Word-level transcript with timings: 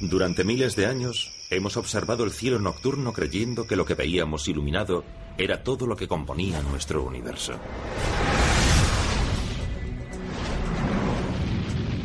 Durante 0.00 0.44
miles 0.44 0.76
de 0.76 0.86
años 0.86 1.30
hemos 1.50 1.76
observado 1.76 2.24
el 2.24 2.30
cielo 2.30 2.58
nocturno 2.58 3.12
creyendo 3.12 3.66
que 3.66 3.76
lo 3.76 3.84
que 3.84 3.94
veíamos 3.94 4.48
iluminado 4.48 5.04
era 5.36 5.62
todo 5.62 5.86
lo 5.86 5.94
que 5.94 6.08
componía 6.08 6.62
nuestro 6.62 7.02
universo. 7.02 7.52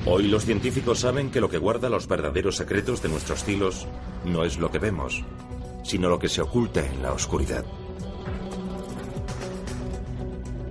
Hoy 0.05 0.27
los 0.27 0.43
científicos 0.43 0.99
saben 0.99 1.31
que 1.31 1.39
lo 1.39 1.49
que 1.49 1.57
guarda 1.57 1.89
los 1.89 2.05
verdaderos 2.07 2.57
secretos 2.57 3.01
de 3.01 3.07
nuestros 3.09 3.45
cielos 3.45 3.87
no 4.25 4.43
es 4.43 4.59
lo 4.59 4.69
que 4.69 4.79
vemos, 4.79 5.23
sino 5.83 6.09
lo 6.09 6.19
que 6.19 6.27
se 6.27 6.41
oculta 6.41 6.85
en 6.85 7.01
la 7.01 7.13
oscuridad. 7.13 7.65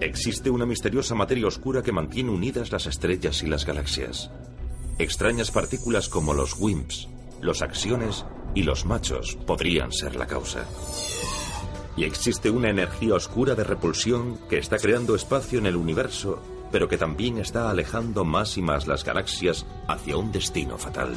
Existe 0.00 0.50
una 0.50 0.66
misteriosa 0.66 1.14
materia 1.14 1.46
oscura 1.46 1.82
que 1.82 1.90
mantiene 1.90 2.30
unidas 2.30 2.70
las 2.70 2.86
estrellas 2.86 3.42
y 3.42 3.46
las 3.46 3.64
galaxias. 3.64 4.30
Extrañas 4.98 5.50
partículas 5.50 6.08
como 6.08 6.34
los 6.34 6.54
WIMPs, 6.60 7.08
los 7.40 7.62
axiones 7.62 8.24
y 8.54 8.62
los 8.62 8.86
machos 8.86 9.36
podrían 9.46 9.92
ser 9.92 10.16
la 10.16 10.26
causa. 10.26 10.64
Y 11.96 12.04
existe 12.04 12.50
una 12.50 12.70
energía 12.70 13.14
oscura 13.14 13.54
de 13.54 13.64
repulsión 13.64 14.38
que 14.48 14.58
está 14.58 14.78
creando 14.78 15.14
espacio 15.14 15.58
en 15.58 15.66
el 15.66 15.76
universo 15.76 16.42
pero 16.74 16.88
que 16.88 16.98
también 16.98 17.38
está 17.38 17.70
alejando 17.70 18.24
más 18.24 18.58
y 18.58 18.60
más 18.60 18.88
las 18.88 19.04
galaxias 19.04 19.64
hacia 19.86 20.16
un 20.16 20.32
destino 20.32 20.76
fatal. 20.76 21.14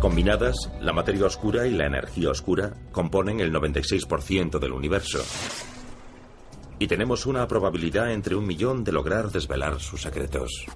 Combinadas, 0.00 0.72
la 0.80 0.92
materia 0.92 1.26
oscura 1.26 1.64
y 1.68 1.70
la 1.70 1.86
energía 1.86 2.30
oscura 2.30 2.74
componen 2.90 3.38
el 3.38 3.52
96% 3.52 4.58
del 4.58 4.72
universo. 4.72 5.22
Y 6.80 6.88
tenemos 6.88 7.24
una 7.24 7.46
probabilidad 7.46 8.10
entre 8.10 8.34
un 8.34 8.48
millón 8.48 8.82
de 8.82 8.90
lograr 8.90 9.30
desvelar 9.30 9.78
sus 9.78 10.02
secretos. 10.02 10.66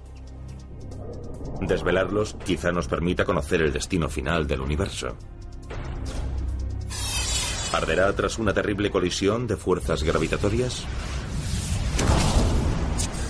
Desvelarlos 1.61 2.35
quizá 2.45 2.71
nos 2.71 2.87
permita 2.87 3.25
conocer 3.25 3.61
el 3.61 3.73
destino 3.73 4.09
final 4.09 4.47
del 4.47 4.61
universo. 4.61 5.17
¿Arderá 7.73 8.11
tras 8.13 8.39
una 8.39 8.53
terrible 8.53 8.89
colisión 8.89 9.45
de 9.45 9.55
fuerzas 9.55 10.03
gravitatorias? 10.03 10.85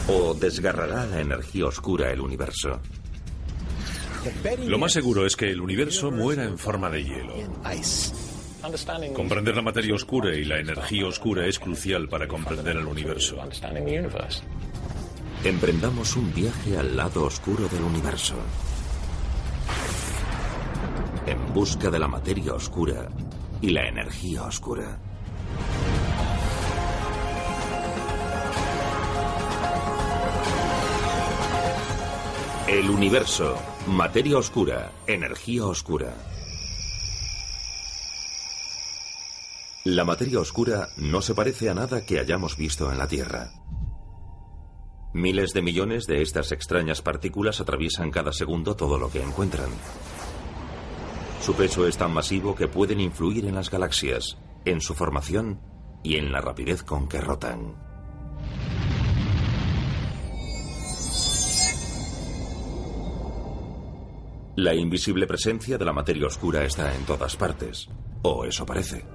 ¿O 0.07 0.33
desgarrará 0.33 1.05
la 1.05 1.19
energía 1.19 1.65
oscura 1.65 2.11
el 2.11 2.21
universo? 2.21 2.79
Lo 4.65 4.77
más 4.77 4.93
seguro 4.93 5.25
es 5.25 5.35
que 5.35 5.49
el 5.49 5.61
universo 5.61 6.11
muera 6.11 6.43
en 6.43 6.57
forma 6.57 6.89
de 6.89 7.03
hielo. 7.03 7.33
Comprender 9.13 9.55
la 9.55 9.61
materia 9.61 9.95
oscura 9.95 10.35
y 10.35 10.43
la 10.43 10.59
energía 10.59 11.07
oscura 11.07 11.45
es 11.45 11.59
crucial 11.59 12.09
para 12.09 12.27
comprender 12.27 12.77
el 12.77 12.85
universo. 12.85 13.37
Emprendamos 15.43 16.17
un 16.17 16.33
viaje 16.33 16.77
al 16.77 16.97
lado 16.97 17.23
oscuro 17.23 17.69
del 17.69 17.81
universo. 17.81 18.35
En 21.25 21.53
busca 21.53 21.89
de 21.89 21.97
la 21.97 22.09
materia 22.09 22.53
oscura 22.53 23.07
y 23.61 23.69
la 23.69 23.87
energía 23.87 24.43
oscura. 24.43 24.99
El 32.67 32.89
universo, 32.89 33.55
materia 33.87 34.37
oscura, 34.37 34.91
energía 35.07 35.65
oscura. 35.65 36.13
La 39.85 40.03
materia 40.03 40.41
oscura 40.41 40.89
no 40.97 41.21
se 41.21 41.33
parece 41.33 41.69
a 41.69 41.73
nada 41.73 42.05
que 42.05 42.19
hayamos 42.19 42.57
visto 42.57 42.91
en 42.91 42.97
la 42.97 43.07
Tierra. 43.07 43.58
Miles 45.11 45.53
de 45.53 45.63
millones 45.63 46.05
de 46.05 46.21
estas 46.21 46.51
extrañas 46.51 47.01
partículas 47.01 47.59
atraviesan 47.59 48.11
cada 48.11 48.31
segundo 48.31 48.75
todo 48.75 48.99
lo 48.99 49.09
que 49.09 49.23
encuentran. 49.23 49.69
Su 51.41 51.55
peso 51.55 51.87
es 51.87 51.97
tan 51.97 52.13
masivo 52.13 52.53
que 52.53 52.67
pueden 52.67 52.99
influir 52.99 53.45
en 53.45 53.55
las 53.55 53.71
galaxias, 53.71 54.37
en 54.65 54.81
su 54.81 54.93
formación 54.93 55.59
y 56.03 56.17
en 56.17 56.31
la 56.31 56.41
rapidez 56.41 56.83
con 56.83 57.07
que 57.07 57.19
rotan. 57.19 57.73
La 64.57 64.75
invisible 64.75 65.25
presencia 65.25 65.77
de 65.79 65.85
la 65.85 65.93
materia 65.93 66.27
oscura 66.27 66.65
está 66.65 66.93
en 66.93 67.05
todas 67.05 67.35
partes, 67.35 67.89
o 68.21 68.45
eso 68.45 68.65
parece. 68.65 69.05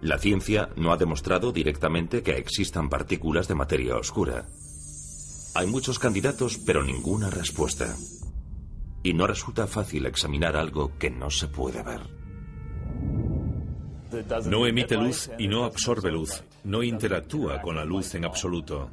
La 0.00 0.18
ciencia 0.18 0.70
no 0.76 0.92
ha 0.92 0.96
demostrado 0.96 1.52
directamente 1.52 2.22
que 2.22 2.32
existan 2.32 2.88
partículas 2.88 3.46
de 3.46 3.54
materia 3.54 3.96
oscura. 3.96 4.46
Hay 5.54 5.66
muchos 5.66 5.98
candidatos, 5.98 6.58
pero 6.58 6.82
ninguna 6.82 7.30
respuesta 7.30 7.94
y 9.04 9.12
no 9.12 9.26
resulta 9.26 9.66
fácil 9.66 10.06
examinar 10.06 10.56
algo 10.56 10.98
que 10.98 11.10
no 11.10 11.30
se 11.30 11.46
puede 11.46 11.82
ver. 11.82 12.00
No 14.46 14.66
emite 14.66 14.96
luz 14.96 15.30
y 15.38 15.46
no 15.46 15.64
absorbe 15.64 16.10
luz. 16.10 16.42
No 16.64 16.82
interactúa 16.82 17.60
con 17.60 17.76
la 17.76 17.84
luz 17.84 18.14
en 18.14 18.24
absoluto. 18.24 18.90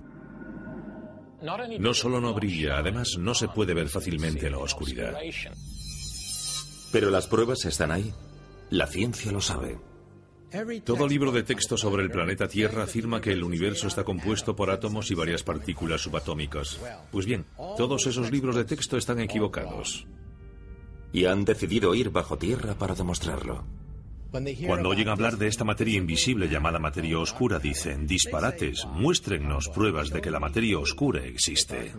No 1.80 1.94
solo 1.94 2.20
no 2.20 2.34
brilla, 2.34 2.78
además 2.78 3.16
no 3.18 3.34
se 3.34 3.48
puede 3.48 3.74
ver 3.74 3.88
fácilmente 3.88 4.48
en 4.48 4.52
la 4.52 4.60
oscuridad. 4.60 5.18
Pero 6.92 7.10
las 7.10 7.28
pruebas 7.28 7.66
están 7.66 7.92
ahí. 7.92 8.14
La 8.70 8.88
ciencia 8.88 9.32
lo 9.32 9.42
sabe. 9.42 9.80
Todo 10.84 11.08
libro 11.08 11.32
de 11.32 11.44
texto 11.44 11.78
sobre 11.78 12.04
el 12.04 12.12
planeta 12.12 12.48
Tierra 12.48 12.84
afirma 12.84 13.22
que 13.22 13.32
el 13.32 13.44
universo 13.44 13.88
está 13.88 14.04
compuesto 14.04 14.56
por 14.56 14.70
átomos 14.70 15.10
y 15.10 15.16
varias 15.16 15.44
partículas 15.44 16.02
subatómicas. 16.02 16.80
Pues 17.12 17.26
bien, 17.26 17.46
todos 17.78 18.06
esos 18.08 18.32
libros 18.32 18.56
de 18.56 18.66
texto 18.66 18.98
están 18.98 19.20
equivocados. 19.20 20.06
Y 21.14 21.26
han 21.26 21.46
decidido 21.46 21.96
ir 21.96 22.10
bajo 22.10 22.38
tierra 22.38 22.74
para 22.76 22.96
demostrarlo. 22.96 23.64
Cuando 24.66 24.90
oyen 24.90 25.10
hablar 25.10 25.38
de 25.38 25.48
esta 25.48 25.66
materia 25.66 25.98
invisible 25.98 26.48
llamada 26.48 26.80
materia 26.80 27.20
oscura, 27.20 27.60
dicen, 27.60 28.08
disparates, 28.08 28.86
muéstrennos 28.86 29.70
pruebas 29.70 30.10
de 30.10 30.22
que 30.22 30.32
la 30.32 30.40
materia 30.40 30.80
oscura 30.80 31.24
existe. 31.26 31.94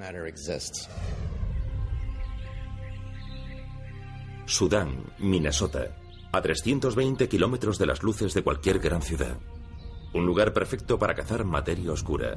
Sudán, 4.46 5.04
Minnesota, 5.18 6.01
a 6.32 6.40
320 6.40 7.28
kilómetros 7.28 7.78
de 7.78 7.86
las 7.86 8.02
luces 8.02 8.34
de 8.34 8.42
cualquier 8.42 8.78
gran 8.78 9.02
ciudad. 9.02 9.36
Un 10.14 10.26
lugar 10.26 10.52
perfecto 10.52 10.98
para 10.98 11.14
cazar 11.14 11.44
materia 11.44 11.92
oscura, 11.92 12.36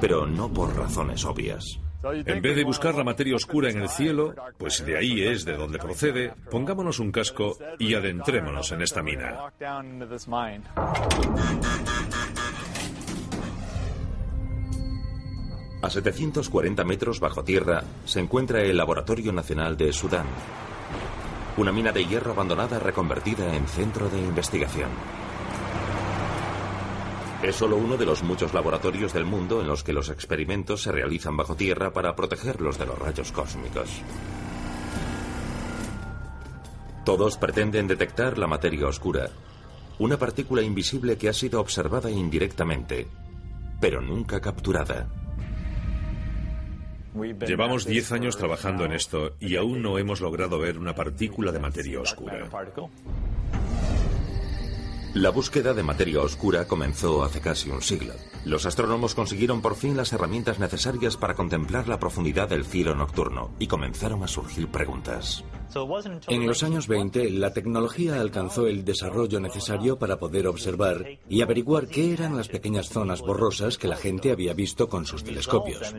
pero 0.00 0.26
no 0.26 0.52
por 0.52 0.76
razones 0.76 1.24
obvias. 1.24 1.80
En 2.02 2.40
vez 2.40 2.56
de 2.56 2.64
buscar 2.64 2.94
la 2.94 3.04
materia 3.04 3.36
oscura 3.36 3.70
en 3.70 3.82
el 3.82 3.88
cielo, 3.88 4.34
pues 4.58 4.84
de 4.84 4.96
ahí 4.96 5.22
es 5.22 5.44
de 5.44 5.56
donde 5.56 5.78
procede, 5.78 6.32
pongámonos 6.50 6.98
un 6.98 7.12
casco 7.12 7.58
y 7.78 7.94
adentrémonos 7.94 8.72
en 8.72 8.82
esta 8.82 9.02
mina. 9.02 9.52
A 15.82 15.88
740 15.88 16.84
metros 16.84 17.20
bajo 17.20 17.44
tierra 17.44 17.84
se 18.04 18.20
encuentra 18.20 18.62
el 18.62 18.76
Laboratorio 18.76 19.32
Nacional 19.32 19.76
de 19.76 19.92
Sudán, 19.92 20.26
una 21.56 21.72
mina 21.72 21.92
de 21.92 22.06
hierro 22.06 22.32
abandonada 22.32 22.78
reconvertida 22.78 23.54
en 23.54 23.66
centro 23.66 24.08
de 24.08 24.18
investigación. 24.18 24.90
Es 27.42 27.56
solo 27.56 27.76
uno 27.76 27.96
de 27.96 28.04
los 28.04 28.22
muchos 28.22 28.52
laboratorios 28.52 29.12
del 29.14 29.24
mundo 29.24 29.60
en 29.60 29.66
los 29.66 29.82
que 29.82 29.94
los 29.94 30.10
experimentos 30.10 30.82
se 30.82 30.92
realizan 30.92 31.36
bajo 31.36 31.56
tierra 31.56 31.92
para 31.92 32.14
protegerlos 32.14 32.78
de 32.78 32.86
los 32.86 32.98
rayos 32.98 33.32
cósmicos. 33.32 33.88
Todos 37.04 37.38
pretenden 37.38 37.88
detectar 37.88 38.36
la 38.36 38.46
materia 38.46 38.86
oscura, 38.86 39.30
una 39.98 40.18
partícula 40.18 40.62
invisible 40.62 41.16
que 41.16 41.30
ha 41.30 41.32
sido 41.32 41.60
observada 41.60 42.10
indirectamente, 42.10 43.08
pero 43.80 44.02
nunca 44.02 44.40
capturada. 44.40 45.08
Llevamos 47.46 47.86
10 47.86 48.12
años 48.12 48.36
trabajando 48.36 48.84
en 48.84 48.92
esto 48.92 49.34
y 49.40 49.56
aún 49.56 49.82
no 49.82 49.98
hemos 49.98 50.20
logrado 50.20 50.58
ver 50.58 50.78
una 50.78 50.94
partícula 50.94 51.50
de 51.52 51.58
materia 51.58 52.00
oscura. 52.00 52.48
La 55.14 55.30
búsqueda 55.30 55.74
de 55.74 55.82
materia 55.82 56.20
oscura 56.20 56.68
comenzó 56.68 57.24
hace 57.24 57.40
casi 57.40 57.68
un 57.68 57.82
siglo. 57.82 58.14
Los 58.44 58.64
astrónomos 58.64 59.16
consiguieron 59.16 59.60
por 59.60 59.74
fin 59.74 59.96
las 59.96 60.12
herramientas 60.12 60.60
necesarias 60.60 61.16
para 61.16 61.34
contemplar 61.34 61.88
la 61.88 61.98
profundidad 61.98 62.48
del 62.48 62.64
cielo 62.64 62.94
nocturno 62.94 63.50
y 63.58 63.66
comenzaron 63.66 64.22
a 64.22 64.28
surgir 64.28 64.68
preguntas. 64.68 65.44
En 66.28 66.46
los 66.46 66.62
años 66.62 66.86
20, 66.86 67.28
la 67.30 67.52
tecnología 67.52 68.20
alcanzó 68.20 68.68
el 68.68 68.84
desarrollo 68.84 69.40
necesario 69.40 69.98
para 69.98 70.20
poder 70.20 70.46
observar 70.46 71.04
y 71.28 71.42
averiguar 71.42 71.88
qué 71.88 72.12
eran 72.12 72.36
las 72.36 72.46
pequeñas 72.46 72.88
zonas 72.88 73.20
borrosas 73.20 73.78
que 73.78 73.88
la 73.88 73.96
gente 73.96 74.30
había 74.30 74.54
visto 74.54 74.88
con 74.88 75.06
sus 75.06 75.24
telescopios. 75.24 75.92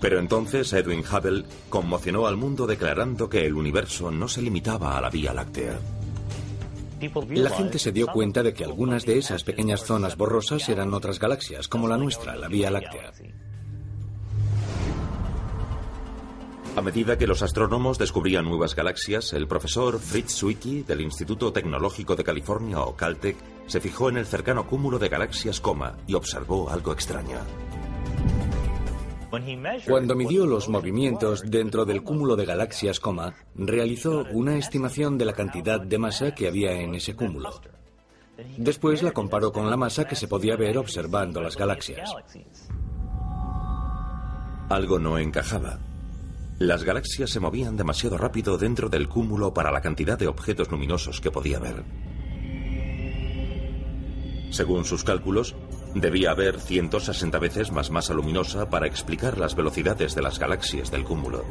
Pero 0.00 0.18
entonces 0.18 0.72
Edwin 0.72 1.04
Hubble 1.04 1.44
conmocionó 1.68 2.26
al 2.26 2.38
mundo 2.38 2.66
declarando 2.66 3.28
que 3.28 3.44
el 3.44 3.54
universo 3.54 4.10
no 4.10 4.28
se 4.28 4.40
limitaba 4.40 4.96
a 4.96 5.00
la 5.02 5.10
Vía 5.10 5.34
Láctea. 5.34 5.78
La 7.30 7.50
gente 7.50 7.78
se 7.78 7.92
dio 7.92 8.06
cuenta 8.06 8.42
de 8.42 8.54
que 8.54 8.64
algunas 8.64 9.04
de 9.04 9.18
esas 9.18 9.44
pequeñas 9.44 9.84
zonas 9.84 10.16
borrosas 10.16 10.68
eran 10.68 10.94
otras 10.94 11.18
galaxias, 11.18 11.68
como 11.68 11.88
la 11.88 11.98
nuestra, 11.98 12.36
la 12.36 12.48
Vía 12.48 12.70
Láctea. 12.70 13.12
A 16.76 16.82
medida 16.82 17.16
que 17.16 17.26
los 17.26 17.42
astrónomos 17.42 17.98
descubrían 17.98 18.44
nuevas 18.44 18.74
galaxias, 18.74 19.32
el 19.32 19.48
profesor 19.48 19.98
Fritz 19.98 20.36
Zwicky 20.36 20.82
del 20.82 21.00
Instituto 21.00 21.50
Tecnológico 21.50 22.16
de 22.16 22.24
California 22.24 22.80
o 22.80 22.94
Caltech 22.94 23.36
se 23.66 23.80
fijó 23.80 24.10
en 24.10 24.18
el 24.18 24.26
cercano 24.26 24.66
cúmulo 24.66 24.98
de 24.98 25.08
galaxias 25.08 25.60
Coma 25.60 25.96
y 26.06 26.12
observó 26.12 26.68
algo 26.68 26.92
extraño. 26.92 27.38
Cuando 29.86 30.14
midió 30.14 30.46
los 30.46 30.68
movimientos 30.68 31.42
dentro 31.46 31.84
del 31.84 32.02
cúmulo 32.02 32.36
de 32.36 32.46
galaxias 32.46 33.00
Coma, 33.00 33.34
realizó 33.54 34.24
una 34.32 34.56
estimación 34.56 35.18
de 35.18 35.24
la 35.24 35.32
cantidad 35.32 35.80
de 35.80 35.98
masa 35.98 36.34
que 36.34 36.48
había 36.48 36.72
en 36.72 36.94
ese 36.94 37.14
cúmulo. 37.14 37.60
Después 38.58 39.02
la 39.02 39.12
comparó 39.12 39.52
con 39.52 39.70
la 39.70 39.76
masa 39.76 40.06
que 40.06 40.16
se 40.16 40.28
podía 40.28 40.56
ver 40.56 40.78
observando 40.78 41.40
las 41.40 41.56
galaxias. 41.56 42.10
Algo 44.68 44.98
no 44.98 45.18
encajaba. 45.18 45.78
Las 46.58 46.84
galaxias 46.84 47.30
se 47.30 47.40
movían 47.40 47.76
demasiado 47.76 48.16
rápido 48.16 48.58
dentro 48.58 48.88
del 48.88 49.08
cúmulo 49.08 49.52
para 49.52 49.70
la 49.70 49.80
cantidad 49.80 50.18
de 50.18 50.26
objetos 50.26 50.70
luminosos 50.70 51.20
que 51.20 51.30
podía 51.30 51.58
ver. 51.58 51.84
Según 54.56 54.86
sus 54.86 55.04
cálculos, 55.04 55.54
debía 55.94 56.30
haber 56.30 56.58
160 56.58 57.38
veces 57.38 57.72
más 57.72 57.90
masa 57.90 58.14
luminosa 58.14 58.70
para 58.70 58.86
explicar 58.86 59.36
las 59.36 59.54
velocidades 59.54 60.14
de 60.14 60.22
las 60.22 60.38
galaxias 60.38 60.90
del 60.90 61.04
cúmulo. 61.04 61.44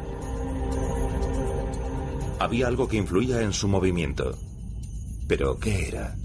Había 2.39 2.65
algo 2.65 2.87
que 2.87 2.97
influía 2.97 3.43
en 3.43 3.53
su 3.53 3.67
movimiento. 3.67 4.35
¿Pero 5.27 5.59
qué 5.59 5.87
era? 5.87 6.15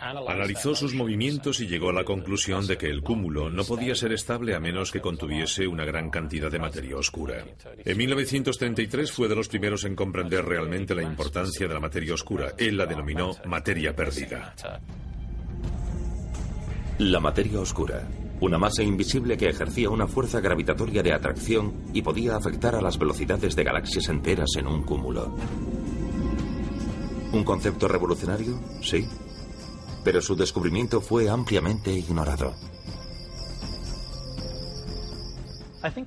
Analizó 0.00 0.74
sus 0.74 0.94
movimientos 0.94 1.60
y 1.60 1.66
llegó 1.66 1.90
a 1.90 1.92
la 1.92 2.04
conclusión 2.04 2.66
de 2.66 2.76
que 2.76 2.86
el 2.86 3.02
cúmulo 3.02 3.50
no 3.50 3.64
podía 3.64 3.94
ser 3.94 4.12
estable 4.12 4.54
a 4.54 4.60
menos 4.60 4.90
que 4.90 5.00
contuviese 5.00 5.66
una 5.66 5.84
gran 5.84 6.10
cantidad 6.10 6.50
de 6.50 6.58
materia 6.58 6.96
oscura. 6.96 7.44
En 7.84 7.96
1933 7.96 9.10
fue 9.10 9.28
de 9.28 9.36
los 9.36 9.48
primeros 9.48 9.84
en 9.84 9.94
comprender 9.94 10.44
realmente 10.44 10.94
la 10.94 11.02
importancia 11.02 11.66
de 11.66 11.74
la 11.74 11.80
materia 11.80 12.14
oscura. 12.14 12.52
Él 12.58 12.76
la 12.76 12.86
denominó 12.86 13.32
materia 13.46 13.94
perdida. 13.94 14.54
La 16.98 17.20
materia 17.20 17.58
oscura, 17.58 18.06
una 18.40 18.58
masa 18.58 18.82
invisible 18.82 19.36
que 19.36 19.48
ejercía 19.48 19.90
una 19.90 20.06
fuerza 20.06 20.40
gravitatoria 20.40 21.02
de 21.02 21.12
atracción 21.12 21.84
y 21.92 22.02
podía 22.02 22.36
afectar 22.36 22.74
a 22.74 22.80
las 22.80 22.98
velocidades 22.98 23.56
de 23.56 23.64
galaxias 23.64 24.08
enteras 24.08 24.50
en 24.58 24.66
un 24.66 24.82
cúmulo. 24.82 25.34
¿Un 27.32 27.42
concepto 27.42 27.88
revolucionario? 27.88 28.60
Sí 28.80 29.08
pero 30.04 30.20
su 30.20 30.36
descubrimiento 30.36 31.00
fue 31.00 31.28
ampliamente 31.28 31.92
ignorado. 31.92 32.54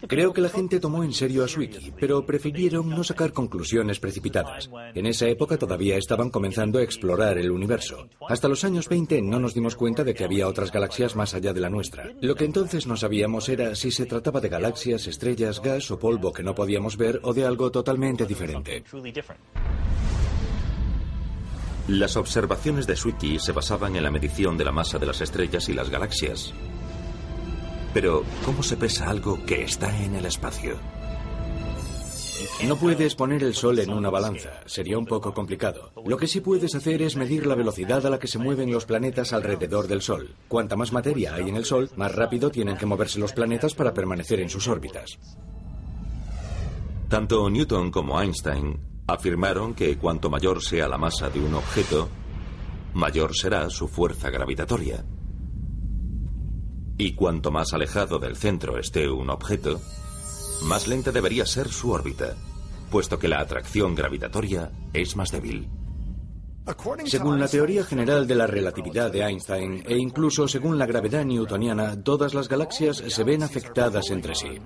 Creo 0.07 0.33
que 0.33 0.41
la 0.41 0.49
gente 0.49 0.79
tomó 0.79 1.03
en 1.03 1.13
serio 1.13 1.43
a 1.43 1.47
Zwicky, 1.47 1.93
pero 1.99 2.25
prefirieron 2.25 2.89
no 2.89 3.03
sacar 3.03 3.31
conclusiones 3.31 3.99
precipitadas. 3.99 4.69
En 4.95 5.05
esa 5.05 5.27
época 5.27 5.57
todavía 5.57 5.97
estaban 5.97 6.31
comenzando 6.31 6.79
a 6.79 6.83
explorar 6.83 7.37
el 7.37 7.51
universo. 7.51 8.07
Hasta 8.27 8.47
los 8.47 8.63
años 8.63 8.89
20 8.89 9.21
no 9.21 9.39
nos 9.39 9.53
dimos 9.53 9.75
cuenta 9.75 10.03
de 10.03 10.15
que 10.15 10.23
había 10.23 10.47
otras 10.47 10.71
galaxias 10.71 11.15
más 11.15 11.35
allá 11.35 11.53
de 11.53 11.61
la 11.61 11.69
nuestra. 11.69 12.11
Lo 12.21 12.33
que 12.33 12.45
entonces 12.45 12.87
no 12.87 12.97
sabíamos 12.97 13.49
era 13.49 13.75
si 13.75 13.91
se 13.91 14.07
trataba 14.07 14.41
de 14.41 14.49
galaxias, 14.49 15.05
estrellas, 15.05 15.61
gas 15.61 15.91
o 15.91 15.99
polvo 15.99 16.33
que 16.33 16.43
no 16.43 16.55
podíamos 16.55 16.97
ver 16.97 17.19
o 17.23 17.33
de 17.33 17.45
algo 17.45 17.69
totalmente 17.71 18.25
diferente. 18.25 18.83
Las 21.87 22.17
observaciones 22.17 22.85
de 22.85 22.97
Zwicky 22.97 23.39
se 23.39 23.53
basaban 23.53 23.95
en 23.95 24.03
la 24.03 24.11
medición 24.11 24.57
de 24.57 24.65
la 24.65 24.73
masa 24.73 24.99
de 24.99 25.05
las 25.05 25.21
estrellas 25.21 25.69
y 25.69 25.73
las 25.73 25.89
galaxias. 25.89 26.53
Pero, 27.93 28.25
¿cómo 28.43 28.61
se 28.61 28.75
pesa 28.75 29.09
algo 29.09 29.45
que 29.45 29.63
está 29.63 29.97
en 30.03 30.15
el 30.15 30.25
espacio? 30.25 30.77
No 32.65 32.75
puedes 32.75 33.15
poner 33.15 33.41
el 33.41 33.53
Sol 33.53 33.79
en 33.79 33.91
una 33.91 34.09
balanza, 34.09 34.61
sería 34.65 34.97
un 34.97 35.05
poco 35.05 35.33
complicado. 35.33 35.93
Lo 36.05 36.17
que 36.17 36.27
sí 36.27 36.41
puedes 36.41 36.75
hacer 36.75 37.01
es 37.01 37.15
medir 37.15 37.47
la 37.47 37.55
velocidad 37.55 38.05
a 38.05 38.09
la 38.09 38.19
que 38.19 38.27
se 38.27 38.37
mueven 38.37 38.69
los 38.69 38.85
planetas 38.85 39.31
alrededor 39.31 39.87
del 39.87 40.01
Sol. 40.01 40.35
Cuanta 40.49 40.75
más 40.75 40.91
materia 40.91 41.35
hay 41.35 41.47
en 41.47 41.55
el 41.55 41.63
Sol, 41.63 41.89
más 41.95 42.13
rápido 42.13 42.49
tienen 42.49 42.75
que 42.75 42.85
moverse 42.85 43.17
los 43.17 43.31
planetas 43.31 43.73
para 43.73 43.93
permanecer 43.93 44.41
en 44.41 44.49
sus 44.49 44.67
órbitas. 44.67 45.17
Tanto 47.07 47.49
Newton 47.49 47.91
como 47.91 48.21
Einstein 48.21 48.96
afirmaron 49.07 49.73
que 49.73 49.97
cuanto 49.97 50.29
mayor 50.29 50.61
sea 50.61 50.87
la 50.87 50.97
masa 50.97 51.29
de 51.29 51.39
un 51.39 51.55
objeto, 51.55 52.09
mayor 52.93 53.35
será 53.35 53.69
su 53.69 53.87
fuerza 53.87 54.29
gravitatoria. 54.29 55.05
Y 56.97 57.13
cuanto 57.13 57.51
más 57.51 57.73
alejado 57.73 58.19
del 58.19 58.35
centro 58.35 58.77
esté 58.77 59.09
un 59.09 59.29
objeto, 59.29 59.79
más 60.63 60.87
lenta 60.87 61.11
debería 61.11 61.45
ser 61.45 61.69
su 61.69 61.91
órbita, 61.91 62.35
puesto 62.91 63.17
que 63.17 63.27
la 63.27 63.39
atracción 63.39 63.95
gravitatoria 63.95 64.71
es 64.93 65.15
más 65.15 65.31
débil. 65.31 65.69
Según 67.05 67.39
la 67.39 67.47
teoría 67.47 67.85
general 67.85 68.27
de 68.27 68.35
la 68.35 68.45
relatividad 68.45 69.09
de 69.09 69.21
Einstein 69.21 69.83
e 69.87 69.97
incluso 69.97 70.49
según 70.49 70.77
la 70.77 70.85
gravedad 70.85 71.23
newtoniana, 71.23 72.03
todas 72.03 72.33
las 72.33 72.49
galaxias 72.49 72.97
se 73.07 73.23
ven 73.23 73.41
afectadas 73.41 74.09
entre 74.09 74.35
sí. 74.35 74.59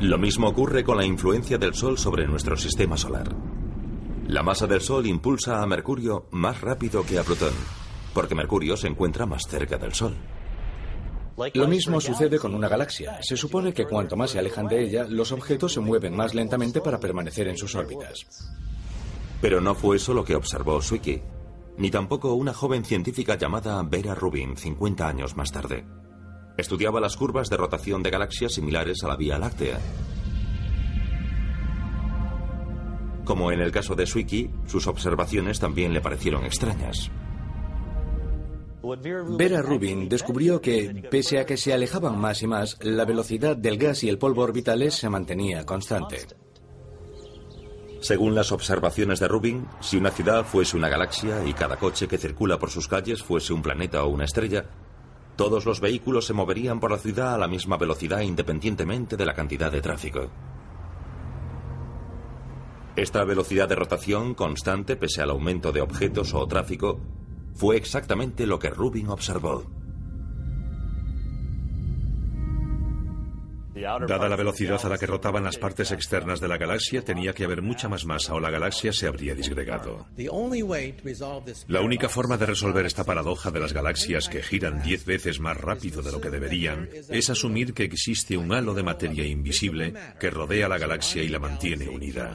Lo 0.00 0.16
mismo 0.16 0.46
ocurre 0.46 0.84
con 0.84 0.96
la 0.96 1.04
influencia 1.04 1.58
del 1.58 1.74
Sol 1.74 1.98
sobre 1.98 2.24
nuestro 2.24 2.56
sistema 2.56 2.96
solar. 2.96 3.34
La 4.28 4.44
masa 4.44 4.68
del 4.68 4.80
Sol 4.80 5.04
impulsa 5.06 5.60
a 5.60 5.66
Mercurio 5.66 6.28
más 6.30 6.60
rápido 6.60 7.04
que 7.04 7.18
a 7.18 7.24
Plutón, 7.24 7.52
porque 8.14 8.36
Mercurio 8.36 8.76
se 8.76 8.86
encuentra 8.86 9.26
más 9.26 9.42
cerca 9.48 9.76
del 9.76 9.92
Sol. 9.92 10.14
Lo 11.54 11.66
mismo 11.66 12.00
sucede 12.00 12.38
con 12.38 12.54
una 12.54 12.68
galaxia. 12.68 13.18
Se 13.22 13.36
supone 13.36 13.72
que 13.72 13.86
cuanto 13.86 14.14
más 14.16 14.30
se 14.30 14.38
alejan 14.38 14.68
de 14.68 14.84
ella, 14.84 15.04
los 15.08 15.32
objetos 15.32 15.72
se 15.72 15.80
mueven 15.80 16.14
más 16.14 16.32
lentamente 16.32 16.80
para 16.80 17.00
permanecer 17.00 17.48
en 17.48 17.56
sus 17.56 17.74
órbitas. 17.74 18.24
Pero 19.40 19.60
no 19.60 19.74
fue 19.74 19.96
eso 19.96 20.14
lo 20.14 20.24
que 20.24 20.36
observó 20.36 20.80
Zwicky, 20.80 21.20
ni 21.76 21.90
tampoco 21.90 22.34
una 22.34 22.54
joven 22.54 22.84
científica 22.84 23.36
llamada 23.36 23.82
Vera 23.82 24.14
Rubin 24.14 24.56
50 24.56 25.08
años 25.08 25.36
más 25.36 25.50
tarde. 25.50 25.84
Estudiaba 26.58 27.00
las 27.00 27.16
curvas 27.16 27.48
de 27.48 27.56
rotación 27.56 28.02
de 28.02 28.10
galaxias 28.10 28.54
similares 28.54 29.04
a 29.04 29.08
la 29.08 29.14
Vía 29.14 29.38
Láctea. 29.38 29.78
Como 33.24 33.52
en 33.52 33.60
el 33.60 33.70
caso 33.70 33.94
de 33.94 34.08
Zwicky, 34.08 34.50
sus 34.66 34.88
observaciones 34.88 35.60
también 35.60 35.94
le 35.94 36.00
parecieron 36.00 36.44
extrañas. 36.44 37.12
Vera 38.82 39.62
Rubin 39.62 40.08
descubrió 40.08 40.60
que, 40.60 41.06
pese 41.08 41.38
a 41.38 41.46
que 41.46 41.56
se 41.56 41.72
alejaban 41.72 42.18
más 42.18 42.42
y 42.42 42.48
más, 42.48 42.76
la 42.82 43.04
velocidad 43.04 43.56
del 43.56 43.78
gas 43.78 44.02
y 44.02 44.08
el 44.08 44.18
polvo 44.18 44.42
orbitales 44.42 44.94
se 44.94 45.08
mantenía 45.08 45.64
constante. 45.64 46.26
Según 48.00 48.34
las 48.34 48.50
observaciones 48.50 49.20
de 49.20 49.28
Rubin, 49.28 49.68
si 49.80 49.96
una 49.96 50.10
ciudad 50.10 50.44
fuese 50.44 50.76
una 50.76 50.88
galaxia 50.88 51.44
y 51.46 51.52
cada 51.52 51.76
coche 51.76 52.08
que 52.08 52.18
circula 52.18 52.58
por 52.58 52.70
sus 52.70 52.88
calles 52.88 53.22
fuese 53.22 53.52
un 53.52 53.62
planeta 53.62 54.02
o 54.02 54.08
una 54.08 54.24
estrella, 54.24 54.64
todos 55.38 55.64
los 55.66 55.80
vehículos 55.80 56.26
se 56.26 56.34
moverían 56.34 56.80
por 56.80 56.90
la 56.90 56.98
ciudad 56.98 57.32
a 57.32 57.38
la 57.38 57.46
misma 57.46 57.76
velocidad 57.76 58.22
independientemente 58.22 59.16
de 59.16 59.24
la 59.24 59.34
cantidad 59.34 59.70
de 59.70 59.80
tráfico. 59.80 60.28
Esta 62.96 63.22
velocidad 63.22 63.68
de 63.68 63.76
rotación 63.76 64.34
constante 64.34 64.96
pese 64.96 65.22
al 65.22 65.30
aumento 65.30 65.70
de 65.70 65.80
objetos 65.80 66.34
o 66.34 66.44
tráfico 66.48 66.98
fue 67.54 67.76
exactamente 67.76 68.48
lo 68.48 68.58
que 68.58 68.68
Rubin 68.68 69.10
observó. 69.10 69.77
Dada 73.80 74.28
la 74.28 74.36
velocidad 74.36 74.80
a 74.84 74.88
la 74.88 74.98
que 74.98 75.06
rotaban 75.06 75.44
las 75.44 75.58
partes 75.58 75.92
externas 75.92 76.40
de 76.40 76.48
la 76.48 76.58
galaxia, 76.58 77.02
tenía 77.02 77.32
que 77.32 77.44
haber 77.44 77.62
mucha 77.62 77.88
más 77.88 78.04
masa 78.04 78.34
o 78.34 78.40
la 78.40 78.50
galaxia 78.50 78.92
se 78.92 79.06
habría 79.06 79.34
disgregado. 79.34 80.06
La 81.68 81.80
única 81.80 82.08
forma 82.08 82.36
de 82.36 82.46
resolver 82.46 82.86
esta 82.86 83.04
paradoja 83.04 83.50
de 83.50 83.60
las 83.60 83.72
galaxias 83.72 84.28
que 84.28 84.42
giran 84.42 84.82
diez 84.82 85.04
veces 85.04 85.40
más 85.40 85.56
rápido 85.56 86.02
de 86.02 86.12
lo 86.12 86.20
que 86.20 86.30
deberían 86.30 86.88
es 87.08 87.30
asumir 87.30 87.74
que 87.74 87.84
existe 87.84 88.36
un 88.36 88.52
halo 88.52 88.74
de 88.74 88.82
materia 88.82 89.26
invisible 89.26 89.94
que 90.18 90.30
rodea 90.30 90.68
la 90.68 90.78
galaxia 90.78 91.22
y 91.22 91.28
la 91.28 91.38
mantiene 91.38 91.88
unida. 91.88 92.34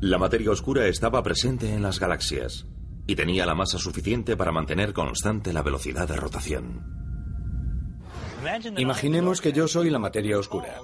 La 0.00 0.18
materia 0.18 0.50
oscura 0.50 0.86
estaba 0.86 1.22
presente 1.22 1.72
en 1.72 1.82
las 1.82 2.00
galaxias 2.00 2.66
y 3.06 3.16
tenía 3.16 3.44
la 3.44 3.54
masa 3.54 3.76
suficiente 3.76 4.36
para 4.36 4.52
mantener 4.52 4.92
constante 4.92 5.52
la 5.52 5.62
velocidad 5.62 6.08
de 6.08 6.16
rotación. 6.16 6.99
Imaginemos 8.76 9.40
que 9.40 9.52
yo 9.52 9.68
soy 9.68 9.90
la 9.90 9.98
materia 9.98 10.38
oscura. 10.38 10.80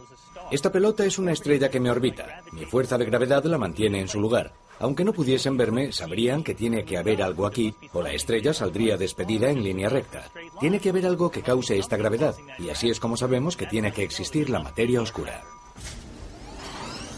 Esta 0.51 0.71
pelota 0.71 1.05
es 1.05 1.19
una 1.19 1.33
estrella 1.33 1.71
que 1.71 1.81
me 1.81 1.91
orbita. 1.91 2.43
Mi 2.53 2.65
fuerza 2.65 2.99
de 2.99 3.05
gravedad 3.05 3.45
la 3.45 3.59
mantiene 3.59 4.01
en 4.01 4.09
su 4.09 4.21
lugar. 4.21 4.53
Aunque 4.79 5.05
no 5.05 5.13
pudiesen 5.13 5.57
verme, 5.57 5.93
sabrían 5.93 6.45
que 6.45 6.55
tiene 6.55 6.85
que 6.85 6.99
haber 6.99 7.23
algo 7.23 7.47
aquí, 7.47 7.75
o 7.93 8.03
la 8.03 8.13
estrella 8.13 8.53
saldría 8.53 8.97
despedida 8.97 9.51
en 9.51 9.65
línea 9.65 9.89
recta. 9.89 10.31
Tiene 10.61 10.81
que 10.81 10.91
haber 10.91 11.07
algo 11.07 11.31
que 11.31 11.43
cause 11.43 11.79
esta 11.79 11.97
gravedad, 11.97 12.35
y 12.59 12.69
así 12.69 12.91
es 12.91 13.01
como 13.01 13.17
sabemos 13.17 13.57
que 13.57 13.67
tiene 13.67 13.93
que 13.93 14.03
existir 14.03 14.51
la 14.51 14.61
materia 14.61 15.01
oscura. 15.01 15.43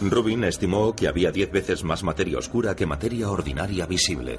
Rubin 0.00 0.44
estimó 0.44 0.94
que 0.94 1.08
había 1.08 1.32
diez 1.32 1.50
veces 1.50 1.82
más 1.82 2.04
materia 2.04 2.38
oscura 2.38 2.76
que 2.76 2.86
materia 2.86 3.28
ordinaria 3.28 3.84
visible. 3.86 4.38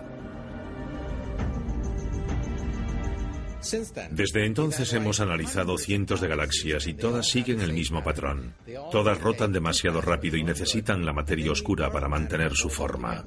Desde 4.11 4.45
entonces 4.45 4.93
hemos 4.93 5.19
analizado 5.19 5.77
cientos 5.77 6.21
de 6.21 6.27
galaxias 6.27 6.87
y 6.87 6.93
todas 6.93 7.27
siguen 7.27 7.59
el 7.59 7.73
mismo 7.73 8.03
patrón. 8.03 8.53
Todas 8.91 9.19
rotan 9.19 9.51
demasiado 9.51 9.99
rápido 10.01 10.37
y 10.37 10.43
necesitan 10.43 11.05
la 11.05 11.13
materia 11.13 11.51
oscura 11.51 11.91
para 11.91 12.07
mantener 12.07 12.53
su 12.53 12.69
forma. 12.69 13.23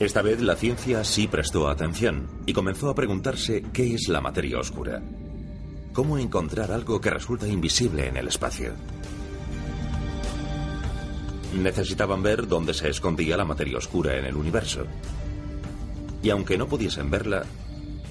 Esta 0.00 0.22
vez 0.22 0.40
la 0.40 0.56
ciencia 0.56 1.04
sí 1.04 1.28
prestó 1.28 1.68
atención 1.68 2.28
y 2.46 2.52
comenzó 2.52 2.88
a 2.88 2.94
preguntarse 2.94 3.62
qué 3.72 3.94
es 3.94 4.08
la 4.08 4.20
materia 4.20 4.58
oscura. 4.58 5.02
¿Cómo 5.92 6.18
encontrar 6.18 6.72
algo 6.72 7.00
que 7.00 7.10
resulta 7.10 7.46
invisible 7.46 8.08
en 8.08 8.16
el 8.16 8.28
espacio? 8.28 8.72
Necesitaban 11.54 12.22
ver 12.22 12.48
dónde 12.48 12.74
se 12.74 12.88
escondía 12.88 13.36
la 13.36 13.44
materia 13.44 13.78
oscura 13.78 14.16
en 14.16 14.24
el 14.24 14.34
universo. 14.34 14.86
Y 16.22 16.30
aunque 16.30 16.58
no 16.58 16.66
pudiesen 16.66 17.10
verla, 17.10 17.44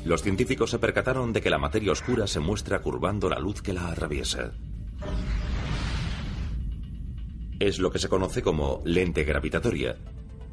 los 0.05 0.21
científicos 0.21 0.71
se 0.71 0.79
percataron 0.79 1.31
de 1.33 1.41
que 1.41 1.49
la 1.49 1.57
materia 1.57 1.91
oscura 1.91 2.27
se 2.27 2.39
muestra 2.39 2.81
curvando 2.81 3.29
la 3.29 3.39
luz 3.39 3.61
que 3.61 3.73
la 3.73 3.87
atraviesa. 3.87 4.51
Es 7.59 7.79
lo 7.79 7.91
que 7.91 7.99
se 7.99 8.09
conoce 8.09 8.41
como 8.41 8.81
lente 8.83 9.23
gravitatoria 9.23 9.95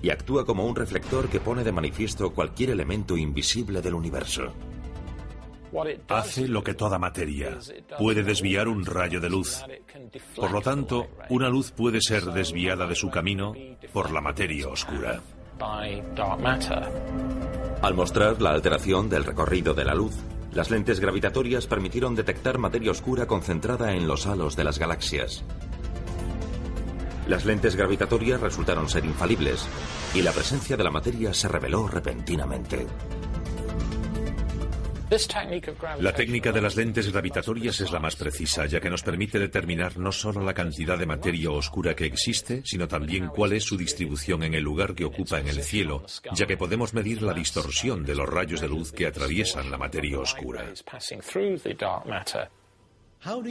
y 0.03 0.11
actúa 0.11 0.47
como 0.47 0.67
un 0.67 0.77
reflector 0.77 1.29
que 1.29 1.41
pone 1.41 1.65
de 1.65 1.73
manifiesto 1.73 2.33
cualquier 2.33 2.71
elemento 2.71 3.17
invisible 3.17 3.83
del 3.83 3.95
universo. 3.95 4.53
Hace 6.09 6.49
lo 6.49 6.65
que 6.65 6.75
toda 6.75 6.99
materia. 6.99 7.59
Puede 7.99 8.23
desviar 8.23 8.69
un 8.69 8.85
rayo 8.85 9.21
de 9.21 9.31
luz. 9.31 9.63
Por 10.35 10.51
lo 10.51 10.61
tanto, 10.61 11.09
una 11.29 11.49
luz 11.49 11.71
puede 11.71 12.01
ser 12.01 12.25
desviada 12.25 12.87
de 12.87 12.97
su 12.97 13.11
camino 13.11 13.55
por 13.93 14.11
la 14.11 14.21
materia 14.21 14.69
oscura. 14.69 15.21
Al 17.83 17.95
mostrar 17.95 18.41
la 18.41 18.51
alteración 18.51 19.09
del 19.09 19.25
recorrido 19.25 19.75
de 19.75 19.85
la 19.85 19.95
luz, 19.95 20.15
las 20.53 20.71
lentes 20.71 21.01
gravitatorias 21.01 21.67
permitieron 21.67 22.15
detectar 22.15 22.59
materia 22.59 22.91
oscura 22.91 23.27
concentrada 23.27 23.93
en 23.93 24.07
los 24.07 24.27
halos 24.27 24.57
de 24.57 24.65
las 24.65 24.79
galaxias. 24.79 25.45
Las 27.29 27.45
lentes 27.45 27.77
gravitatorias 27.77 28.41
resultaron 28.41 28.89
ser 28.89 29.05
infalibles 29.05 29.69
y 30.15 30.23
la 30.23 30.33
presencia 30.33 30.77
de 30.77 30.85
la 30.85 30.91
materia 30.91 31.33
se 31.33 31.47
reveló 31.47 31.87
repentinamente. 31.87 32.87
La 35.99 36.13
técnica 36.13 36.53
de 36.53 36.61
las 36.61 36.77
lentes 36.77 37.11
gravitatorias 37.11 37.81
es 37.81 37.91
la 37.91 37.99
más 37.99 38.15
precisa, 38.15 38.67
ya 38.67 38.81
que 38.81 38.91
nos 38.91 39.03
permite 39.03 39.39
determinar 39.39 39.99
no 39.99 40.13
solo 40.13 40.41
la 40.43 40.55
cantidad 40.55 40.97
de 40.97 41.07
materia 41.07 41.51
oscura 41.51 41.97
que 41.97 42.07
existe, 42.07 42.63
sino 42.65 42.87
también 42.87 43.27
cuál 43.29 43.53
es 43.53 43.65
su 43.65 43.77
distribución 43.77 44.45
en 44.45 44.55
el 44.55 44.63
lugar 44.63 44.95
que 44.95 45.05
ocupa 45.05 45.41
en 45.41 45.49
el 45.49 45.63
cielo, 45.63 46.05
ya 46.33 46.47
que 46.47 46.57
podemos 46.57 46.95
medir 46.95 47.23
la 47.23 47.35
distorsión 47.35 48.05
de 48.05 48.15
los 48.15 48.29
rayos 48.29 48.61
de 48.61 48.69
luz 48.69 48.93
que 48.93 49.07
atraviesan 49.07 49.71
la 49.71 49.79
materia 49.79 50.19
oscura. 50.19 50.65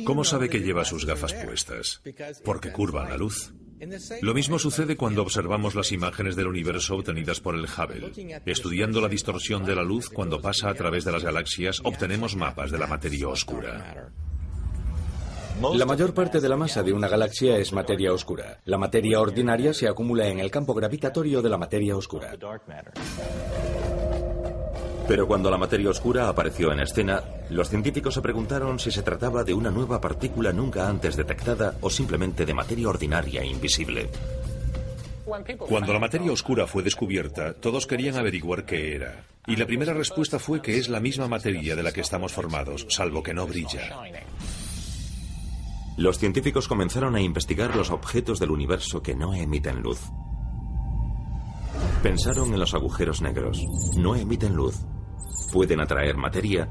¿Cómo 0.06 0.24
sabe 0.24 0.50
que 0.50 0.60
lleva 0.60 0.86
sus 0.86 1.06
gafas 1.06 1.34
puestas? 1.34 2.02
Porque 2.44 2.72
curvan 2.72 3.10
la 3.10 3.18
luz. 3.18 3.54
Lo 4.22 4.34
mismo 4.34 4.60
sucede 4.60 4.98
cuando 4.98 5.22
observamos 5.22 5.76
las 5.76 5.92
imágenes 5.92 6.36
del 6.36 6.48
universo 6.48 6.96
obtenidas 6.96 7.40
por 7.40 7.56
el 7.56 7.66
Hubble. 7.66 8.12
Estudiando 8.46 9.02
la 9.02 9.08
distorsión 9.08 9.64
de 9.66 9.76
la 9.76 9.84
luz 9.84 10.10
cuando 10.10 10.42
pasa 10.42 10.70
a 10.70 10.74
través 10.74 11.06
de 11.06 11.12
las 11.12 11.24
galaxias, 11.24 11.80
obtenemos 11.84 12.36
mapas 12.36 12.72
de 12.72 12.78
la 12.78 12.88
materia 12.88 13.28
oscura. 13.28 14.12
La 15.74 15.86
mayor 15.86 16.14
parte 16.14 16.40
de 16.40 16.48
la 16.48 16.56
masa 16.56 16.84
de 16.84 16.94
una 16.94 17.10
galaxia 17.10 17.58
es 17.58 17.74
materia 17.74 18.14
oscura. 18.14 18.62
La 18.66 18.78
materia 18.78 19.20
ordinaria 19.20 19.74
se 19.74 19.90
acumula 19.90 20.28
en 20.28 20.40
el 20.40 20.50
campo 20.50 20.74
gravitatorio 20.74 21.42
de 21.42 21.50
la 21.50 21.58
materia 21.58 21.98
oscura. 21.98 22.34
Pero 25.10 25.28
cuando 25.28 25.50
la 25.50 25.58
materia 25.58 25.90
oscura 25.90 26.30
apareció 26.30 26.72
en 26.72 26.82
escena, 26.82 27.24
los 27.50 27.68
científicos 27.68 28.14
se 28.14 28.22
preguntaron 28.22 28.78
si 28.78 28.92
se 28.92 29.02
trataba 29.02 29.44
de 29.44 29.56
una 29.56 29.72
nueva 29.72 30.00
partícula 30.00 30.54
nunca 30.54 30.88
antes 30.88 31.16
detectada 31.16 31.74
o 31.82 31.90
simplemente 31.90 32.46
de 32.46 32.54
materia 32.54 32.88
ordinaria 32.88 33.42
e 33.42 33.48
invisible. 33.48 34.08
Cuando 35.68 35.94
la 35.94 36.00
materia 36.00 36.32
oscura 36.32 36.68
fue 36.68 36.84
descubierta, 36.84 37.54
todos 37.54 37.88
querían 37.88 38.18
averiguar 38.18 38.66
qué 38.66 38.94
era. 38.94 39.26
Y 39.48 39.56
la 39.56 39.66
primera 39.66 39.94
respuesta 39.94 40.38
fue 40.38 40.62
que 40.62 40.78
es 40.78 40.90
la 40.90 41.00
misma 41.00 41.28
materia 41.28 41.76
de 41.76 41.82
la 41.82 41.92
que 41.92 42.02
estamos 42.02 42.32
formados, 42.32 42.86
salvo 42.90 43.24
que 43.24 43.34
no 43.34 43.48
brilla. 43.48 43.90
Los 45.98 46.20
científicos 46.20 46.68
comenzaron 46.68 47.16
a 47.16 47.22
investigar 47.22 47.76
los 47.76 47.90
objetos 47.90 48.40
del 48.40 48.52
universo 48.52 49.02
que 49.02 49.16
no 49.16 49.34
emiten 49.34 49.82
luz. 49.82 50.02
Pensaron 52.04 52.54
en 52.54 52.60
los 52.60 52.76
agujeros 52.76 53.22
negros. 53.22 53.66
No 53.98 54.16
emiten 54.16 54.56
luz, 54.56 54.86
pueden 55.52 55.80
atraer 55.80 56.18
materia 56.18 56.70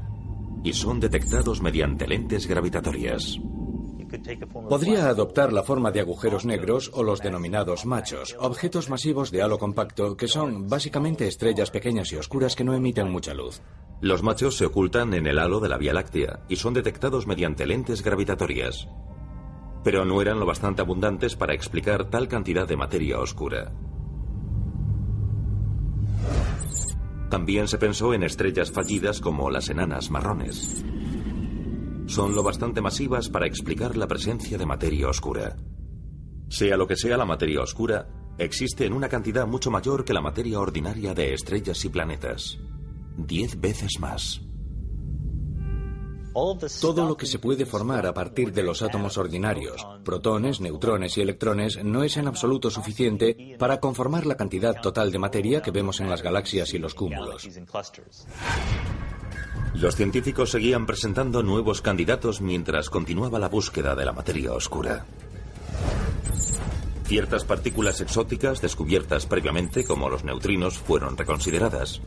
y 0.63 0.73
son 0.73 0.99
detectados 0.99 1.61
mediante 1.61 2.07
lentes 2.07 2.47
gravitatorias. 2.47 3.39
Podría 4.69 5.07
adoptar 5.07 5.53
la 5.53 5.63
forma 5.63 5.91
de 5.91 5.99
agujeros 5.99 6.45
negros 6.45 6.89
o 6.93 7.03
los 7.03 7.21
denominados 7.21 7.85
machos, 7.85 8.35
objetos 8.39 8.89
masivos 8.89 9.29
de 9.31 9.41
halo 9.41 9.59
compacto 9.59 10.17
que 10.17 10.27
son 10.27 10.67
básicamente 10.67 11.27
estrellas 11.27 11.69
pequeñas 11.69 12.11
y 12.11 12.15
oscuras 12.15 12.55
que 12.55 12.63
no 12.63 12.73
emiten 12.73 13.11
mucha 13.11 13.33
luz. 13.33 13.61
Los 14.01 14.23
machos 14.23 14.57
se 14.57 14.65
ocultan 14.65 15.13
en 15.13 15.27
el 15.27 15.37
halo 15.37 15.59
de 15.59 15.69
la 15.69 15.77
Vía 15.77 15.93
Láctea 15.93 16.39
y 16.49 16.55
son 16.55 16.73
detectados 16.73 17.27
mediante 17.27 17.67
lentes 17.67 18.01
gravitatorias. 18.01 18.87
Pero 19.83 20.05
no 20.05 20.21
eran 20.21 20.39
lo 20.39 20.45
bastante 20.45 20.81
abundantes 20.81 21.35
para 21.35 21.53
explicar 21.53 22.09
tal 22.09 22.27
cantidad 22.27 22.67
de 22.67 22.77
materia 22.77 23.19
oscura. 23.19 23.71
También 27.29 27.67
se 27.67 27.77
pensó 27.77 28.13
en 28.13 28.23
estrellas 28.23 28.71
fallidas 28.71 29.21
como 29.21 29.51
las 29.51 29.69
enanas 29.69 30.09
marrones. 30.09 30.83
Son 32.07 32.33
lo 32.33 32.41
bastante 32.41 32.81
masivas 32.81 33.29
para 33.29 33.45
explicar 33.45 33.95
la 33.95 34.07
presencia 34.07 34.57
de 34.57 34.65
materia 34.65 35.07
oscura. 35.07 35.55
Sea 36.49 36.75
lo 36.75 36.87
que 36.87 36.95
sea 36.95 37.17
la 37.17 37.25
materia 37.25 37.61
oscura, 37.61 38.07
existe 38.39 38.85
en 38.85 38.93
una 38.93 39.09
cantidad 39.09 39.45
mucho 39.45 39.69
mayor 39.69 40.03
que 40.03 40.13
la 40.13 40.21
materia 40.21 40.59
ordinaria 40.59 41.13
de 41.13 41.35
estrellas 41.35 41.85
y 41.85 41.89
planetas. 41.89 42.57
Diez 43.15 43.59
veces 43.59 43.99
más. 43.99 44.41
Todo 46.33 47.05
lo 47.07 47.17
que 47.17 47.25
se 47.25 47.39
puede 47.39 47.65
formar 47.65 48.05
a 48.05 48.13
partir 48.13 48.53
de 48.53 48.63
los 48.63 48.81
átomos 48.81 49.17
ordinarios, 49.17 49.85
protones, 50.03 50.61
neutrones 50.61 51.17
y 51.17 51.21
electrones, 51.21 51.83
no 51.83 52.03
es 52.03 52.17
en 52.17 52.27
absoluto 52.27 52.69
suficiente 52.69 53.55
para 53.57 53.79
conformar 53.79 54.25
la 54.25 54.37
cantidad 54.37 54.79
total 54.79 55.11
de 55.11 55.19
materia 55.19 55.61
que 55.61 55.71
vemos 55.71 55.99
en 55.99 56.09
las 56.09 56.21
galaxias 56.21 56.73
y 56.73 56.77
los 56.77 56.93
cúmulos. 56.93 57.47
Los 59.73 59.95
científicos 59.95 60.51
seguían 60.51 60.85
presentando 60.85 61.41
nuevos 61.41 61.81
candidatos 61.81 62.41
mientras 62.41 62.89
continuaba 62.89 63.39
la 63.39 63.49
búsqueda 63.49 63.95
de 63.95 64.05
la 64.05 64.13
materia 64.13 64.53
oscura. 64.53 65.05
Ciertas 67.05 67.43
partículas 67.43 68.01
exóticas 68.01 68.61
descubiertas 68.61 69.25
previamente, 69.25 69.83
como 69.83 70.09
los 70.09 70.23
neutrinos, 70.23 70.77
fueron 70.77 71.17
reconsideradas. 71.17 72.01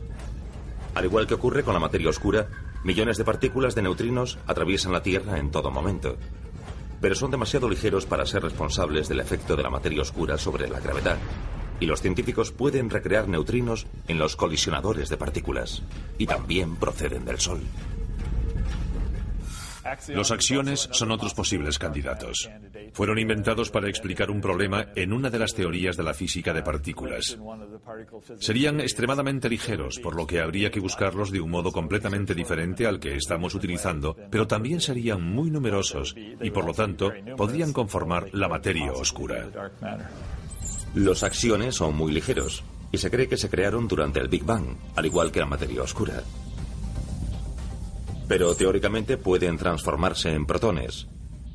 Al 0.95 1.05
igual 1.05 1.27
que 1.27 1.33
ocurre 1.33 1.63
con 1.63 1.73
la 1.73 1.79
materia 1.79 2.09
oscura, 2.09 2.47
millones 2.83 3.17
de 3.17 3.23
partículas 3.23 3.75
de 3.75 3.81
neutrinos 3.81 4.37
atraviesan 4.47 4.91
la 4.91 5.03
Tierra 5.03 5.39
en 5.39 5.51
todo 5.51 5.71
momento. 5.71 6.17
Pero 7.01 7.15
son 7.15 7.31
demasiado 7.31 7.69
ligeros 7.69 8.05
para 8.05 8.25
ser 8.25 8.43
responsables 8.43 9.09
del 9.09 9.19
efecto 9.19 9.55
de 9.55 9.63
la 9.63 9.69
materia 9.69 10.01
oscura 10.01 10.37
sobre 10.37 10.69
la 10.69 10.79
gravedad. 10.79 11.17
Y 11.79 11.85
los 11.85 12.01
científicos 12.01 12.51
pueden 12.51 12.89
recrear 12.89 13.27
neutrinos 13.27 13.87
en 14.07 14.17
los 14.17 14.35
colisionadores 14.35 15.09
de 15.09 15.17
partículas. 15.17 15.83
Y 16.17 16.27
también 16.27 16.75
proceden 16.75 17.25
del 17.25 17.39
Sol. 17.39 17.61
Los 20.09 20.31
axiones 20.31 20.89
son 20.91 21.11
otros 21.11 21.33
posibles 21.33 21.77
candidatos. 21.77 22.49
Fueron 22.93 23.19
inventados 23.19 23.69
para 23.69 23.89
explicar 23.89 24.31
un 24.31 24.41
problema 24.41 24.87
en 24.95 25.13
una 25.13 25.29
de 25.29 25.39
las 25.39 25.53
teorías 25.53 25.97
de 25.97 26.03
la 26.03 26.13
física 26.13 26.53
de 26.53 26.63
partículas. 26.63 27.37
Serían 28.39 28.79
extremadamente 28.79 29.49
ligeros, 29.49 29.99
por 29.99 30.15
lo 30.15 30.25
que 30.25 30.39
habría 30.39 30.71
que 30.71 30.79
buscarlos 30.79 31.31
de 31.31 31.41
un 31.41 31.51
modo 31.51 31.71
completamente 31.71 32.33
diferente 32.33 32.87
al 32.87 32.99
que 32.99 33.15
estamos 33.15 33.55
utilizando, 33.55 34.15
pero 34.29 34.47
también 34.47 34.79
serían 34.79 35.21
muy 35.21 35.49
numerosos 35.49 36.15
y 36.17 36.51
por 36.51 36.65
lo 36.65 36.73
tanto 36.73 37.11
podrían 37.35 37.73
conformar 37.73 38.29
la 38.33 38.47
materia 38.47 38.91
oscura. 38.93 39.49
Los 40.95 41.23
axiones 41.23 41.75
son 41.75 41.95
muy 41.95 42.11
ligeros 42.11 42.63
y 42.91 42.99
se 42.99 43.09
cree 43.09 43.27
que 43.27 43.37
se 43.37 43.49
crearon 43.49 43.87
durante 43.87 44.19
el 44.19 44.27
Big 44.27 44.43
Bang, 44.43 44.77
al 44.95 45.05
igual 45.05 45.31
que 45.31 45.39
la 45.39 45.47
materia 45.47 45.81
oscura 45.81 46.23
pero 48.33 48.55
teóricamente 48.55 49.17
pueden 49.17 49.59
transformarse 49.59 50.33
en 50.33 50.47
protones, 50.47 51.05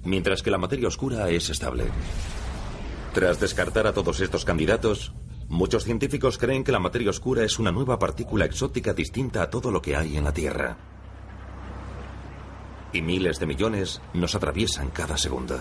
mientras 0.04 0.44
que 0.44 0.52
la 0.52 0.58
materia 0.58 0.86
oscura 0.86 1.28
es 1.28 1.50
estable. 1.50 1.86
Tras 3.12 3.40
descartar 3.40 3.88
a 3.88 3.92
todos 3.92 4.20
estos 4.20 4.44
candidatos, 4.44 5.12
muchos 5.48 5.82
científicos 5.82 6.38
creen 6.38 6.62
que 6.62 6.70
la 6.70 6.78
materia 6.78 7.10
oscura 7.10 7.42
es 7.42 7.58
una 7.58 7.72
nueva 7.72 7.98
partícula 7.98 8.44
exótica 8.44 8.94
distinta 8.94 9.42
a 9.42 9.50
todo 9.50 9.72
lo 9.72 9.82
que 9.82 9.96
hay 9.96 10.18
en 10.18 10.22
la 10.22 10.32
Tierra. 10.32 10.76
Y 12.92 13.02
miles 13.02 13.40
de 13.40 13.46
millones 13.46 14.00
nos 14.14 14.36
atraviesan 14.36 14.90
cada 14.90 15.16
segundo. 15.16 15.58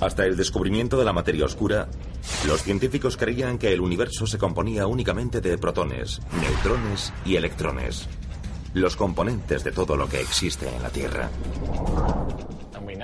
Hasta 0.00 0.24
el 0.24 0.36
descubrimiento 0.36 0.96
de 0.96 1.04
la 1.04 1.12
materia 1.12 1.44
oscura, 1.44 1.88
los 2.46 2.62
científicos 2.62 3.16
creían 3.16 3.58
que 3.58 3.72
el 3.72 3.80
universo 3.80 4.26
se 4.26 4.38
componía 4.38 4.86
únicamente 4.86 5.40
de 5.40 5.58
protones, 5.58 6.20
neutrones 6.40 7.12
y 7.24 7.36
electrones, 7.36 8.08
los 8.74 8.94
componentes 8.94 9.64
de 9.64 9.72
todo 9.72 9.96
lo 9.96 10.08
que 10.08 10.20
existe 10.20 10.68
en 10.68 10.82
la 10.82 10.90
Tierra. 10.90 11.30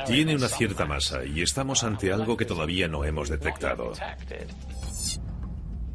Tiene 0.06 0.36
una 0.36 0.48
cierta 0.48 0.84
masa 0.84 1.24
y 1.24 1.42
estamos 1.42 1.82
ante 1.82 2.12
algo 2.12 2.36
que 2.36 2.44
todavía 2.44 2.86
no 2.86 3.04
hemos 3.04 3.28
detectado. 3.28 3.92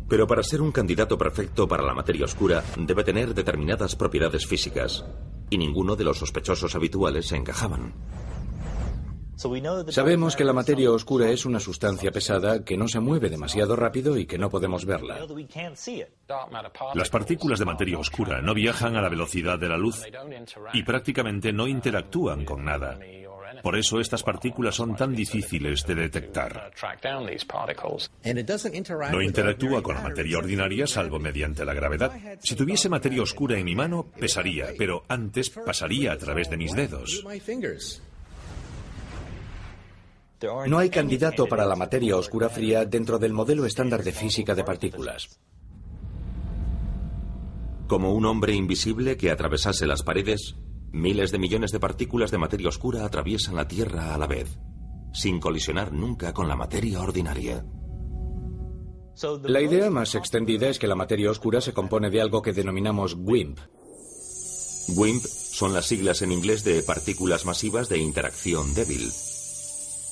Pero 0.09 0.27
para 0.27 0.43
ser 0.43 0.61
un 0.61 0.71
candidato 0.71 1.17
perfecto 1.17 1.67
para 1.67 1.83
la 1.83 1.93
materia 1.93 2.25
oscura 2.25 2.63
debe 2.77 3.03
tener 3.03 3.33
determinadas 3.33 3.95
propiedades 3.95 4.45
físicas, 4.47 5.05
y 5.49 5.57
ninguno 5.57 5.95
de 5.95 6.03
los 6.03 6.17
sospechosos 6.17 6.75
habituales 6.75 7.27
se 7.27 7.37
encajaban. 7.37 7.93
Sabemos 9.89 10.35
que 10.35 10.43
la 10.43 10.51
materia 10.51 10.91
oscura 10.91 11.29
es 11.29 11.45
una 11.45 11.61
sustancia 11.61 12.11
pesada 12.11 12.65
que 12.65 12.75
no 12.75 12.89
se 12.89 12.99
mueve 12.99 13.29
demasiado 13.29 13.75
rápido 13.75 14.17
y 14.17 14.25
que 14.25 14.37
no 14.37 14.49
podemos 14.49 14.85
verla. 14.85 15.25
Las 16.93 17.09
partículas 17.09 17.59
de 17.59 17.65
materia 17.65 17.97
oscura 17.97 18.41
no 18.41 18.53
viajan 18.53 18.97
a 18.97 19.01
la 19.01 19.07
velocidad 19.07 19.57
de 19.57 19.69
la 19.69 19.77
luz 19.77 20.03
y 20.73 20.83
prácticamente 20.83 21.53
no 21.53 21.67
interactúan 21.67 22.43
con 22.43 22.65
nada. 22.65 22.99
Por 23.63 23.77
eso 23.77 23.99
estas 23.99 24.23
partículas 24.23 24.75
son 24.75 24.95
tan 24.95 25.15
difíciles 25.15 25.85
de 25.85 25.95
detectar. 25.95 26.71
No 29.11 29.21
interactúa 29.21 29.81
con 29.81 29.95
la 29.95 30.01
materia 30.01 30.37
ordinaria 30.37 30.85
salvo 30.85 31.19
mediante 31.19 31.65
la 31.65 31.73
gravedad. 31.73 32.11
Si 32.41 32.55
tuviese 32.55 32.89
materia 32.89 33.21
oscura 33.21 33.57
en 33.57 33.65
mi 33.65 33.75
mano, 33.75 34.05
pesaría, 34.19 34.67
pero 34.77 35.03
antes 35.07 35.49
pasaría 35.49 36.11
a 36.11 36.17
través 36.17 36.49
de 36.49 36.57
mis 36.57 36.73
dedos. 36.73 37.23
No 40.67 40.77
hay 40.77 40.89
candidato 40.89 41.47
para 41.47 41.65
la 41.65 41.75
materia 41.75 42.15
oscura 42.15 42.49
fría 42.49 42.85
dentro 42.85 43.19
del 43.19 43.33
modelo 43.33 43.65
estándar 43.65 44.03
de 44.03 44.11
física 44.11 44.55
de 44.55 44.63
partículas. 44.63 45.39
Como 47.87 48.13
un 48.13 48.25
hombre 48.25 48.53
invisible 48.53 49.17
que 49.17 49.31
atravesase 49.31 49.87
las 49.87 50.03
paredes, 50.03 50.55
miles 50.91 51.31
de 51.31 51.39
millones 51.39 51.71
de 51.71 51.79
partículas 51.79 52.31
de 52.31 52.37
materia 52.37 52.69
oscura 52.69 53.03
atraviesan 53.03 53.55
la 53.55 53.67
Tierra 53.67 54.13
a 54.13 54.17
la 54.17 54.27
vez, 54.27 54.59
sin 55.13 55.39
colisionar 55.39 55.91
nunca 55.91 56.33
con 56.33 56.47
la 56.47 56.55
materia 56.55 57.01
ordinaria. 57.01 57.65
La 59.43 59.61
idea 59.61 59.89
más 59.89 60.15
extendida 60.15 60.69
es 60.69 60.79
que 60.79 60.87
la 60.87 60.95
materia 60.95 61.29
oscura 61.29 61.59
se 61.59 61.73
compone 61.73 62.09
de 62.09 62.21
algo 62.21 62.41
que 62.41 62.53
denominamos 62.53 63.15
WIMP. 63.15 63.59
WIMP 64.95 65.25
son 65.25 65.73
las 65.73 65.87
siglas 65.87 66.21
en 66.21 66.31
inglés 66.31 66.63
de 66.63 66.81
partículas 66.83 67.45
masivas 67.45 67.89
de 67.89 67.97
interacción 67.97 68.73
débil, 68.73 69.11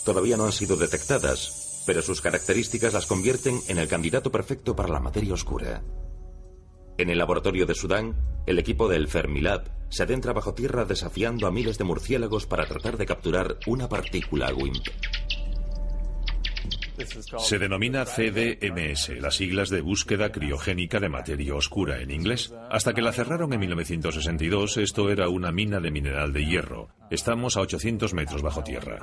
todavía 0.08 0.38
no 0.38 0.46
han 0.46 0.54
sido 0.54 0.78
detectadas, 0.78 1.84
pero 1.86 2.02
sus 2.02 2.22
características 2.22 2.94
las 2.94 3.08
convierten 3.08 3.60
en 3.68 3.78
el 3.78 3.90
candidato 3.90 4.32
perfecto 4.32 4.74
para 4.74 4.88
la 4.88 5.02
materia 5.02 5.34
oscura. 5.34 5.84
En 6.98 7.10
el 7.10 7.18
laboratorio 7.18 7.66
de 7.66 7.76
Sudán, 7.76 8.16
el 8.46 8.58
equipo 8.58 8.88
del 8.88 9.10
Fermilab 9.10 9.66
se 9.90 10.04
adentra 10.04 10.32
bajo 10.32 10.54
tierra 10.54 10.86
desafiando 10.86 11.46
a 11.46 11.52
miles 11.52 11.78
de 11.78 11.84
murciélagos 11.84 12.46
para 12.46 12.66
tratar 12.66 12.96
de 12.96 13.06
capturar 13.06 13.58
una 13.68 13.90
partícula 13.90 14.54
WIMP. 14.54 14.88
Se 17.40 17.60
denomina 17.60 18.06
CDMS, 18.06 19.10
las 19.20 19.36
siglas 19.36 19.70
de 19.70 19.82
búsqueda 19.82 20.32
criogénica 20.32 21.02
de 21.02 21.10
materia 21.10 21.54
oscura 21.54 22.00
en 22.02 22.12
inglés. 22.12 22.54
Hasta 22.72 22.94
que 22.94 23.02
la 23.02 23.12
cerraron 23.12 23.52
en 23.52 23.60
1962, 23.60 24.78
esto 24.78 25.10
era 25.10 25.28
una 25.28 25.52
mina 25.52 25.82
de 25.82 25.92
mineral 25.92 26.32
de 26.32 26.46
hierro. 26.46 26.88
Estamos 27.12 27.58
a 27.58 27.62
800 27.62 28.14
metros 28.14 28.42
bajo 28.42 28.64
tierra. 28.64 29.00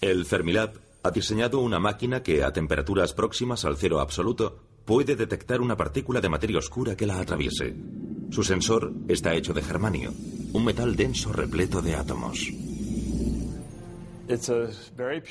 El 0.00 0.24
Fermilab 0.24 0.74
ha 1.02 1.10
diseñado 1.10 1.60
una 1.60 1.78
máquina 1.78 2.22
que, 2.22 2.42
a 2.42 2.52
temperaturas 2.52 3.12
próximas 3.12 3.64
al 3.64 3.76
cero 3.76 4.00
absoluto, 4.00 4.58
puede 4.84 5.16
detectar 5.16 5.60
una 5.60 5.76
partícula 5.76 6.20
de 6.20 6.28
materia 6.28 6.58
oscura 6.58 6.96
que 6.96 7.06
la 7.06 7.18
atraviese. 7.18 7.74
Su 8.30 8.42
sensor 8.42 8.92
está 9.08 9.34
hecho 9.34 9.52
de 9.52 9.62
germanio, 9.62 10.12
un 10.52 10.64
metal 10.64 10.96
denso 10.96 11.32
repleto 11.32 11.80
de 11.80 11.94
átomos. 11.94 12.52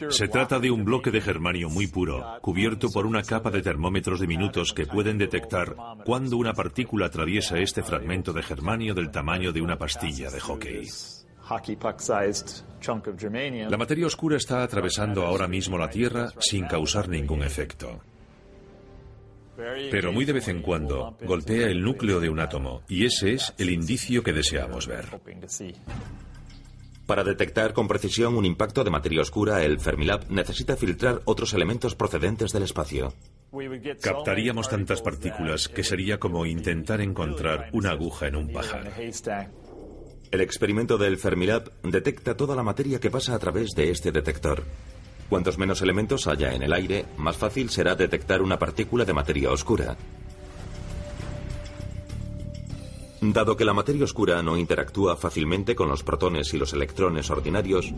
Se 0.09 0.27
trata 0.29 0.59
de 0.59 0.71
un 0.71 0.85
bloque 0.85 1.11
de 1.11 1.19
germanio 1.19 1.69
muy 1.69 1.87
puro, 1.87 2.23
cubierto 2.41 2.89
por 2.89 3.05
una 3.05 3.23
capa 3.23 3.51
de 3.51 3.61
termómetros 3.61 4.21
diminutos 4.21 4.71
que 4.73 4.85
pueden 4.85 5.17
detectar 5.17 5.75
cuando 6.05 6.37
una 6.37 6.53
partícula 6.53 7.07
atraviesa 7.07 7.59
este 7.59 7.83
fragmento 7.83 8.31
de 8.31 8.41
germanio 8.41 8.93
del 8.93 9.11
tamaño 9.11 9.51
de 9.51 9.61
una 9.61 9.77
pastilla 9.77 10.31
de 10.31 10.39
hockey. 10.39 10.87
La 13.69 13.77
materia 13.77 14.07
oscura 14.07 14.37
está 14.37 14.63
atravesando 14.63 15.25
ahora 15.25 15.47
mismo 15.47 15.77
la 15.77 15.89
Tierra 15.89 16.31
sin 16.39 16.65
causar 16.65 17.07
ningún 17.07 17.43
efecto. 17.43 18.01
Pero 19.55 20.11
muy 20.11 20.25
de 20.25 20.33
vez 20.33 20.47
en 20.49 20.61
cuando 20.61 21.17
golpea 21.21 21.67
el 21.67 21.81
núcleo 21.81 22.19
de 22.19 22.29
un 22.29 22.39
átomo 22.39 22.81
y 22.89 23.05
ese 23.05 23.33
es 23.33 23.53
el 23.57 23.69
indicio 23.69 24.21
que 24.21 24.33
deseamos 24.33 24.87
ver. 24.87 25.05
Para 27.05 27.23
detectar 27.23 27.73
con 27.73 27.87
precisión 27.87 28.35
un 28.35 28.45
impacto 28.45 28.83
de 28.83 28.89
materia 28.89 29.21
oscura, 29.21 29.63
el 29.63 29.79
Fermilab 29.79 30.29
necesita 30.31 30.75
filtrar 30.75 31.21
otros 31.25 31.53
elementos 31.53 31.93
procedentes 31.95 32.51
del 32.51 32.63
espacio. 32.63 33.13
Captaríamos 34.01 34.67
tantas 34.67 35.01
partículas 35.01 35.69
que 35.69 35.83
sería 35.83 36.19
como 36.19 36.45
intentar 36.45 37.01
encontrar 37.01 37.69
una 37.73 37.91
aguja 37.91 38.27
en 38.27 38.35
un 38.35 38.51
pajar. 38.51 38.91
El 40.35 40.41
experimento 40.41 40.97
del 40.97 41.17
Fermilab 41.17 41.71
detecta 41.81 42.35
toda 42.35 42.57
la 42.57 42.61
materia 42.61 42.99
que 42.99 43.09
pasa 43.09 43.33
a 43.33 43.39
través 43.39 43.71
de 43.71 43.89
este 43.89 44.11
detector. 44.11 44.65
Cuantos 45.29 45.57
menos 45.57 45.81
elementos 45.81 46.27
haya 46.27 46.53
en 46.53 46.61
el 46.61 46.73
aire, 46.73 47.05
más 47.15 47.37
fácil 47.37 47.69
será 47.69 47.95
detectar 47.95 48.41
una 48.41 48.59
partícula 48.59 49.05
de 49.05 49.13
materia 49.13 49.49
oscura. 49.49 49.95
Dado 53.21 53.55
que 53.55 53.63
la 53.63 53.71
materia 53.71 54.03
oscura 54.03 54.43
no 54.43 54.57
interactúa 54.57 55.15
fácilmente 55.15 55.73
con 55.73 55.87
los 55.87 56.03
protones 56.03 56.53
y 56.53 56.57
los 56.57 56.73
electrones 56.73 57.29
ordinarios, 57.29 57.93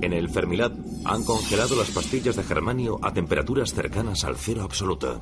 en 0.00 0.14
el 0.14 0.30
Fermilab 0.30 0.72
han 1.04 1.24
congelado 1.24 1.76
las 1.76 1.90
pastillas 1.90 2.36
de 2.36 2.42
germanio 2.42 3.00
a 3.02 3.12
temperaturas 3.12 3.74
cercanas 3.74 4.24
al 4.24 4.38
cero 4.38 4.62
absoluto. 4.62 5.20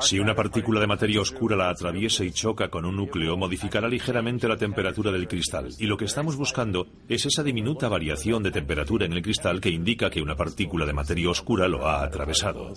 Si 0.00 0.18
una 0.18 0.34
partícula 0.34 0.80
de 0.80 0.86
materia 0.86 1.20
oscura 1.20 1.56
la 1.56 1.70
atraviesa 1.70 2.24
y 2.24 2.30
choca 2.30 2.68
con 2.68 2.84
un 2.84 2.96
núcleo, 2.96 3.36
modificará 3.36 3.88
ligeramente 3.88 4.46
la 4.46 4.56
temperatura 4.56 5.10
del 5.10 5.26
cristal. 5.26 5.68
Y 5.78 5.86
lo 5.86 5.96
que 5.96 6.04
estamos 6.04 6.36
buscando 6.36 6.86
es 7.08 7.26
esa 7.26 7.42
diminuta 7.42 7.88
variación 7.88 8.42
de 8.42 8.52
temperatura 8.52 9.06
en 9.06 9.12
el 9.12 9.22
cristal 9.22 9.60
que 9.60 9.70
indica 9.70 10.10
que 10.10 10.22
una 10.22 10.36
partícula 10.36 10.86
de 10.86 10.92
materia 10.92 11.30
oscura 11.30 11.66
lo 11.66 11.86
ha 11.86 12.04
atravesado. 12.04 12.72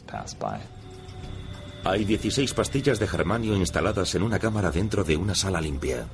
Hay 1.84 2.06
16 2.06 2.54
pastillas 2.54 3.00
de 3.00 3.08
germanio 3.08 3.56
instaladas 3.56 4.14
en 4.16 4.24
una 4.24 4.40
cámara 4.40 4.72
dentro 4.72 5.04
de 5.04 5.16
una 5.16 5.36
sala 5.36 5.62
limpia. 5.62 6.08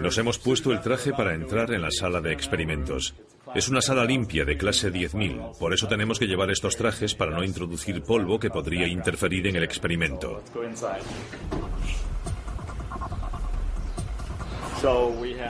Nos 0.00 0.16
hemos 0.18 0.38
puesto 0.38 0.72
el 0.72 0.80
traje 0.80 1.12
para 1.12 1.34
entrar 1.34 1.72
en 1.72 1.82
la 1.82 1.90
sala 1.90 2.20
de 2.20 2.32
experimentos. 2.32 3.14
Es 3.54 3.68
una 3.68 3.80
sala 3.80 4.04
limpia 4.04 4.44
de 4.44 4.56
clase 4.56 4.92
10.000, 4.92 5.58
por 5.58 5.72
eso 5.72 5.88
tenemos 5.88 6.18
que 6.18 6.26
llevar 6.26 6.50
estos 6.50 6.76
trajes 6.76 7.14
para 7.14 7.32
no 7.32 7.42
introducir 7.42 8.02
polvo 8.02 8.38
que 8.38 8.50
podría 8.50 8.86
interferir 8.86 9.46
en 9.46 9.56
el 9.56 9.62
experimento. 9.62 10.42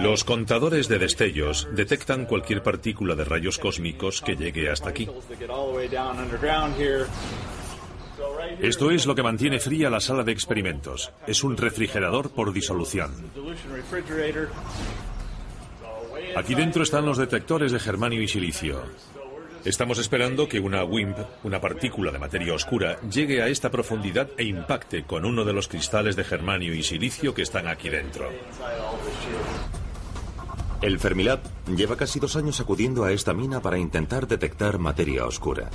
Los 0.01 0.25
contadores 0.25 0.89
de 0.89 0.99
destellos 0.99 1.69
detectan 1.73 2.25
cualquier 2.25 2.63
partícula 2.63 3.15
de 3.15 3.25
rayos 3.25 3.59
cósmicos 3.59 4.23
que 4.23 4.37
llegue 4.37 4.71
hasta 4.71 4.89
aquí. 4.89 5.09
Esto 8.61 8.91
es 8.91 9.07
lo 9.07 9.15
que 9.15 9.23
mantiene 9.23 9.61
fría 9.61 9.91
la 9.91 10.01
sala 10.01 10.25
de 10.25 10.33
experimentos. 10.33 11.13
Es 11.27 11.45
un 11.45 11.57
refrigerador 11.57 12.31
por 12.31 12.53
disolución. 12.53 13.13
Aquí 16.37 16.55
dentro 16.55 16.83
están 16.83 17.07
los 17.07 17.19
detectores 17.19 17.73
de 17.73 17.79
germanio 17.79 18.23
y 18.23 18.29
silicio. 18.29 18.83
Estamos 19.65 19.99
esperando 19.99 20.49
que 20.49 20.61
una 20.61 20.85
WIMP, 20.85 21.17
una 21.43 21.61
partícula 21.61 22.13
de 22.13 22.19
materia 22.19 22.55
oscura, 22.55 23.01
llegue 23.11 23.43
a 23.43 23.49
esta 23.49 23.71
profundidad 23.71 24.29
e 24.37 24.45
impacte 24.45 25.05
con 25.05 25.25
uno 25.25 25.45
de 25.45 25.53
los 25.53 25.69
cristales 25.69 26.17
de 26.17 26.25
germanio 26.25 26.75
y 26.75 26.83
silicio 26.83 27.35
que 27.35 27.43
están 27.43 27.67
aquí 27.67 27.89
dentro. 27.89 28.31
El 30.81 31.01
Fermilab 31.01 31.41
lleva 31.77 31.97
casi 31.97 32.21
dos 32.21 32.37
años 32.37 32.61
acudiendo 32.61 33.05
a 33.05 33.13
esta 33.13 33.35
mina 33.35 33.61
para 33.61 33.79
intentar 33.79 34.29
detectar 34.29 34.79
materia 34.79 35.27
oscura. 35.27 35.71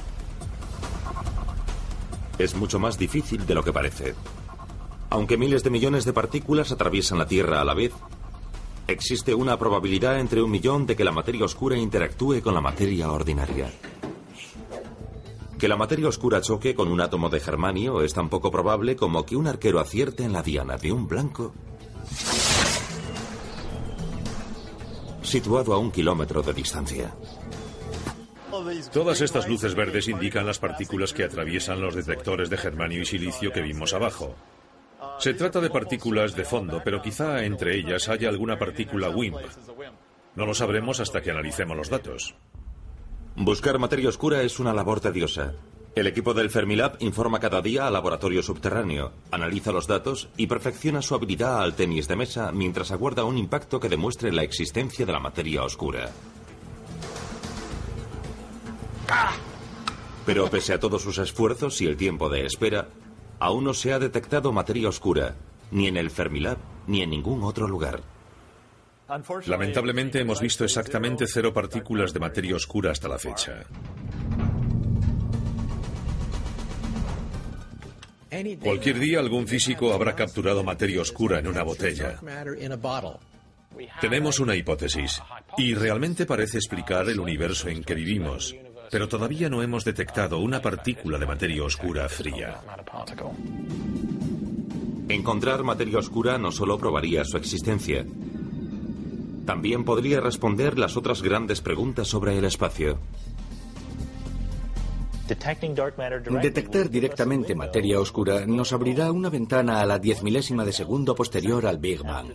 Es 2.40 2.56
mucho 2.56 2.80
más 2.80 2.98
difícil 2.98 3.46
de 3.46 3.54
lo 3.54 3.64
que 3.64 3.74
parece. 3.74 4.16
Aunque 5.10 5.38
miles 5.38 5.64
de 5.64 5.70
millones 5.70 6.06
de 6.06 6.14
partículas 6.14 6.72
atraviesan 6.72 7.20
la 7.20 7.28
Tierra 7.28 7.62
a 7.62 7.66
la 7.66 7.74
vez, 7.76 7.92
Existe 8.88 9.34
una 9.34 9.58
probabilidad 9.58 10.20
entre 10.20 10.42
un 10.42 10.52
millón 10.52 10.86
de 10.86 10.96
que 10.96 11.04
la 11.04 11.12
materia 11.12 11.46
oscura 11.46 11.78
interactúe 11.78 12.42
con 12.42 12.54
la 12.54 12.62
materia 12.62 13.12
ordinaria. 13.12 13.72
Que 15.58 15.68
la 15.70 15.78
materia 15.78 16.10
oscura 16.10 16.42
choque 16.42 16.76
con 16.76 16.90
un 16.90 17.00
átomo 17.00 17.30
de 17.30 17.40
germanio 17.40 18.02
es 18.02 18.14
tan 18.14 18.30
poco 18.30 18.52
probable 18.52 18.96
como 18.96 19.26
que 19.26 19.38
un 19.38 19.48
arquero 19.48 19.80
acierte 19.80 20.24
en 20.24 20.34
la 20.34 20.44
diana 20.44 20.78
de 20.78 20.92
un 20.92 21.08
blanco 21.08 21.54
situado 25.34 25.74
a 25.74 25.80
un 25.80 25.90
kilómetro 25.90 26.44
de 26.44 26.54
distancia. 26.54 27.16
Todas 28.92 29.22
estas 29.22 29.48
luces 29.48 29.74
verdes 29.74 30.08
indican 30.08 30.46
las 30.46 30.60
partículas 30.60 31.12
que 31.12 31.24
atraviesan 31.24 31.82
los 31.82 31.96
detectores 31.96 32.52
de 32.52 32.58
germanio 32.58 33.02
y 33.02 33.06
silicio 33.06 33.52
que 33.52 33.64
vimos 33.64 33.94
abajo. 33.94 34.36
Se 35.20 35.34
trata 35.34 35.62
de 35.62 35.70
partículas 35.70 36.36
de 36.36 36.44
fondo, 36.44 36.82
pero 36.84 37.02
quizá 37.02 37.44
entre 37.44 37.78
ellas 37.78 38.10
haya 38.10 38.30
alguna 38.30 38.58
partícula 38.58 39.10
WIMP. 39.10 39.38
No 40.36 40.46
lo 40.46 40.54
sabremos 40.54 41.00
hasta 41.00 41.22
que 41.22 41.32
analicemos 41.32 41.78
los 41.78 41.90
datos. 41.90 42.36
Buscar 43.36 43.80
materia 43.80 44.10
oscura 44.10 44.42
es 44.42 44.60
una 44.60 44.74
labor 44.74 45.00
tediosa. 45.00 45.54
El 45.96 46.08
equipo 46.08 46.34
del 46.34 46.50
Fermilab 46.50 46.98
informa 47.02 47.40
cada 47.40 47.62
día 47.62 47.86
al 47.86 47.94
laboratorio 47.94 48.42
subterráneo, 48.42 49.14
analiza 49.30 49.72
los 49.72 49.86
datos 49.86 50.28
y 50.38 50.48
perfecciona 50.48 51.04
su 51.04 51.14
habilidad 51.14 51.62
al 51.62 51.76
tenis 51.76 52.08
de 52.08 52.16
mesa 52.16 52.52
mientras 52.52 52.92
aguarda 52.92 53.26
un 53.26 53.38
impacto 53.38 53.80
que 53.80 53.90
demuestre 53.90 54.32
la 54.32 54.42
existencia 54.42 55.06
de 55.06 55.12
la 55.12 55.20
materia 55.20 55.64
oscura. 55.64 56.10
Pero 60.26 60.50
pese 60.50 60.74
a 60.74 60.80
todos 60.80 61.02
sus 61.04 61.20
esfuerzos 61.20 61.80
y 61.82 61.86
el 61.86 61.98
tiempo 61.98 62.28
de 62.30 62.46
espera, 62.46 62.88
aún 63.44 63.66
no 63.66 63.74
se 63.74 63.92
ha 63.92 64.00
detectado 64.00 64.54
materia 64.54 64.88
oscura, 64.88 65.36
ni 65.72 65.88
en 65.88 65.98
el 65.98 66.10
Fermilab 66.10 66.58
ni 66.88 67.02
en 67.02 67.10
ningún 67.10 67.44
otro 67.44 67.68
lugar. 67.68 68.02
Lamentablemente 69.48 70.22
hemos 70.22 70.40
visto 70.40 70.64
exactamente 70.64 71.26
cero 71.28 71.54
partículas 71.54 72.14
de 72.14 72.22
materia 72.22 72.56
oscura 72.56 72.92
hasta 72.92 73.10
la 73.10 73.20
fecha. 73.20 73.66
Cualquier 78.62 79.00
día 79.00 79.20
algún 79.20 79.46
físico 79.46 79.94
habrá 79.94 80.16
capturado 80.16 80.64
materia 80.64 81.02
oscura 81.02 81.40
en 81.40 81.48
una 81.48 81.64
botella. 81.64 82.20
Tenemos 84.00 84.40
una 84.40 84.56
hipótesis 84.56 85.22
y 85.58 85.76
realmente 85.76 86.26
parece 86.26 86.58
explicar 86.58 87.10
el 87.10 87.20
universo 87.20 87.68
en 87.68 87.84
que 87.84 87.94
vivimos, 87.94 88.56
pero 88.92 89.08
todavía 89.08 89.50
no 89.50 89.62
hemos 89.62 89.84
detectado 89.84 90.40
una 90.40 90.62
partícula 90.62 91.18
de 91.18 91.26
materia 91.26 91.64
oscura 91.64 92.08
fría. 92.10 92.60
Encontrar 95.10 95.64
materia 95.64 96.00
oscura 96.00 96.38
no 96.38 96.52
solo 96.52 96.78
probaría 96.78 97.26
su 97.26 97.38
existencia, 97.38 98.06
también 99.46 99.84
podría 99.84 100.22
responder 100.22 100.80
las 100.80 100.96
otras 100.96 101.22
grandes 101.22 101.62
preguntas 101.62 102.08
sobre 102.08 102.38
el 102.38 102.46
espacio. 102.46 103.00
Detectar 106.42 106.90
directamente 106.90 107.56
materia 107.56 108.00
oscura 108.00 108.46
nos 108.46 108.74
abrirá 108.74 109.12
una 109.12 109.30
ventana 109.30 109.82
a 109.82 109.86
la 109.86 110.00
diez 110.00 110.22
milésima 110.22 110.66
de 110.66 110.74
segundo 110.74 111.16
posterior 111.16 111.66
al 111.66 111.78
Big 111.78 112.04
Bang. 112.04 112.34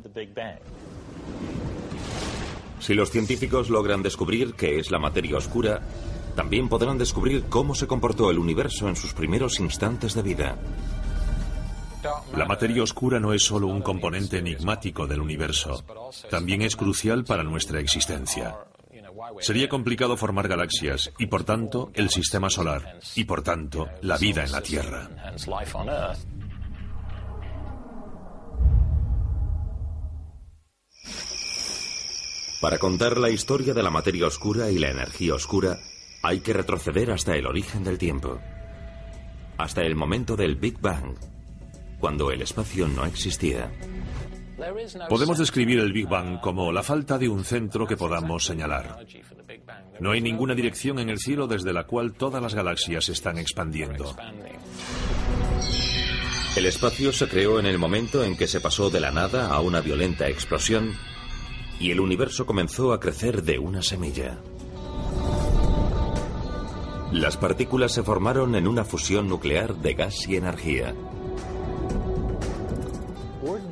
Si 2.81 2.95
los 2.95 3.11
científicos 3.11 3.71
logran 3.71 4.03
descubrir 4.03 4.55
qué 4.55 4.79
es 4.79 4.91
la 4.91 4.99
materia 4.99 5.37
oscura, 5.37 5.83
también 6.39 6.69
podrán 6.69 6.99
descubrir 6.99 7.47
cómo 7.49 7.75
se 7.75 7.89
comportó 7.89 8.31
el 8.31 8.39
universo 8.39 8.89
en 8.89 8.95
sus 8.95 9.13
primeros 9.13 9.59
instantes 9.59 10.15
de 10.15 10.23
vida. 10.23 10.57
La 12.37 12.45
materia 12.45 12.81
oscura 12.81 13.19
no 13.19 13.33
es 13.33 13.43
solo 13.43 13.67
un 13.67 13.83
componente 13.83 14.39
enigmático 14.39 15.09
del 15.09 15.21
universo, 15.21 15.83
también 16.31 16.63
es 16.63 16.77
crucial 16.77 17.25
para 17.25 17.43
nuestra 17.43 17.81
existencia. 17.81 18.57
Sería 19.41 19.69
complicado 19.69 20.17
formar 20.17 20.47
galaxias 20.47 21.11
y 21.19 21.27
por 21.27 21.43
tanto 21.43 21.91
el 21.95 22.09
sistema 22.09 22.49
solar 22.49 23.01
y 23.17 23.25
por 23.25 23.43
tanto 23.43 23.89
la 24.03 24.17
vida 24.17 24.45
en 24.45 24.53
la 24.53 24.61
Tierra. 24.61 25.11
Para 32.61 32.79
contar 32.79 33.19
la 33.19 33.31
historia 33.31 33.75
de 33.75 33.83
la 33.83 33.91
materia 33.91 34.29
oscura 34.29 34.71
y 34.71 34.79
la 34.79 34.91
energía 34.91 35.35
oscura, 35.35 35.81
hay 36.29 36.41
que 36.41 36.53
retroceder 36.53 37.11
hasta 37.11 37.35
el 37.37 37.47
origen 37.47 37.83
del 37.83 37.97
tiempo, 37.97 38.39
hasta 39.57 39.81
el 39.81 39.97
momento 39.97 40.37
del 40.37 40.57
Big 40.57 40.79
Bang, 40.79 41.15
cuando 41.99 42.31
el 42.31 42.43
espacio 42.43 42.87
no 42.87 43.07
existía. 43.07 43.73
Podemos 45.09 45.39
describir 45.39 45.79
el 45.79 45.95
Big 45.95 46.07
Bang 46.07 46.39
como 46.41 46.71
la 46.71 46.83
falta 46.83 47.17
de 47.17 47.31
un 47.31 47.45
centro 47.45 47.87
que 47.87 47.97
podamos 47.97 48.45
señalar. 48.45 49.07
No 50.01 50.11
hay 50.11 50.21
ninguna 50.21 50.55
dirección 50.55 50.99
en 50.99 51.09
el 51.09 51.19
cielo 51.19 51.47
desde 51.47 51.73
la 51.73 51.85
cual 51.85 52.13
todas 52.13 52.43
las 52.43 52.55
galaxias 52.55 53.09
están 53.09 53.39
expandiendo. 53.39 54.15
El 56.57 56.67
espacio 56.67 57.11
se 57.15 57.27
creó 57.27 57.59
en 57.59 57.65
el 57.65 57.79
momento 57.79 58.23
en 58.23 58.37
que 58.37 58.49
se 58.49 58.61
pasó 58.61 58.91
de 58.91 59.01
la 59.01 59.13
nada 59.13 59.49
a 59.49 59.61
una 59.61 59.81
violenta 59.81 60.29
explosión 60.29 60.93
y 61.81 61.91
el 61.91 62.01
universo 62.01 62.45
comenzó 62.45 62.93
a 62.93 63.01
crecer 63.01 63.43
de 63.43 63.59
una 63.59 63.81
semilla. 63.81 64.37
Las 67.13 67.39
partículas 67.39 67.93
se 67.93 68.03
formaron 68.03 68.55
en 68.55 68.69
una 68.69 68.85
fusión 68.85 69.29
nuclear 69.29 69.75
de 69.77 69.95
gas 69.95 70.29
y 70.29 70.37
energía. 70.37 70.95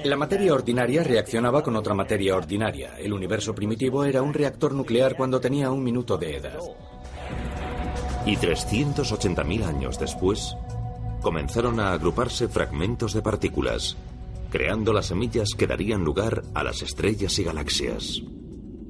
La 0.05 0.16
materia 0.16 0.55
ordinaria 0.55 1.05
reaccionaba 1.05 1.62
con 1.62 1.77
otra 1.77 1.92
materia 1.92 2.35
ordinaria. 2.35 2.96
El 2.99 3.12
universo 3.12 3.55
primitivo 3.55 4.05
era 4.05 4.22
un 4.22 4.33
reactor 4.33 4.72
nuclear 4.72 5.16
cuando 5.16 5.38
tenía 5.38 5.70
un 5.70 5.85
minuto 5.85 6.16
de 6.16 6.37
edad. 6.37 6.59
Y 8.25 8.37
380.000 8.37 9.64
años 9.64 9.99
después, 9.99 10.57
comenzaron 11.20 11.79
a 11.79 11.92
agruparse 11.92 12.49
fragmentos 12.49 13.12
de 13.12 13.20
partículas, 13.20 13.96
creando 14.51 14.94
las 14.94 15.07
semillas 15.07 15.51
que 15.57 15.66
darían 15.66 16.05
lugar 16.05 16.42
a 16.55 16.64
las 16.64 16.81
estrellas 16.81 17.38
y 17.38 17.44
galaxias. 17.44 18.22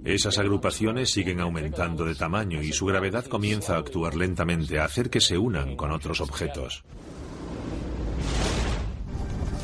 Esas 0.07 0.39
agrupaciones 0.39 1.11
siguen 1.11 1.41
aumentando 1.41 2.05
de 2.05 2.15
tamaño 2.15 2.63
y 2.63 2.73
su 2.73 2.87
gravedad 2.87 3.25
comienza 3.25 3.75
a 3.75 3.79
actuar 3.79 4.15
lentamente, 4.15 4.79
a 4.79 4.85
hacer 4.85 5.11
que 5.11 5.21
se 5.21 5.37
unan 5.37 5.75
con 5.75 5.91
otros 5.91 6.21
objetos. 6.21 6.85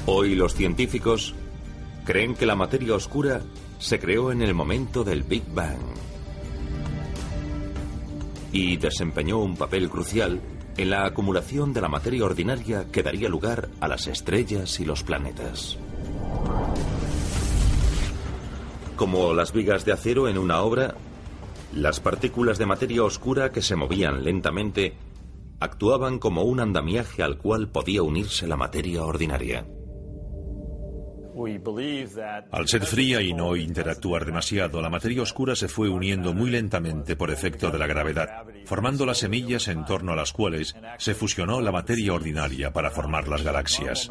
Hoy 0.07 0.35
los 0.35 0.57
científicos 0.57 1.37
creen 2.05 2.35
que 2.35 2.47
la 2.47 2.57
materia 2.57 2.97
oscura 2.97 3.43
se 3.79 4.01
creó 4.01 4.33
en 4.33 4.43
el 4.43 4.53
momento 4.53 5.05
del 5.05 5.23
Big 5.23 5.45
Bang 5.55 5.79
y 8.51 8.79
desempeñó 8.79 9.39
un 9.39 9.57
papel 9.57 9.89
crucial 9.89 10.41
en 10.77 10.91
la 10.91 11.07
acumulación 11.07 11.73
de 11.73 11.83
la 11.83 11.89
materia 11.89 12.25
ordinaria 12.25 12.87
que 12.91 13.05
daría 13.05 13.29
lugar 13.29 13.69
a 13.79 13.87
las 13.87 14.09
estrellas 14.09 14.81
y 14.81 14.85
los 14.85 15.05
planetas. 15.05 15.79
Como 18.97 19.33
las 19.35 19.53
vigas 19.53 19.85
de 19.85 19.93
acero 19.93 20.29
en 20.29 20.39
una 20.39 20.63
obra, 20.63 20.95
las 21.75 22.01
partículas 22.01 22.59
de 22.59 22.67
materia 22.67 23.03
oscura 23.03 23.51
que 23.51 23.63
se 23.63 23.77
movían 23.77 24.25
lentamente 24.25 24.95
actuaban 25.61 26.19
como 26.19 26.43
un 26.43 26.61
andamiaje 26.61 27.23
al 27.23 27.39
cual 27.39 27.69
podía 27.69 28.03
unirse 28.03 28.47
la 28.47 28.57
materia 28.57 29.05
ordinaria. 29.05 29.65
Al 32.51 32.69
ser 32.69 32.87
fría 32.87 33.21
y 33.21 33.33
no 33.33 33.57
interactuar 33.57 34.25
demasiado, 34.25 34.81
la 34.81 34.91
materia 34.91 35.23
oscura 35.23 35.57
se 35.57 35.69
fue 35.69 35.89
uniendo 35.89 36.35
muy 36.35 36.51
lentamente 36.51 37.17
por 37.17 37.31
efecto 37.31 37.71
de 37.71 37.79
la 37.79 37.87
gravedad, 37.87 38.45
formando 38.65 39.07
las 39.07 39.19
semillas 39.19 39.69
en 39.69 39.85
torno 39.85 40.13
a 40.13 40.17
las 40.17 40.33
cuales 40.33 40.75
se 40.99 41.15
fusionó 41.15 41.61
la 41.61 41.73
materia 41.73 42.13
ordinaria 42.13 42.73
para 42.73 42.91
formar 42.91 43.29
las 43.29 43.43
galaxias. 43.43 44.09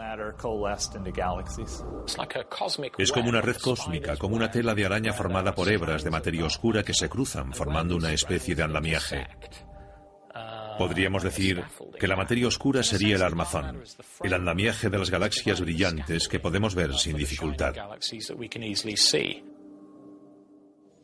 Es 2.97 3.11
como 3.11 3.29
una 3.29 3.41
red 3.41 3.57
cósmica, 3.57 4.17
como 4.17 4.35
una 4.35 4.51
tela 4.51 4.75
de 4.75 4.85
araña 4.85 5.13
formada 5.13 5.55
por 5.55 5.69
hebras 5.69 6.03
de 6.03 6.11
materia 6.11 6.45
oscura 6.45 6.83
que 6.83 6.93
se 6.93 7.09
cruzan 7.09 7.53
formando 7.53 7.95
una 7.95 8.11
especie 8.11 8.55
de 8.55 8.63
andamiaje. 8.63 9.27
Podríamos 10.81 11.21
decir 11.21 11.63
que 11.99 12.07
la 12.07 12.15
materia 12.15 12.47
oscura 12.47 12.81
sería 12.81 13.15
el 13.15 13.21
armazón, 13.21 13.83
el 14.23 14.33
andamiaje 14.33 14.89
de 14.89 14.97
las 14.97 15.11
galaxias 15.11 15.61
brillantes 15.61 16.27
que 16.27 16.39
podemos 16.39 16.73
ver 16.73 16.95
sin 16.95 17.17
dificultad. 17.17 17.75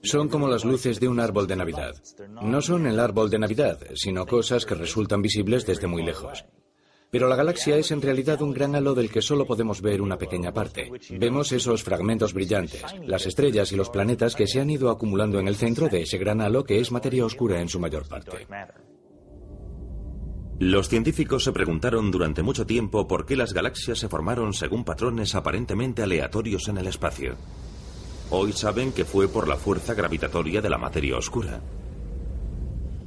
Son 0.01 0.29
como 0.29 0.47
las 0.47 0.65
luces 0.65 0.99
de 0.99 1.07
un 1.07 1.19
árbol 1.19 1.45
de 1.45 1.55
Navidad. 1.57 1.93
No 2.41 2.59
son 2.63 2.87
el 2.87 2.99
árbol 2.99 3.29
de 3.29 3.37
Navidad, 3.37 3.79
sino 3.93 4.25
cosas 4.25 4.65
que 4.65 4.73
resultan 4.73 5.21
visibles 5.21 5.63
desde 5.67 5.85
muy 5.85 6.01
lejos. 6.01 6.43
Pero 7.11 7.27
la 7.27 7.35
galaxia 7.35 7.77
es 7.77 7.91
en 7.91 8.01
realidad 8.01 8.41
un 8.41 8.53
gran 8.53 8.73
halo 8.73 8.95
del 8.95 9.11
que 9.11 9.21
solo 9.21 9.45
podemos 9.45 9.83
ver 9.83 10.01
una 10.01 10.17
pequeña 10.17 10.51
parte. 10.51 10.91
Vemos 11.11 11.51
esos 11.51 11.83
fragmentos 11.83 12.33
brillantes, 12.33 12.83
las 13.05 13.27
estrellas 13.27 13.71
y 13.71 13.75
los 13.75 13.91
planetas 13.91 14.33
que 14.33 14.47
se 14.47 14.59
han 14.59 14.71
ido 14.71 14.89
acumulando 14.89 15.39
en 15.39 15.47
el 15.47 15.55
centro 15.55 15.87
de 15.87 16.01
ese 16.01 16.17
gran 16.17 16.41
halo 16.41 16.63
que 16.63 16.79
es 16.79 16.91
materia 16.91 17.25
oscura 17.25 17.61
en 17.61 17.69
su 17.69 17.79
mayor 17.79 18.07
parte. 18.07 18.47
Los 20.59 20.89
científicos 20.89 21.43
se 21.43 21.51
preguntaron 21.51 22.09
durante 22.09 22.41
mucho 22.41 22.65
tiempo 22.65 23.07
por 23.07 23.27
qué 23.27 23.35
las 23.35 23.53
galaxias 23.53 23.99
se 23.99 24.09
formaron 24.09 24.53
según 24.53 24.83
patrones 24.83 25.35
aparentemente 25.35 26.01
aleatorios 26.01 26.67
en 26.67 26.79
el 26.79 26.87
espacio. 26.87 27.35
Hoy 28.31 28.53
saben 28.53 28.91
que 28.91 29.05
fue 29.05 29.27
por 29.27 29.47
la 29.47 29.55
fuerza 29.55 29.93
gravitatoria 29.93 30.59
de 30.59 30.69
la 30.69 30.79
materia 30.79 31.15
oscura. 31.15 31.61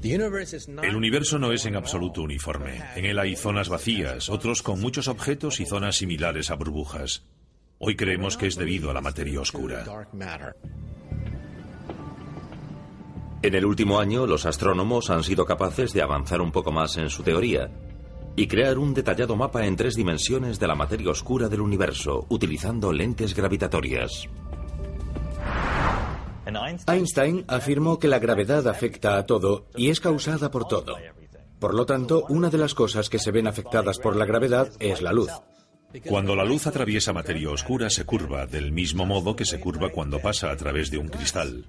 El 0.02 0.96
universo 0.96 1.38
no 1.38 1.52
es 1.52 1.66
en 1.66 1.76
absoluto 1.76 2.22
uniforme. 2.22 2.82
En 2.94 3.04
él 3.04 3.18
hay 3.18 3.34
zonas 3.34 3.68
vacías, 3.68 4.30
otros 4.30 4.62
con 4.62 4.80
muchos 4.80 5.08
objetos 5.08 5.60
y 5.60 5.66
zonas 5.66 5.96
similares 5.96 6.50
a 6.50 6.54
burbujas. 6.54 7.24
Hoy 7.78 7.96
creemos 7.96 8.36
que 8.36 8.46
es 8.46 8.56
debido 8.56 8.90
a 8.90 8.94
la 8.94 9.00
materia 9.00 9.40
oscura. 9.40 9.84
En 13.42 13.54
el 13.54 13.64
último 13.64 13.98
año, 13.98 14.26
los 14.26 14.44
astrónomos 14.44 15.08
han 15.08 15.24
sido 15.24 15.46
capaces 15.46 15.94
de 15.94 16.02
avanzar 16.02 16.42
un 16.42 16.52
poco 16.52 16.72
más 16.72 16.98
en 16.98 17.08
su 17.08 17.22
teoría 17.22 17.70
y 18.36 18.46
crear 18.46 18.78
un 18.78 18.92
detallado 18.92 19.34
mapa 19.34 19.66
en 19.66 19.76
tres 19.76 19.94
dimensiones 19.94 20.58
de 20.60 20.66
la 20.66 20.74
materia 20.74 21.10
oscura 21.10 21.48
del 21.48 21.62
universo, 21.62 22.26
utilizando 22.28 22.92
lentes 22.92 23.34
gravitatorias. 23.34 24.28
Einstein 26.86 27.44
afirmó 27.48 27.98
que 27.98 28.08
la 28.08 28.18
gravedad 28.18 28.66
afecta 28.68 29.16
a 29.16 29.24
todo 29.24 29.66
y 29.74 29.88
es 29.88 30.00
causada 30.00 30.50
por 30.50 30.66
todo. 30.66 30.96
Por 31.58 31.74
lo 31.74 31.86
tanto, 31.86 32.24
una 32.28 32.50
de 32.50 32.58
las 32.58 32.74
cosas 32.74 33.08
que 33.08 33.18
se 33.18 33.30
ven 33.30 33.46
afectadas 33.46 33.98
por 33.98 34.16
la 34.16 34.26
gravedad 34.26 34.70
es 34.80 35.00
la 35.00 35.12
luz. 35.12 35.30
Cuando 36.06 36.36
la 36.36 36.44
luz 36.44 36.66
atraviesa 36.66 37.12
materia 37.12 37.50
oscura 37.50 37.90
se 37.90 38.04
curva 38.04 38.46
del 38.46 38.70
mismo 38.70 39.06
modo 39.06 39.34
que 39.34 39.44
se 39.44 39.60
curva 39.60 39.90
cuando 39.90 40.20
pasa 40.20 40.50
a 40.50 40.56
través 40.56 40.90
de 40.90 40.98
un 40.98 41.08
cristal. 41.08 41.66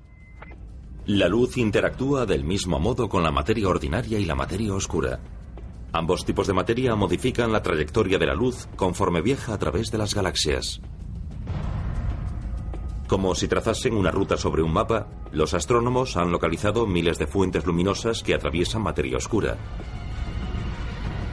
La 1.07 1.27
luz 1.27 1.57
interactúa 1.57 2.27
del 2.27 2.43
mismo 2.43 2.79
modo 2.79 3.09
con 3.09 3.23
la 3.23 3.31
materia 3.31 3.67
ordinaria 3.67 4.19
y 4.19 4.25
la 4.25 4.35
materia 4.35 4.71
oscura. 4.71 5.19
Ambos 5.91 6.25
tipos 6.25 6.45
de 6.45 6.53
materia 6.53 6.95
modifican 6.95 7.51
la 7.51 7.63
trayectoria 7.63 8.19
de 8.19 8.27
la 8.27 8.35
luz 8.35 8.67
conforme 8.75 9.21
viaja 9.21 9.55
a 9.55 9.57
través 9.57 9.89
de 9.89 9.97
las 9.97 10.13
galaxias. 10.13 10.79
Como 13.07 13.33
si 13.33 13.47
trazasen 13.47 13.95
una 13.95 14.11
ruta 14.11 14.37
sobre 14.37 14.61
un 14.61 14.71
mapa, 14.71 15.07
los 15.31 15.55
astrónomos 15.55 16.17
han 16.17 16.31
localizado 16.31 16.85
miles 16.85 17.17
de 17.17 17.25
fuentes 17.25 17.65
luminosas 17.65 18.21
que 18.21 18.35
atraviesan 18.35 18.83
materia 18.83 19.17
oscura. 19.17 19.57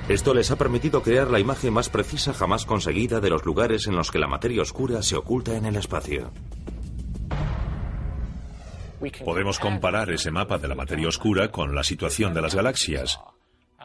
Esto 0.09 0.33
les 0.33 0.50
ha 0.50 0.57
permitido 0.57 1.02
crear 1.02 1.31
la 1.31 1.40
imagen 1.40 1.74
más 1.74 1.90
precisa 1.90 2.33
jamás 2.33 2.64
conseguida 2.64 3.20
de 3.20 3.28
los 3.28 3.44
lugares 3.44 3.87
en 3.87 3.96
los 3.96 4.11
que 4.11 4.18
la 4.18 4.26
materia 4.26 4.62
oscura 4.62 5.02
se 5.02 5.16
oculta 5.16 5.59
en 5.59 5.66
el 5.66 5.76
espacio. 5.76 6.31
Podemos 9.24 9.58
comparar 9.58 10.11
ese 10.11 10.30
mapa 10.30 10.58
de 10.58 10.68
la 10.68 10.74
materia 10.74 11.08
oscura 11.08 11.50
con 11.50 11.74
la 11.74 11.84
situación 11.84 12.34
de 12.34 12.42
las 12.42 12.54
galaxias. 12.54 13.18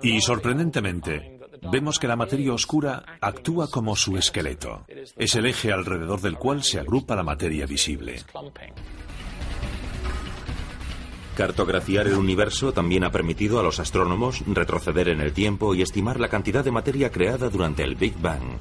Y 0.02 0.22
sorprendentemente, 0.22 1.40
vemos 1.72 2.00
que 2.00 2.08
la 2.08 2.16
materia 2.16 2.54
oscura 2.54 3.04
actúa 3.22 3.70
como 3.70 3.96
su 3.96 4.18
esqueleto. 4.18 4.86
Es 5.16 5.36
el 5.36 5.46
eje 5.46 5.72
alrededor 5.72 6.22
del 6.22 6.38
cual 6.38 6.64
se 6.64 6.80
agrupa 6.80 7.16
la 7.16 7.24
materia 7.24 7.66
visible. 7.66 8.24
Cartografiar 11.36 12.08
el 12.08 12.14
universo 12.14 12.74
también 12.74 13.04
ha 13.04 13.12
permitido 13.12 13.60
a 13.60 13.64
los 13.64 13.80
astrónomos 13.80 14.44
retroceder 14.46 15.10
en 15.10 15.20
el 15.20 15.34
tiempo 15.34 15.74
y 15.74 15.82
estimar 15.82 16.20
la 16.20 16.28
cantidad 16.28 16.64
de 16.64 16.72
materia 16.72 17.12
creada 17.12 17.50
durante 17.50 17.84
el 17.84 17.96
Big 17.96 18.16
Bang. 18.20 18.60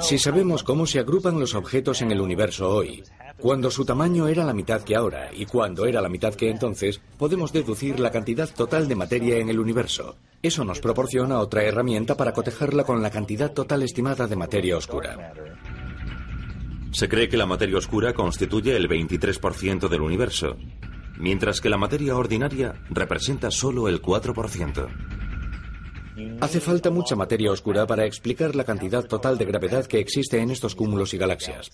Si 0.00 0.18
sabemos 0.18 0.62
cómo 0.62 0.86
se 0.86 0.98
agrupan 0.98 1.40
los 1.40 1.54
objetos 1.54 2.02
en 2.02 2.10
el 2.10 2.20
universo 2.20 2.70
hoy, 2.70 3.02
cuando 3.44 3.70
su 3.70 3.84
tamaño 3.84 4.26
era 4.26 4.42
la 4.42 4.54
mitad 4.54 4.80
que 4.80 4.96
ahora 4.96 5.28
y 5.30 5.44
cuando 5.44 5.84
era 5.84 6.00
la 6.00 6.08
mitad 6.08 6.32
que 6.32 6.48
entonces, 6.48 7.02
podemos 7.18 7.52
deducir 7.52 8.00
la 8.00 8.10
cantidad 8.10 8.48
total 8.48 8.88
de 8.88 8.94
materia 8.94 9.36
en 9.36 9.50
el 9.50 9.60
universo. 9.60 10.16
Eso 10.40 10.64
nos 10.64 10.80
proporciona 10.80 11.38
otra 11.40 11.62
herramienta 11.62 12.16
para 12.16 12.32
cotejarla 12.32 12.84
con 12.84 13.02
la 13.02 13.10
cantidad 13.10 13.52
total 13.52 13.82
estimada 13.82 14.26
de 14.26 14.36
materia 14.36 14.78
oscura. 14.78 15.34
Se 16.92 17.06
cree 17.06 17.28
que 17.28 17.36
la 17.36 17.44
materia 17.44 17.76
oscura 17.76 18.14
constituye 18.14 18.74
el 18.74 18.88
23% 18.88 19.90
del 19.90 20.00
universo, 20.00 20.56
mientras 21.18 21.60
que 21.60 21.68
la 21.68 21.76
materia 21.76 22.16
ordinaria 22.16 22.80
representa 22.88 23.50
solo 23.50 23.90
el 23.90 24.00
4%. 24.00 24.88
Hace 26.40 26.60
falta 26.60 26.90
mucha 26.90 27.14
materia 27.14 27.50
oscura 27.50 27.86
para 27.86 28.06
explicar 28.06 28.54
la 28.56 28.64
cantidad 28.64 29.04
total 29.04 29.36
de 29.36 29.44
gravedad 29.44 29.84
que 29.84 29.98
existe 29.98 30.40
en 30.40 30.50
estos 30.50 30.74
cúmulos 30.74 31.12
y 31.12 31.18
galaxias. 31.18 31.70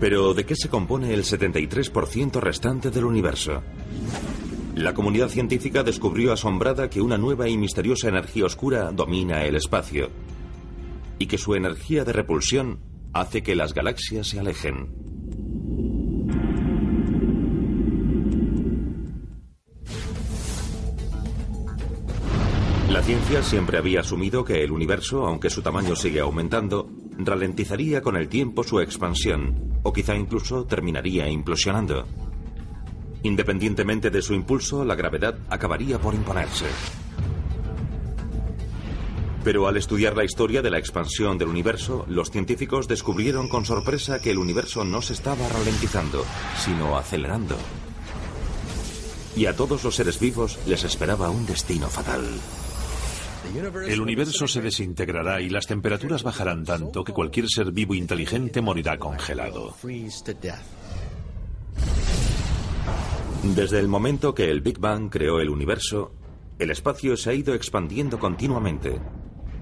Pero 0.00 0.32
¿de 0.32 0.46
qué 0.46 0.54
se 0.54 0.68
compone 0.68 1.12
el 1.12 1.24
73% 1.24 2.40
restante 2.40 2.90
del 2.90 3.04
universo? 3.04 3.62
La 4.76 4.94
comunidad 4.94 5.28
científica 5.28 5.82
descubrió 5.82 6.32
asombrada 6.32 6.88
que 6.88 7.00
una 7.00 7.18
nueva 7.18 7.48
y 7.48 7.56
misteriosa 7.56 8.08
energía 8.08 8.46
oscura 8.46 8.92
domina 8.92 9.44
el 9.44 9.56
espacio 9.56 10.08
y 11.18 11.26
que 11.26 11.36
su 11.36 11.56
energía 11.56 12.04
de 12.04 12.12
repulsión 12.12 12.78
hace 13.12 13.42
que 13.42 13.56
las 13.56 13.74
galaxias 13.74 14.28
se 14.28 14.38
alejen. 14.38 15.08
La 22.90 23.02
ciencia 23.02 23.42
siempre 23.42 23.78
había 23.78 24.00
asumido 24.00 24.44
que 24.44 24.62
el 24.62 24.70
universo, 24.70 25.26
aunque 25.26 25.50
su 25.50 25.60
tamaño 25.60 25.96
sigue 25.96 26.20
aumentando, 26.20 26.88
ralentizaría 27.18 28.00
con 28.00 28.16
el 28.16 28.28
tiempo 28.28 28.62
su 28.62 28.80
expansión, 28.80 29.80
o 29.82 29.92
quizá 29.92 30.14
incluso 30.14 30.64
terminaría 30.64 31.28
implosionando. 31.28 32.06
Independientemente 33.22 34.10
de 34.10 34.22
su 34.22 34.34
impulso, 34.34 34.84
la 34.84 34.94
gravedad 34.94 35.38
acabaría 35.50 35.98
por 35.98 36.14
imponerse. 36.14 36.66
Pero 39.44 39.66
al 39.66 39.76
estudiar 39.76 40.16
la 40.16 40.24
historia 40.24 40.62
de 40.62 40.70
la 40.70 40.78
expansión 40.78 41.38
del 41.38 41.48
universo, 41.48 42.04
los 42.08 42.30
científicos 42.30 42.86
descubrieron 42.86 43.48
con 43.48 43.64
sorpresa 43.64 44.20
que 44.20 44.30
el 44.30 44.38
universo 44.38 44.84
no 44.84 45.00
se 45.02 45.14
estaba 45.14 45.48
ralentizando, 45.48 46.24
sino 46.56 46.96
acelerando. 46.96 47.56
Y 49.36 49.46
a 49.46 49.56
todos 49.56 49.84
los 49.84 49.94
seres 49.94 50.18
vivos 50.20 50.58
les 50.66 50.84
esperaba 50.84 51.30
un 51.30 51.46
destino 51.46 51.88
fatal. 51.88 52.24
El 53.86 54.00
universo 54.00 54.46
se 54.46 54.60
desintegrará 54.60 55.40
y 55.40 55.48
las 55.48 55.66
temperaturas 55.66 56.22
bajarán 56.22 56.64
tanto 56.64 57.04
que 57.04 57.12
cualquier 57.12 57.46
ser 57.48 57.72
vivo 57.72 57.94
inteligente 57.94 58.60
morirá 58.60 58.98
congelado. 58.98 59.74
Desde 63.42 63.78
el 63.78 63.88
momento 63.88 64.34
que 64.34 64.50
el 64.50 64.60
Big 64.60 64.78
Bang 64.78 65.08
creó 65.10 65.40
el 65.40 65.48
universo, 65.48 66.12
el 66.58 66.70
espacio 66.70 67.16
se 67.16 67.30
ha 67.30 67.34
ido 67.34 67.54
expandiendo 67.54 68.18
continuamente, 68.18 69.00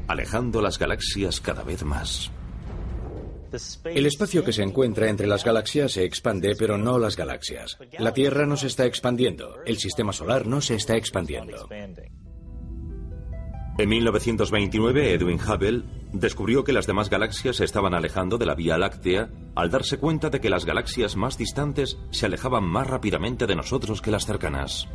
alejando 0.09 0.63
las 0.63 0.79
galaxias 0.79 1.41
cada 1.41 1.63
vez 1.63 1.85
más. 1.85 2.31
El 3.85 4.07
espacio 4.07 4.45
que 4.45 4.53
se 4.53 4.63
encuentra 4.63 5.09
entre 5.09 5.27
las 5.27 5.45
galaxias 5.45 5.93
se 5.93 6.05
expande, 6.05 6.57
pero 6.57 6.77
no 6.79 6.99
las 6.99 7.17
galaxias. 7.17 7.79
La 7.99 8.13
Tierra 8.13 8.47
no 8.47 8.57
se 8.57 8.67
está 8.67 8.85
expandiendo, 8.87 9.63
el 9.65 9.79
sistema 9.79 10.13
solar 10.13 10.47
no 10.47 10.61
se 10.61 10.75
está 10.75 10.97
expandiendo. 10.97 11.69
En 13.79 13.91
1929, 13.91 15.13
Edwin 15.13 15.39
Hubble 15.39 15.83
descubrió 16.13 16.65
que 16.65 16.73
las 16.73 16.87
demás 16.87 17.11
galaxias 17.11 17.57
se 17.57 17.65
estaban 17.65 17.93
alejando 17.93 18.39
de 18.39 18.47
la 18.47 18.55
Vía 18.55 18.79
Láctea 18.79 19.29
al 19.55 19.71
darse 19.71 19.99
cuenta 19.99 20.31
de 20.31 20.41
que 20.41 20.49
las 20.49 20.65
galaxias 20.65 21.15
más 21.15 21.37
distantes 21.37 21.99
se 22.11 22.25
alejaban 22.25 22.65
más 22.65 22.87
rápidamente 22.87 23.47
de 23.47 23.55
nosotros 23.55 24.01
que 24.01 24.11
las 24.11 24.25
cercanas. 24.25 24.89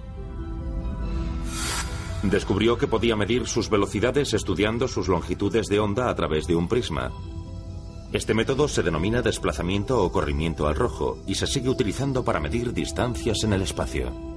Descubrió 2.23 2.79
que 2.79 2.87
podía 2.87 3.15
medir 3.15 3.45
sus 3.45 3.69
velocidades 3.69 4.33
estudiando 4.33 4.87
sus 4.87 5.07
longitudes 5.07 5.67
de 5.67 5.79
onda 5.79 6.09
a 6.09 6.15
través 6.15 6.47
de 6.47 6.55
un 6.55 6.67
prisma. 6.67 7.11
Este 8.13 8.33
método 8.33 8.67
se 8.67 8.81
denomina 8.81 9.21
desplazamiento 9.21 10.03
o 10.03 10.11
corrimiento 10.11 10.67
al 10.67 10.75
rojo 10.75 11.19
y 11.27 11.35
se 11.35 11.45
sigue 11.45 11.69
utilizando 11.69 12.23
para 12.23 12.39
medir 12.39 12.73
distancias 12.73 13.43
en 13.43 13.53
el 13.53 13.61
espacio. 13.61 14.30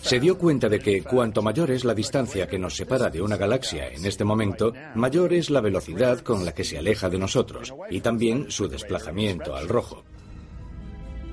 Se 0.00 0.20
dio 0.20 0.38
cuenta 0.38 0.68
de 0.68 0.78
que 0.78 1.02
cuanto 1.02 1.42
mayor 1.42 1.70
es 1.70 1.84
la 1.84 1.94
distancia 1.94 2.46
que 2.46 2.58
nos 2.58 2.76
separa 2.76 3.10
de 3.10 3.22
una 3.22 3.36
galaxia 3.36 3.88
en 3.88 4.04
este 4.06 4.24
momento, 4.24 4.72
mayor 4.94 5.32
es 5.32 5.50
la 5.50 5.60
velocidad 5.60 6.20
con 6.20 6.44
la 6.44 6.52
que 6.52 6.64
se 6.64 6.78
aleja 6.78 7.08
de 7.08 7.18
nosotros 7.18 7.74
y 7.90 8.00
también 8.00 8.50
su 8.50 8.68
desplazamiento 8.68 9.54
al 9.54 9.68
rojo. 9.68 10.04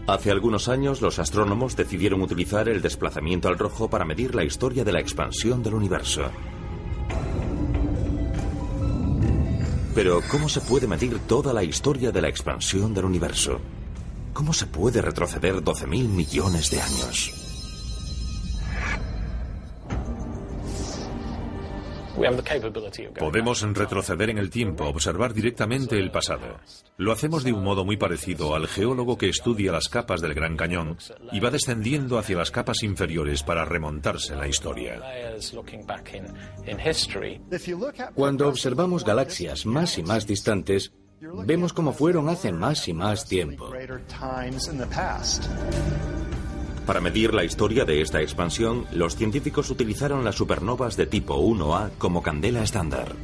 Hace 0.07 0.31
algunos 0.31 0.67
años 0.67 1.01
los 1.01 1.19
astrónomos 1.19 1.75
decidieron 1.75 2.21
utilizar 2.21 2.67
el 2.67 2.81
desplazamiento 2.81 3.47
al 3.47 3.57
rojo 3.57 3.89
para 3.89 4.03
medir 4.03 4.33
la 4.35 4.43
historia 4.43 4.83
de 4.83 4.91
la 4.91 4.99
expansión 4.99 5.61
del 5.61 5.75
universo. 5.75 6.23
Pero 9.93 10.21
¿cómo 10.29 10.49
se 10.49 10.61
puede 10.61 10.87
medir 10.87 11.19
toda 11.19 11.53
la 11.53 11.63
historia 11.63 12.11
de 12.11 12.21
la 12.21 12.29
expansión 12.29 12.93
del 12.93 13.05
universo? 13.05 13.59
¿Cómo 14.33 14.53
se 14.53 14.65
puede 14.65 15.01
retroceder 15.01 15.55
12.000 15.55 16.07
millones 16.07 16.71
de 16.71 16.81
años? 16.81 17.40
Podemos 23.17 23.61
retroceder 23.61 24.29
en 24.29 24.37
el 24.37 24.49
tiempo, 24.49 24.85
observar 24.85 25.33
directamente 25.33 25.97
el 25.97 26.11
pasado. 26.11 26.59
Lo 26.97 27.11
hacemos 27.11 27.43
de 27.43 27.53
un 27.53 27.63
modo 27.63 27.85
muy 27.85 27.97
parecido 27.97 28.55
al 28.55 28.67
geólogo 28.67 29.17
que 29.17 29.29
estudia 29.29 29.71
las 29.71 29.89
capas 29.89 30.21
del 30.21 30.33
Gran 30.33 30.55
Cañón 30.55 30.97
y 31.31 31.39
va 31.39 31.49
descendiendo 31.49 32.17
hacia 32.17 32.37
las 32.37 32.51
capas 32.51 32.83
inferiores 32.83 33.43
para 33.43 33.65
remontarse 33.65 34.33
en 34.33 34.39
la 34.39 34.47
historia. 34.47 35.01
Cuando 38.13 38.47
observamos 38.47 39.05
galaxias 39.05 39.65
más 39.65 39.97
y 39.97 40.03
más 40.03 40.27
distantes, 40.27 40.93
vemos 41.45 41.73
cómo 41.73 41.93
fueron 41.93 42.29
hace 42.29 42.51
más 42.51 42.87
y 42.87 42.93
más 42.93 43.25
tiempo. 43.25 43.71
Para 46.85 46.99
medir 46.99 47.33
la 47.33 47.43
historia 47.43 47.85
de 47.85 48.01
esta 48.01 48.21
expansión, 48.21 48.85
los 48.91 49.15
científicos 49.15 49.69
utilizaron 49.69 50.23
las 50.25 50.35
supernovas 50.35 50.97
de 50.97 51.05
tipo 51.05 51.37
1A 51.37 51.91
como 51.97 52.23
candela 52.23 52.63
estándar. 52.63 53.15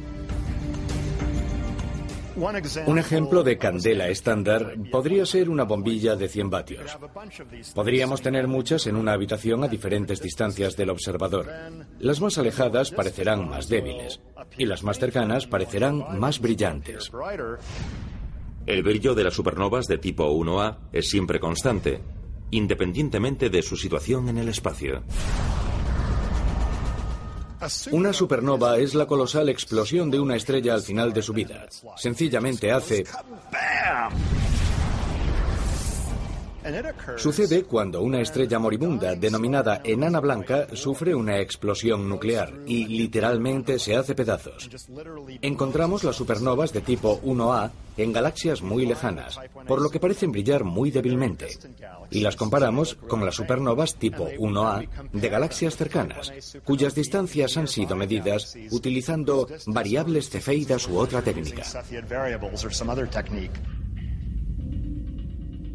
Un 2.86 2.98
ejemplo 2.98 3.42
de 3.42 3.58
candela 3.58 4.06
estándar 4.08 4.74
podría 4.92 5.26
ser 5.26 5.50
una 5.50 5.64
bombilla 5.64 6.14
de 6.14 6.28
100 6.28 6.50
vatios. 6.50 6.96
Podríamos 7.74 8.22
tener 8.22 8.46
muchas 8.46 8.86
en 8.86 8.94
una 8.94 9.12
habitación 9.12 9.64
a 9.64 9.68
diferentes 9.68 10.22
distancias 10.22 10.76
del 10.76 10.90
observador. 10.90 11.48
Las 11.98 12.20
más 12.20 12.38
alejadas 12.38 12.92
parecerán 12.92 13.48
más 13.48 13.68
débiles 13.68 14.20
y 14.56 14.66
las 14.66 14.84
más 14.84 15.00
cercanas 15.00 15.48
parecerán 15.48 16.16
más 16.16 16.40
brillantes. 16.40 17.10
El 18.66 18.82
brillo 18.84 19.16
de 19.16 19.24
las 19.24 19.34
supernovas 19.34 19.86
de 19.86 19.98
tipo 19.98 20.30
1A 20.30 20.76
es 20.92 21.08
siempre 21.08 21.40
constante, 21.40 22.00
independientemente 22.50 23.50
de 23.50 23.62
su 23.62 23.76
situación 23.76 24.28
en 24.28 24.38
el 24.38 24.48
espacio. 24.48 25.02
Una 27.90 28.12
supernova 28.12 28.78
es 28.78 28.94
la 28.94 29.06
colosal 29.06 29.48
explosión 29.48 30.10
de 30.10 30.20
una 30.20 30.36
estrella 30.36 30.74
al 30.74 30.82
final 30.82 31.12
de 31.12 31.22
su 31.22 31.32
vida. 31.32 31.66
Sencillamente 31.96 32.70
hace... 32.70 33.04
Sucede 37.16 37.64
cuando 37.64 38.02
una 38.02 38.20
estrella 38.20 38.58
moribunda 38.58 39.14
denominada 39.14 39.80
enana 39.84 40.20
blanca 40.20 40.68
sufre 40.74 41.14
una 41.14 41.38
explosión 41.40 42.08
nuclear 42.08 42.52
y 42.66 42.86
literalmente 42.86 43.78
se 43.78 43.96
hace 43.96 44.14
pedazos. 44.14 44.68
Encontramos 45.42 46.04
las 46.04 46.16
supernovas 46.16 46.72
de 46.72 46.80
tipo 46.80 47.20
1A 47.22 47.70
en 47.96 48.12
galaxias 48.12 48.62
muy 48.62 48.86
lejanas, 48.86 49.38
por 49.66 49.80
lo 49.80 49.90
que 49.90 50.00
parecen 50.00 50.30
brillar 50.30 50.64
muy 50.64 50.90
débilmente. 50.90 51.48
Y 52.10 52.20
las 52.20 52.36
comparamos 52.36 52.94
con 52.94 53.24
las 53.24 53.34
supernovas 53.34 53.96
tipo 53.96 54.28
1A 54.28 55.10
de 55.12 55.28
galaxias 55.28 55.76
cercanas, 55.76 56.32
cuyas 56.64 56.94
distancias 56.94 57.56
han 57.56 57.68
sido 57.68 57.96
medidas 57.96 58.56
utilizando 58.70 59.48
variables 59.66 60.30
cefeidas 60.30 60.88
u 60.88 60.98
otra 60.98 61.22
técnica. 61.22 61.64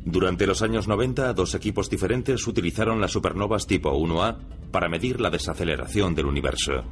Durante 0.06 0.46
los 0.46 0.62
años 0.62 0.88
90, 0.88 1.34
dos 1.34 1.56
equipos 1.56 1.90
diferentes 1.90 2.46
utilizaron 2.46 3.00
las 3.00 3.12
supernovas 3.12 3.68
tipo 3.68 3.92
1A 3.94 4.38
para 4.72 4.90
medir 4.90 5.22
la 5.22 5.30
desaceleración 5.30 6.14
del 6.14 6.26
universo. 6.26 6.84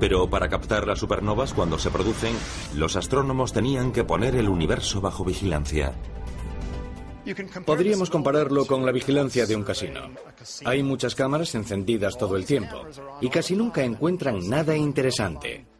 Pero 0.00 0.28
para 0.28 0.48
captar 0.48 0.88
las 0.88 0.98
supernovas 0.98 1.54
cuando 1.54 1.78
se 1.78 1.90
producen, 1.90 2.34
los 2.74 2.96
astrónomos 2.96 3.52
tenían 3.52 3.92
que 3.92 4.02
poner 4.02 4.34
el 4.34 4.48
universo 4.48 5.00
bajo 5.00 5.24
vigilancia. 5.24 5.94
Podríamos 7.64 8.10
compararlo 8.10 8.66
con 8.66 8.84
la 8.84 8.90
vigilancia 8.90 9.46
de 9.46 9.54
un 9.54 9.62
casino. 9.62 10.00
Hay 10.64 10.82
muchas 10.82 11.14
cámaras 11.14 11.54
encendidas 11.54 12.18
todo 12.18 12.36
el 12.36 12.44
tiempo 12.44 12.82
y 13.20 13.28
casi 13.28 13.54
nunca 13.54 13.84
encuentran 13.84 14.40
nada 14.48 14.76
interesante 14.76 15.71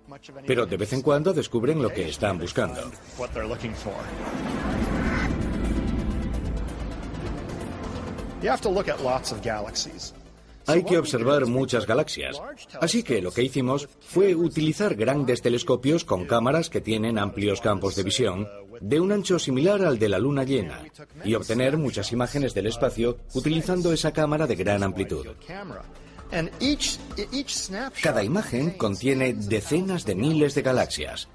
pero 0.46 0.66
de 0.66 0.76
vez 0.76 0.92
en 0.92 1.02
cuando 1.02 1.32
descubren 1.32 1.82
lo 1.82 1.90
que 1.90 2.08
están 2.08 2.38
buscando. 2.38 2.80
Hay 10.66 10.84
que 10.84 10.98
observar 10.98 11.46
muchas 11.46 11.86
galaxias. 11.86 12.40
Así 12.80 13.02
que 13.02 13.20
lo 13.20 13.32
que 13.32 13.42
hicimos 13.42 13.88
fue 14.00 14.34
utilizar 14.34 14.94
grandes 14.94 15.42
telescopios 15.42 16.04
con 16.04 16.24
cámaras 16.24 16.70
que 16.70 16.80
tienen 16.80 17.18
amplios 17.18 17.60
campos 17.60 17.96
de 17.96 18.02
visión, 18.04 18.48
de 18.80 19.00
un 19.00 19.12
ancho 19.12 19.38
similar 19.38 19.84
al 19.84 19.98
de 19.98 20.08
la 20.08 20.18
luna 20.18 20.44
llena, 20.44 20.80
y 21.24 21.34
obtener 21.34 21.76
muchas 21.76 22.12
imágenes 22.12 22.54
del 22.54 22.66
espacio 22.66 23.18
utilizando 23.34 23.92
esa 23.92 24.12
cámara 24.12 24.46
de 24.46 24.56
gran 24.56 24.82
amplitud. 24.82 25.26
Cada 28.02 28.24
imagen 28.24 28.70
contiene 28.70 29.34
decenas 29.34 30.04
de 30.04 30.14
miles 30.14 30.54
de 30.54 30.62
galaxias. 30.62 31.28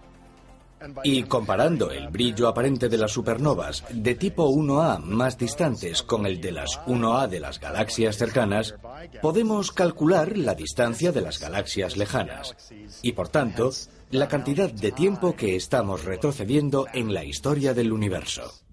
Y 1.03 1.23
comparando 1.23 1.89
el 1.91 2.09
brillo 2.09 2.47
aparente 2.47 2.87
de 2.87 2.97
las 2.97 3.11
supernovas 3.11 3.83
de 3.89 4.15
tipo 4.15 4.49
1A 4.49 4.99
más 4.99 5.37
distantes 5.37 6.03
con 6.03 6.25
el 6.25 6.39
de 6.39 6.51
las 6.51 6.79
1A 6.85 7.27
de 7.27 7.39
las 7.39 7.59
galaxias 7.59 8.17
cercanas, 8.17 8.75
podemos 9.21 9.71
calcular 9.71 10.37
la 10.37 10.53
distancia 10.53 11.11
de 11.11 11.21
las 11.21 11.39
galaxias 11.39 11.97
lejanas 11.97 12.55
y, 13.01 13.13
por 13.13 13.29
tanto, 13.29 13.71
la 14.11 14.27
cantidad 14.27 14.71
de 14.71 14.91
tiempo 14.91 15.35
que 15.35 15.55
estamos 15.55 16.05
retrocediendo 16.05 16.85
en 16.93 17.13
la 17.13 17.23
historia 17.23 17.73
del 17.73 17.91
universo. 17.91 18.66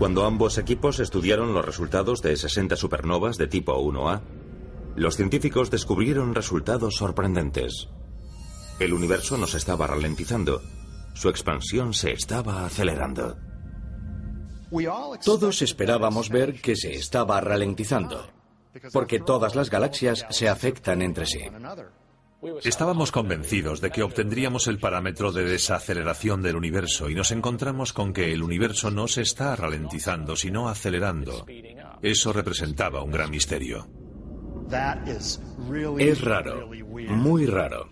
Cuando 0.00 0.24
ambos 0.24 0.56
equipos 0.56 0.98
estudiaron 0.98 1.52
los 1.52 1.62
resultados 1.62 2.22
de 2.22 2.34
60 2.34 2.74
supernovas 2.74 3.36
de 3.36 3.48
tipo 3.48 3.78
1A, 3.78 4.22
los 4.96 5.14
científicos 5.14 5.70
descubrieron 5.70 6.34
resultados 6.34 6.96
sorprendentes. 6.96 7.90
El 8.78 8.94
universo 8.94 9.36
no 9.36 9.46
se 9.46 9.58
estaba 9.58 9.86
ralentizando, 9.86 10.62
su 11.12 11.28
expansión 11.28 11.92
se 11.92 12.12
estaba 12.12 12.64
acelerando. 12.64 13.36
Todos 15.22 15.60
esperábamos 15.60 16.30
ver 16.30 16.62
que 16.62 16.76
se 16.76 16.94
estaba 16.94 17.38
ralentizando, 17.42 18.26
porque 18.94 19.20
todas 19.20 19.54
las 19.54 19.68
galaxias 19.68 20.24
se 20.30 20.48
afectan 20.48 21.02
entre 21.02 21.26
sí. 21.26 21.40
Estábamos 22.62 23.12
convencidos 23.12 23.80
de 23.80 23.90
que 23.90 24.02
obtendríamos 24.02 24.66
el 24.66 24.78
parámetro 24.78 25.30
de 25.30 25.44
desaceleración 25.44 26.40
del 26.42 26.56
universo 26.56 27.10
y 27.10 27.14
nos 27.14 27.32
encontramos 27.32 27.92
con 27.92 28.12
que 28.12 28.32
el 28.32 28.42
universo 28.42 28.90
no 28.90 29.08
se 29.08 29.22
está 29.22 29.56
ralentizando, 29.56 30.36
sino 30.36 30.68
acelerando. 30.68 31.44
Eso 32.00 32.32
representaba 32.32 33.02
un 33.02 33.10
gran 33.10 33.30
misterio. 33.30 33.86
Es 35.98 36.20
raro, 36.20 36.70
muy 37.08 37.46
raro. 37.46 37.88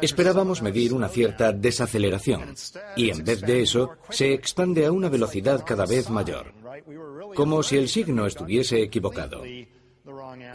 Esperábamos 0.00 0.62
medir 0.62 0.94
una 0.94 1.08
cierta 1.08 1.52
desaceleración 1.52 2.54
y 2.96 3.10
en 3.10 3.24
vez 3.24 3.42
de 3.42 3.62
eso 3.62 3.90
se 4.08 4.32
expande 4.32 4.86
a 4.86 4.92
una 4.92 5.08
velocidad 5.08 5.64
cada 5.64 5.86
vez 5.86 6.08
mayor, 6.08 6.52
como 7.34 7.62
si 7.62 7.76
el 7.76 7.88
signo 7.88 8.26
estuviese 8.26 8.82
equivocado. 8.82 9.42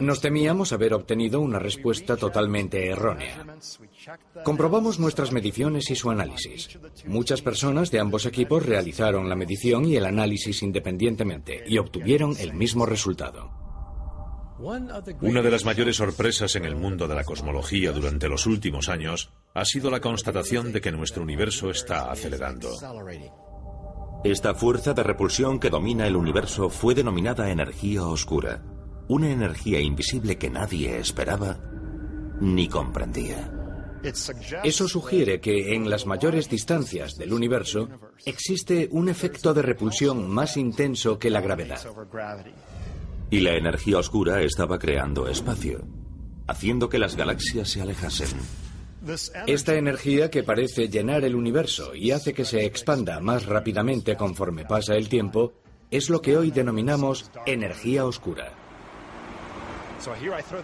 Nos 0.00 0.20
temíamos 0.20 0.72
haber 0.72 0.94
obtenido 0.94 1.40
una 1.40 1.58
respuesta 1.58 2.16
totalmente 2.16 2.88
errónea. 2.88 3.44
Comprobamos 4.44 4.98
nuestras 4.98 5.32
mediciones 5.32 5.90
y 5.90 5.96
su 5.96 6.10
análisis. 6.10 6.78
Muchas 7.06 7.42
personas 7.42 7.90
de 7.90 8.00
ambos 8.00 8.26
equipos 8.26 8.66
realizaron 8.66 9.28
la 9.28 9.36
medición 9.36 9.84
y 9.84 9.96
el 9.96 10.06
análisis 10.06 10.62
independientemente 10.62 11.64
y 11.66 11.78
obtuvieron 11.78 12.36
el 12.38 12.54
mismo 12.54 12.86
resultado. 12.86 13.50
Una 14.58 15.42
de 15.42 15.50
las 15.50 15.64
mayores 15.64 15.96
sorpresas 15.96 16.54
en 16.54 16.64
el 16.64 16.76
mundo 16.76 17.08
de 17.08 17.16
la 17.16 17.24
cosmología 17.24 17.90
durante 17.90 18.28
los 18.28 18.46
últimos 18.46 18.88
años 18.88 19.32
ha 19.54 19.64
sido 19.64 19.90
la 19.90 20.00
constatación 20.00 20.72
de 20.72 20.80
que 20.80 20.92
nuestro 20.92 21.22
universo 21.22 21.70
está 21.70 22.12
acelerando. 22.12 22.70
Esta 24.22 24.54
fuerza 24.54 24.94
de 24.94 25.02
repulsión 25.02 25.58
que 25.58 25.68
domina 25.68 26.06
el 26.06 26.14
universo 26.14 26.68
fue 26.70 26.94
denominada 26.94 27.50
energía 27.50 28.04
oscura 28.04 28.62
una 29.12 29.30
energía 29.30 29.78
invisible 29.78 30.38
que 30.38 30.48
nadie 30.48 30.98
esperaba 30.98 31.58
ni 32.40 32.66
comprendía. 32.66 33.52
Eso 34.64 34.88
sugiere 34.88 35.38
que 35.38 35.74
en 35.74 35.90
las 35.90 36.06
mayores 36.06 36.48
distancias 36.48 37.16
del 37.16 37.34
universo 37.34 37.90
existe 38.24 38.88
un 38.90 39.10
efecto 39.10 39.52
de 39.52 39.60
repulsión 39.60 40.30
más 40.30 40.56
intenso 40.56 41.18
que 41.18 41.28
la 41.28 41.42
gravedad. 41.42 41.80
Y 43.30 43.40
la 43.40 43.54
energía 43.54 43.98
oscura 43.98 44.40
estaba 44.40 44.78
creando 44.78 45.28
espacio, 45.28 45.84
haciendo 46.46 46.88
que 46.88 46.98
las 46.98 47.14
galaxias 47.14 47.68
se 47.68 47.82
alejasen. 47.82 48.28
Esta 49.46 49.74
energía 49.74 50.30
que 50.30 50.42
parece 50.42 50.88
llenar 50.88 51.24
el 51.24 51.34
universo 51.34 51.94
y 51.94 52.12
hace 52.12 52.32
que 52.32 52.46
se 52.46 52.64
expanda 52.64 53.20
más 53.20 53.44
rápidamente 53.44 54.16
conforme 54.16 54.64
pasa 54.64 54.94
el 54.94 55.10
tiempo 55.10 55.52
es 55.90 56.08
lo 56.08 56.22
que 56.22 56.38
hoy 56.38 56.50
denominamos 56.50 57.30
energía 57.44 58.06
oscura. 58.06 58.61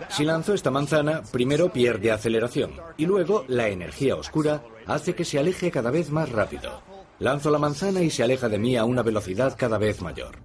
Si 0.08 0.24
lanzo 0.24 0.54
esta 0.54 0.70
manzana, 0.70 1.22
primero 1.30 1.72
pierde 1.72 2.10
aceleración 2.10 2.72
y 2.96 3.06
luego 3.06 3.44
la 3.48 3.68
energía 3.68 4.16
oscura 4.16 4.62
hace 4.86 5.14
que 5.14 5.24
se 5.24 5.38
aleje 5.38 5.70
cada 5.70 5.90
vez 5.90 6.10
más 6.10 6.30
rápido. 6.30 6.82
Lanzo 7.18 7.50
la 7.50 7.58
manzana 7.58 8.02
y 8.02 8.10
se 8.10 8.22
aleja 8.22 8.48
de 8.48 8.58
mí 8.58 8.76
a 8.76 8.84
una 8.84 9.02
velocidad 9.02 9.56
cada 9.56 9.78
vez 9.78 10.02
mayor. 10.02 10.38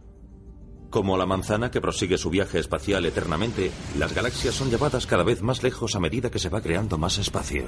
Como 0.89 1.17
la 1.17 1.25
manzana 1.25 1.71
que 1.71 1.81
prosigue 1.81 2.17
su 2.17 2.29
viaje 2.29 2.59
espacial 2.59 3.05
eternamente, 3.05 3.71
las 3.97 4.13
galaxias 4.13 4.53
son 4.53 4.69
llevadas 4.69 5.07
cada 5.07 5.23
vez 5.23 5.41
más 5.41 5.63
lejos 5.63 5.95
a 5.95 5.99
medida 5.99 6.29
que 6.29 6.39
se 6.39 6.49
va 6.49 6.61
creando 6.61 6.97
más 6.99 7.17
espacio. 7.17 7.63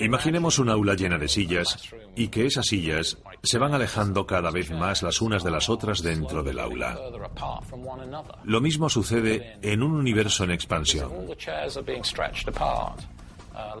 Imaginemos 0.00 0.58
un 0.58 0.68
aula 0.68 0.94
llena 0.94 1.18
de 1.18 1.28
sillas 1.28 1.78
y 2.14 2.28
que 2.28 2.46
esas 2.46 2.66
sillas 2.66 3.18
se 3.42 3.58
van 3.58 3.74
alejando 3.74 4.26
cada 4.26 4.50
vez 4.50 4.70
más 4.70 5.02
las 5.02 5.20
unas 5.20 5.42
de 5.44 5.50
las 5.50 5.68
otras 5.68 6.02
dentro 6.02 6.42
del 6.42 6.58
aula. 6.58 6.98
Lo 8.44 8.60
mismo 8.60 8.88
sucede 8.88 9.58
en 9.62 9.82
un 9.82 9.92
universo 9.92 10.44
en 10.44 10.50
expansión. 10.50 11.10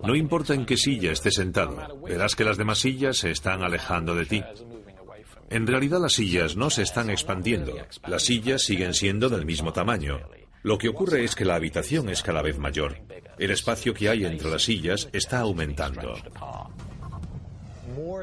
No 0.02 0.14
importa 0.14 0.54
en 0.54 0.64
qué 0.64 0.76
silla 0.76 1.12
estés 1.12 1.34
sentado, 1.34 2.00
verás 2.02 2.34
que 2.34 2.44
las 2.44 2.56
demás 2.56 2.78
sillas 2.78 3.18
se 3.18 3.30
están 3.30 3.62
alejando 3.62 4.14
de 4.14 4.26
ti. 4.26 4.42
En 5.50 5.66
realidad 5.66 6.00
las 6.00 6.14
sillas 6.14 6.56
no 6.56 6.70
se 6.70 6.82
están 6.82 7.10
expandiendo. 7.10 7.74
Las 8.06 8.24
sillas 8.24 8.62
siguen 8.62 8.94
siendo 8.94 9.28
del 9.28 9.44
mismo 9.44 9.72
tamaño. 9.72 10.20
Lo 10.66 10.78
que 10.78 10.88
ocurre 10.88 11.22
es 11.22 11.36
que 11.36 11.44
la 11.44 11.54
habitación 11.54 12.08
es 12.08 12.24
cada 12.24 12.42
vez 12.42 12.58
mayor. 12.58 12.96
El 13.38 13.52
espacio 13.52 13.94
que 13.94 14.08
hay 14.08 14.24
entre 14.24 14.50
las 14.50 14.64
sillas 14.64 15.08
está 15.12 15.38
aumentando. 15.38 16.14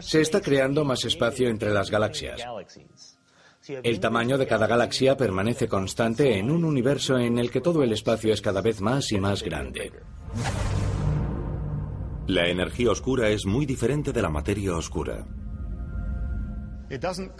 Se 0.01 0.19
está 0.19 0.41
creando 0.41 0.83
más 0.83 1.05
espacio 1.05 1.47
entre 1.47 1.69
las 1.69 1.89
galaxias. 1.89 2.41
El 3.65 4.01
tamaño 4.01 4.37
de 4.37 4.45
cada 4.45 4.67
galaxia 4.67 5.15
permanece 5.15 5.69
constante 5.69 6.37
en 6.37 6.51
un 6.51 6.65
universo 6.65 7.17
en 7.17 7.37
el 7.37 7.49
que 7.49 7.61
todo 7.61 7.81
el 7.81 7.93
espacio 7.93 8.33
es 8.33 8.41
cada 8.41 8.59
vez 8.59 8.81
más 8.81 9.13
y 9.13 9.21
más 9.21 9.41
grande. 9.41 9.93
La 12.27 12.49
energía 12.49 12.91
oscura 12.91 13.29
es 13.29 13.45
muy 13.45 13.65
diferente 13.65 14.11
de 14.11 14.21
la 14.21 14.29
materia 14.29 14.75
oscura. 14.75 15.25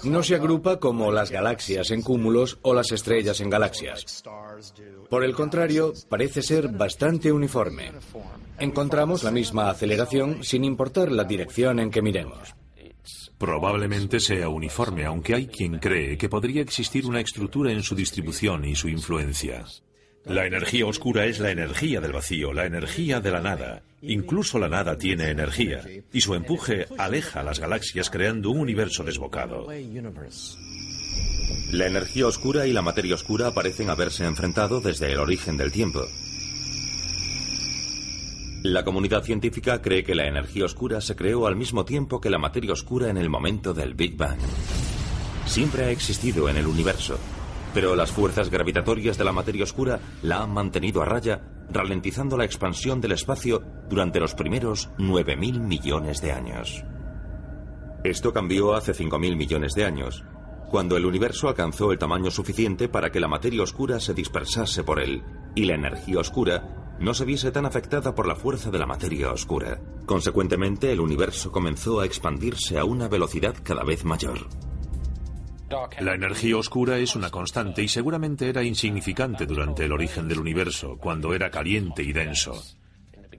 No 0.04 0.24
se 0.24 0.36
agrupa 0.36 0.80
como 0.80 1.12
las 1.12 1.32
galaxias 1.32 1.92
en 1.92 2.02
cúmulos 2.02 2.60
o 2.62 2.74
las 2.74 2.92
estrellas 2.92 3.40
en 3.42 3.50
galaxias. 3.50 4.24
Por 5.10 5.24
el 5.24 5.34
contrario, 5.34 5.94
parece 6.10 6.42
ser 6.42 6.70
bastante 6.70 7.32
uniforme. 7.32 7.92
Encontramos 8.60 9.24
la 9.24 9.32
misma 9.32 9.70
aceleración 9.70 10.44
sin 10.44 10.64
importar 10.64 11.12
la 11.12 11.24
dirección 11.24 11.80
en 11.80 11.92
que 11.92 12.02
miremos. 12.02 12.56
Probablemente 13.38 14.20
sea 14.20 14.48
uniforme, 14.48 15.06
aunque 15.06 15.36
hay 15.36 15.48
quien 15.48 15.80
cree 15.80 16.18
que 16.18 16.30
podría 16.30 16.62
existir 16.62 17.06
una 17.06 17.20
estructura 17.20 17.72
en 17.72 17.84
su 17.84 17.96
distribución 17.96 18.64
y 18.64 18.76
su 18.76 18.88
influencia. 18.88 19.66
La 20.26 20.46
energía 20.46 20.86
oscura 20.86 21.26
es 21.26 21.40
la 21.40 21.52
energía 21.52 22.00
del 22.00 22.14
vacío, 22.14 22.54
la 22.54 22.66
energía 22.66 23.20
de 23.20 23.32
la 23.32 23.42
nada. 23.42 23.84
Incluso 24.02 24.58
la 24.58 24.70
nada 24.70 24.98
tiene 24.98 25.30
energía, 25.30 25.82
y 26.14 26.22
su 26.22 26.34
empuje 26.34 26.88
aleja 26.98 27.42
a 27.42 27.44
las 27.44 27.60
galaxias 27.60 28.10
creando 28.10 28.50
un 28.50 28.60
universo 28.60 29.04
desbocado. 29.04 29.68
La 31.72 31.88
energía 31.88 32.28
oscura 32.28 32.68
y 32.68 32.74
la 32.74 32.82
materia 32.82 33.16
oscura 33.16 33.52
parecen 33.52 33.90
haberse 33.90 34.26
enfrentado 34.26 34.80
desde 34.80 35.12
el 35.12 35.20
origen 35.20 35.58
del 35.58 35.72
tiempo. 35.72 36.02
La 38.64 38.86
comunidad 38.86 39.24
científica 39.24 39.82
cree 39.82 40.06
que 40.06 40.16
la 40.16 40.26
energía 40.26 40.64
oscura 40.64 41.02
se 41.02 41.18
creó 41.18 41.48
al 41.48 41.58
mismo 41.58 41.84
tiempo 41.84 42.22
que 42.22 42.30
la 42.30 42.38
materia 42.38 42.72
oscura 42.72 43.10
en 43.10 43.18
el 43.18 43.30
momento 43.30 43.74
del 43.74 43.94
Big 43.94 44.16
Bang. 44.16 44.40
Siempre 45.46 45.84
ha 45.84 45.92
existido 45.92 46.48
en 46.48 46.56
el 46.56 46.68
universo, 46.68 47.20
pero 47.74 47.96
las 47.96 48.12
fuerzas 48.12 48.50
gravitatorias 48.50 49.18
de 49.18 49.24
la 49.24 49.32
materia 49.32 49.64
oscura 49.64 50.00
la 50.22 50.44
han 50.44 50.52
mantenido 50.52 51.02
a 51.02 51.06
raya, 51.06 51.42
ralentizando 51.70 52.38
la 52.38 52.46
expansión 52.46 53.02
del 53.02 53.14
espacio 53.14 53.64
durante 53.90 54.20
los 54.20 54.36
primeros 54.36 54.90
9.000 54.98 55.60
millones 55.60 56.22
de 56.22 56.32
años. 56.32 56.84
Esto 58.04 58.34
cambió 58.34 58.74
hace 58.74 58.94
5.000 58.94 59.36
millones 59.36 59.74
de 59.74 59.86
años, 59.86 60.24
cuando 60.70 60.98
el 60.98 61.06
universo 61.06 61.48
alcanzó 61.48 61.92
el 61.92 62.00
tamaño 62.00 62.32
suficiente 62.32 62.90
para 62.90 63.12
que 63.12 63.20
la 63.20 63.28
materia 63.28 63.64
oscura 63.64 64.00
se 64.00 64.14
dispersase 64.14 64.84
por 64.84 65.00
él 65.00 65.24
y 65.56 65.66
la 65.66 65.76
energía 65.76 66.20
oscura 66.20 66.96
no 67.00 67.14
se 67.14 67.26
viese 67.26 67.52
tan 67.52 67.66
afectada 67.66 68.16
por 68.16 68.28
la 68.28 68.36
fuerza 68.36 68.72
de 68.72 68.80
la 68.80 68.86
materia 68.86 69.32
oscura. 69.32 69.80
Consecuentemente, 70.06 70.92
el 70.92 71.00
universo 71.00 71.52
comenzó 71.52 72.00
a 72.00 72.06
expandirse 72.06 72.78
a 72.78 72.86
una 72.86 73.08
velocidad 73.08 73.56
cada 73.64 73.84
vez 73.84 74.04
mayor. 74.06 74.48
La 76.00 76.14
energía 76.14 76.58
oscura 76.58 76.98
es 76.98 77.16
una 77.16 77.30
constante 77.30 77.82
y 77.82 77.88
seguramente 77.88 78.50
era 78.50 78.64
insignificante 78.64 79.46
durante 79.46 79.86
el 79.86 79.92
origen 79.92 80.28
del 80.28 80.40
universo, 80.40 80.98
cuando 80.98 81.34
era 81.34 81.50
caliente 81.50 82.04
y 82.04 82.14
denso. 82.14 82.62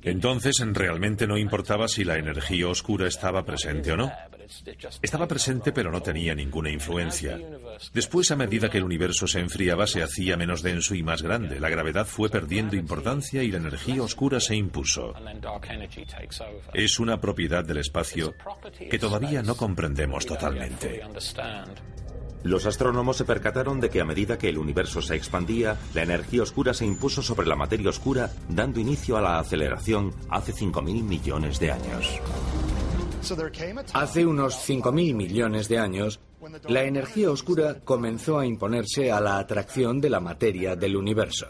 Entonces 0.02 0.62
realmente 0.72 1.26
no 1.26 1.38
importaba 1.38 1.88
si 1.88 2.04
la 2.04 2.18
energía 2.18 2.68
oscura 2.68 3.08
estaba 3.08 3.44
presente 3.44 3.92
o 3.92 3.96
no. 3.96 4.12
Estaba 5.00 5.26
presente 5.26 5.72
pero 5.72 5.90
no 5.90 6.02
tenía 6.02 6.34
ninguna 6.34 6.70
influencia. 6.70 7.38
Después, 7.92 8.30
a 8.30 8.36
medida 8.36 8.68
que 8.68 8.78
el 8.78 8.84
universo 8.84 9.26
se 9.26 9.40
enfriaba, 9.40 9.86
se 9.86 10.02
hacía 10.02 10.36
menos 10.36 10.62
denso 10.62 10.94
y 10.94 11.02
más 11.02 11.22
grande. 11.22 11.58
La 11.58 11.70
gravedad 11.70 12.06
fue 12.06 12.28
perdiendo 12.28 12.76
importancia 12.76 13.42
y 13.42 13.50
la 13.50 13.58
energía 13.58 14.02
oscura 14.02 14.40
se 14.40 14.54
impuso. 14.54 15.14
Es 16.74 16.98
una 16.98 17.18
propiedad 17.18 17.64
del 17.64 17.78
espacio 17.78 18.34
que 18.90 18.98
todavía 18.98 19.42
no 19.42 19.56
comprendemos 19.56 20.26
totalmente. 20.26 21.00
Los 22.44 22.66
astrónomos 22.66 23.16
se 23.16 23.24
percataron 23.24 23.80
de 23.80 23.88
que 23.88 24.02
a 24.02 24.04
medida 24.04 24.36
que 24.36 24.50
el 24.50 24.58
universo 24.58 25.00
se 25.00 25.16
expandía, 25.16 25.78
la 25.94 26.02
energía 26.02 26.42
oscura 26.42 26.74
se 26.74 26.84
impuso 26.84 27.22
sobre 27.22 27.46
la 27.46 27.56
materia 27.56 27.88
oscura, 27.88 28.30
dando 28.50 28.80
inicio 28.80 29.16
a 29.16 29.22
la 29.22 29.38
aceleración 29.38 30.14
hace 30.28 30.52
5.000 30.52 31.02
millones 31.02 31.58
de 31.58 31.72
años. 31.72 32.20
Hace 33.94 34.26
unos 34.26 34.68
5.000 34.68 35.14
millones 35.14 35.68
de 35.68 35.78
años, 35.78 36.20
la 36.68 36.84
energía 36.84 37.30
oscura 37.30 37.80
comenzó 37.82 38.38
a 38.38 38.44
imponerse 38.44 39.10
a 39.10 39.22
la 39.22 39.38
atracción 39.38 39.98
de 39.98 40.10
la 40.10 40.20
materia 40.20 40.76
del 40.76 40.96
universo. 40.96 41.46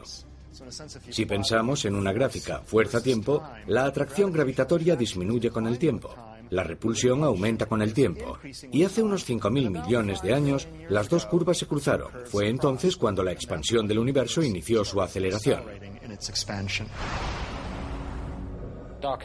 Si 1.11 1.27
pensamos 1.27 1.85
en 1.87 1.97
una 1.97 2.13
gráfica 2.13 2.61
fuerza-tiempo, 2.61 3.43
la 3.67 3.87
atracción 3.87 4.31
gravitatoria 4.31 4.95
disminuye 4.95 5.51
con 5.51 5.67
el 5.67 5.77
tiempo. 5.77 6.15
La 6.55 6.63
repulsión 6.63 7.25
aumenta 7.25 7.67
con 7.67 7.83
el 7.83 7.93
tiempo. 7.93 8.39
Y 8.71 8.85
hace 8.85 9.03
unos 9.03 9.29
5.000 9.29 9.71
millones 9.71 10.23
de 10.23 10.35
años, 10.35 10.69
las 10.89 11.09
dos 11.09 11.27
curvas 11.27 11.59
se 11.59 11.67
cruzaron. 11.67 12.13
Fue 12.27 12.49
entonces 12.49 12.97
cuando 12.97 13.25
la 13.25 13.33
expansión 13.33 13.89
del 13.89 13.99
universo 13.99 14.41
inició 14.41 14.85
su 14.85 15.03
aceleración. 15.03 15.65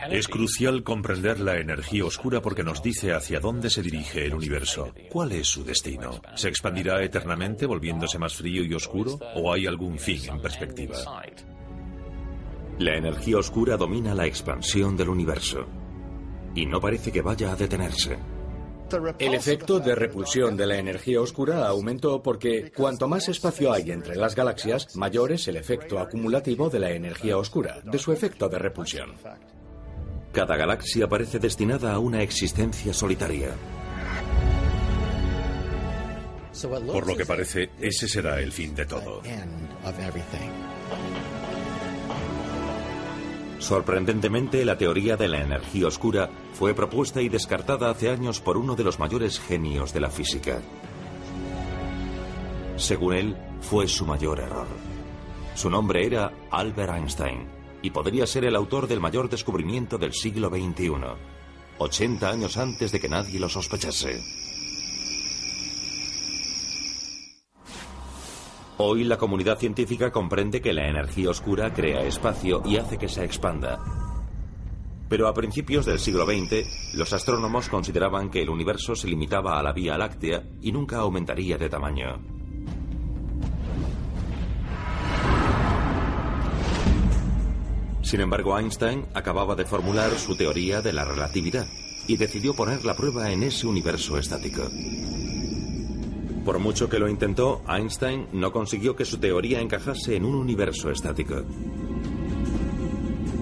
Es 0.09 0.27
crucial 0.27 0.81
comprender 0.81 1.39
la 1.39 1.59
energía 1.59 2.03
oscura 2.03 2.41
porque 2.41 2.63
nos 2.63 2.81
dice 2.81 3.13
hacia 3.13 3.39
dónde 3.39 3.69
se 3.69 3.83
dirige 3.83 4.25
el 4.25 4.33
universo. 4.33 4.91
¿Cuál 5.11 5.33
es 5.33 5.47
su 5.47 5.63
destino? 5.63 6.19
¿Se 6.33 6.49
expandirá 6.49 7.03
eternamente 7.03 7.67
volviéndose 7.67 8.17
más 8.17 8.33
frío 8.33 8.63
y 8.63 8.73
oscuro? 8.73 9.19
¿O 9.35 9.53
hay 9.53 9.67
algún 9.67 9.99
fin 9.99 10.27
en 10.27 10.41
perspectiva? 10.41 10.97
La 12.79 12.95
energía 12.95 13.37
oscura 13.37 13.77
domina 13.77 14.15
la 14.15 14.25
expansión 14.25 14.97
del 14.97 15.09
universo 15.09 15.67
y 16.55 16.65
no 16.65 16.79
parece 16.79 17.11
que 17.11 17.21
vaya 17.21 17.51
a 17.51 17.55
detenerse. 17.55 18.17
El 19.19 19.35
efecto 19.35 19.79
de 19.79 19.93
repulsión 19.93 20.57
de 20.57 20.65
la 20.65 20.77
energía 20.77 21.21
oscura 21.21 21.67
aumentó 21.67 22.23
porque 22.23 22.71
cuanto 22.71 23.07
más 23.07 23.29
espacio 23.29 23.71
hay 23.71 23.91
entre 23.91 24.15
las 24.15 24.35
galaxias, 24.35 24.95
mayor 24.95 25.31
es 25.31 25.47
el 25.47 25.57
efecto 25.57 25.99
acumulativo 25.99 26.69
de 26.69 26.79
la 26.79 26.91
energía 26.91 27.37
oscura, 27.37 27.81
de 27.83 27.99
su 27.99 28.11
efecto 28.11 28.49
de 28.49 28.57
repulsión. 28.57 29.13
Cada 30.31 30.57
galaxia 30.57 31.07
parece 31.07 31.39
destinada 31.39 31.93
a 31.93 31.99
una 31.99 32.21
existencia 32.23 32.93
solitaria. 32.93 33.49
Por 36.61 37.07
lo 37.07 37.15
que 37.15 37.25
parece, 37.25 37.69
ese 37.79 38.07
será 38.07 38.39
el 38.39 38.51
fin 38.51 38.75
de 38.75 38.85
todo. 38.85 39.21
Sorprendentemente, 43.59 44.63
la 44.63 44.77
teoría 44.77 45.17
de 45.17 45.27
la 45.27 45.41
energía 45.41 45.87
oscura 45.87 46.29
fue 46.53 46.73
propuesta 46.73 47.21
y 47.21 47.27
descartada 47.27 47.89
hace 47.91 48.09
años 48.09 48.39
por 48.39 48.57
uno 48.57 48.75
de 48.75 48.85
los 48.85 48.99
mayores 48.99 49.39
genios 49.39 49.93
de 49.93 49.99
la 49.99 50.09
física. 50.09 50.61
Según 52.77 53.13
él, 53.13 53.37
fue 53.59 53.87
su 53.89 54.05
mayor 54.05 54.39
error. 54.39 54.67
Su 55.55 55.69
nombre 55.69 56.05
era 56.05 56.31
Albert 56.49 56.95
Einstein 56.95 57.45
y 57.81 57.89
podría 57.89 58.25
ser 58.25 58.45
el 58.45 58.55
autor 58.55 58.87
del 58.87 59.01
mayor 59.01 59.29
descubrimiento 59.29 59.97
del 59.97 60.13
siglo 60.13 60.49
XXI, 60.49 60.93
80 61.77 62.29
años 62.29 62.57
antes 62.57 62.93
de 62.93 62.99
que 62.99 63.09
nadie 63.09 63.39
lo 63.39 63.49
sospechase. 63.49 64.38
Hoy 68.81 69.03
la 69.03 69.17
comunidad 69.17 69.59
científica 69.59 70.09
comprende 70.09 70.61
que 70.61 70.71
la 70.71 70.87
energía 70.87 71.31
oscura 71.31 71.73
crea 71.73 72.03
espacio 72.03 72.61
y 72.63 72.77
hace 72.77 72.97
que 72.97 73.09
se 73.09 73.25
expanda. 73.25 73.77
Pero 75.09 75.27
a 75.27 75.33
principios 75.33 75.85
del 75.85 75.99
siglo 75.99 76.25
XX, 76.25 76.95
los 76.95 77.11
astrónomos 77.11 77.67
consideraban 77.67 78.29
que 78.29 78.41
el 78.41 78.49
universo 78.49 78.95
se 78.95 79.09
limitaba 79.09 79.59
a 79.59 79.63
la 79.63 79.73
Vía 79.73 79.97
Láctea 79.97 80.43
y 80.61 80.71
nunca 80.71 80.99
aumentaría 80.99 81.57
de 81.57 81.67
tamaño. 81.67 82.21
Sin 88.01 88.21
embargo, 88.21 88.57
Einstein 88.57 89.07
acababa 89.13 89.55
de 89.55 89.65
formular 89.65 90.11
su 90.11 90.37
teoría 90.37 90.81
de 90.81 90.93
la 90.93 91.03
relatividad 91.03 91.67
y 92.07 92.15
decidió 92.15 92.53
poner 92.53 92.85
la 92.85 92.95
prueba 92.95 93.29
en 93.29 93.43
ese 93.43 93.67
universo 93.67 94.17
estático. 94.17 94.69
Por 96.45 96.59
mucho 96.59 96.89
que 96.89 96.99
lo 96.99 97.07
intentó, 97.07 97.61
Einstein 97.67 98.27
no 98.33 98.51
consiguió 98.51 98.95
que 98.95 99.05
su 99.05 99.17
teoría 99.17 99.61
encajase 99.61 100.15
en 100.15 100.25
un 100.25 100.35
universo 100.35 100.89
estático. 100.89 101.43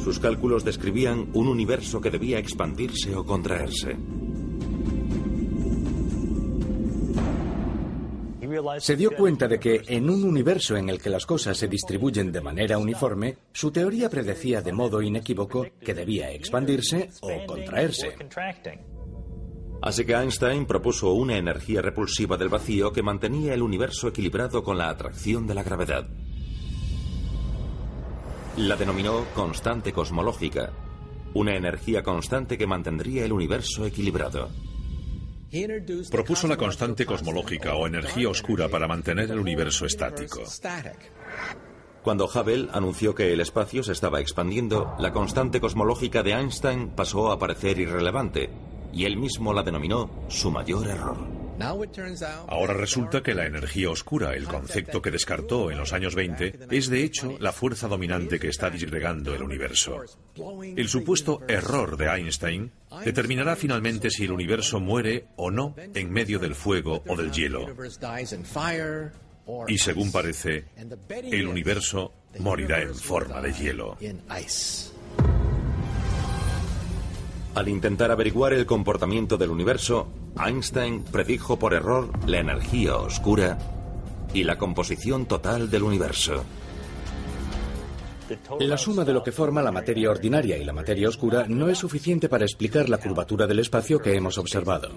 Sus 0.04 0.20
cálculos 0.20 0.64
describían 0.64 1.28
un 1.34 1.48
universo 1.48 2.00
que 2.00 2.10
debía 2.10 2.40
expandirse 2.40 3.16
o 3.16 3.26
contraerse. 3.26 3.98
Se 8.80 8.96
dio 8.96 9.12
cuenta 9.12 9.48
de 9.48 9.60
que 9.60 9.82
en 9.88 10.10
un 10.10 10.24
universo 10.24 10.78
en 10.78 10.90
el 10.90 11.02
que 11.02 11.10
las 11.10 11.26
cosas 11.26 11.58
se 11.58 11.68
distribuyen 11.68 12.32
de 12.32 12.42
manera 12.42 12.78
uniforme, 12.78 13.38
su 13.52 13.72
teoría 13.72 14.10
predecía 14.10 14.62
de 14.62 14.72
modo 14.72 15.02
inequívoco 15.02 15.68
que 15.80 15.94
debía 15.94 16.32
expandirse 16.32 17.10
o 17.22 17.46
contraerse. 17.46 18.16
Así 19.82 20.06
que 20.06 20.14
Einstein 20.14 20.66
propuso 20.66 21.14
una 21.14 21.38
energía 21.38 21.82
repulsiva 21.82 22.36
del 22.38 22.50
vacío 22.50 22.92
que 22.92 23.04
mantenía 23.04 23.54
el 23.54 23.62
universo 23.62 24.08
equilibrado 24.08 24.64
con 24.64 24.78
la 24.78 24.90
atracción 24.90 25.46
de 25.46 25.54
la 25.54 25.64
gravedad. 25.64 26.08
La 28.58 28.76
denominó 28.76 29.26
constante 29.36 29.94
cosmológica, 29.94 30.74
una 31.36 31.56
energía 31.56 32.02
constante 32.02 32.58
que 32.58 32.66
mantendría 32.66 33.24
el 33.24 33.34
universo 33.34 33.86
equilibrado. 33.86 34.50
Propuso 36.10 36.48
la 36.48 36.58
constante 36.58 37.06
cosmológica 37.06 37.76
o 37.76 37.88
energía 37.88 38.30
oscura 38.30 38.68
para 38.68 38.88
mantener 38.88 39.32
el 39.32 39.40
universo 39.40 39.86
estático. 39.86 40.42
Cuando 42.02 42.26
Hubble 42.26 42.68
anunció 42.74 43.14
que 43.14 43.32
el 43.32 43.42
espacio 43.42 43.84
se 43.84 43.92
estaba 43.92 44.20
expandiendo, 44.20 44.96
la 44.98 45.14
constante 45.14 45.62
cosmológica 45.62 46.24
de 46.24 46.32
Einstein 46.34 46.90
pasó 46.90 47.32
a 47.32 47.38
parecer 47.40 47.80
irrelevante, 47.80 48.50
y 48.94 49.06
él 49.06 49.18
mismo 49.18 49.54
la 49.54 49.64
denominó 49.64 50.10
su 50.30 50.52
mayor 50.52 50.88
error. 50.88 51.38
Ahora 52.48 52.74
resulta 52.74 53.24
que 53.24 53.34
la 53.34 53.46
energía 53.46 53.90
oscura, 53.90 54.36
el 54.36 54.46
concepto 54.46 55.02
que 55.02 55.12
descartó 55.12 55.72
en 55.72 55.78
los 55.78 55.92
años 55.92 56.14
20, 56.14 56.68
es 56.70 56.90
de 56.90 57.04
hecho 57.04 57.38
la 57.40 57.52
fuerza 57.52 57.88
dominante 57.88 58.40
que 58.40 58.50
está 58.50 58.70
disgregando 58.70 59.34
el 59.34 59.42
universo. 59.42 60.04
El 60.62 60.88
supuesto 60.88 61.42
error 61.48 61.98
de 61.98 62.08
Einstein 62.08 62.72
determinará 63.04 63.56
finalmente 63.56 64.12
si 64.12 64.26
el 64.26 64.32
universo 64.32 64.80
muere 64.80 65.28
o 65.36 65.50
no 65.50 65.76
en 65.78 66.12
medio 66.12 66.38
del 66.38 66.54
fuego 66.54 67.04
o 67.08 67.16
del 67.16 67.32
hielo. 67.32 67.66
Y 69.68 69.78
según 69.78 70.12
parece, 70.12 70.66
el 71.10 71.48
universo 71.48 72.14
morirá 72.40 72.82
en 72.82 72.94
forma 72.94 73.42
de 73.42 73.54
hielo. 73.54 73.98
Al 77.58 77.70
intentar 77.70 78.12
averiguar 78.12 78.54
el 78.54 78.68
comportamiento 78.68 79.36
del 79.36 79.50
universo, 79.50 80.10
Einstein 80.40 81.04
predijo 81.04 81.58
por 81.58 81.74
error 81.74 82.12
la 82.28 82.38
energía 82.38 82.98
oscura 82.98 83.58
y 84.32 84.44
la 84.44 84.60
composición 84.60 85.26
total 85.26 85.68
del 85.68 85.82
universo. 85.82 86.44
La 88.60 88.78
suma 88.78 89.04
de 89.04 89.12
lo 89.12 89.24
que 89.24 89.32
forma 89.32 89.64
la 89.64 89.72
materia 89.72 90.12
ordinaria 90.12 90.56
y 90.56 90.66
la 90.66 90.72
materia 90.72 91.10
oscura 91.10 91.48
no 91.48 91.68
es 91.68 91.80
suficiente 91.80 92.30
para 92.30 92.46
explicar 92.46 92.90
la 92.90 93.00
curvatura 93.00 93.48
del 93.48 93.58
espacio 93.58 93.98
que 93.98 94.16
hemos 94.16 94.38
observado. 94.38 94.92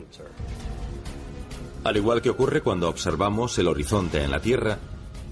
Al 1.83 1.97
igual 1.97 2.21
que 2.21 2.29
ocurre 2.29 2.61
cuando 2.61 2.91
observamos 2.91 3.59
el 3.59 3.69
horizonte 3.69 4.23
en 4.23 4.31
la 4.31 4.41
Tierra, 4.43 4.77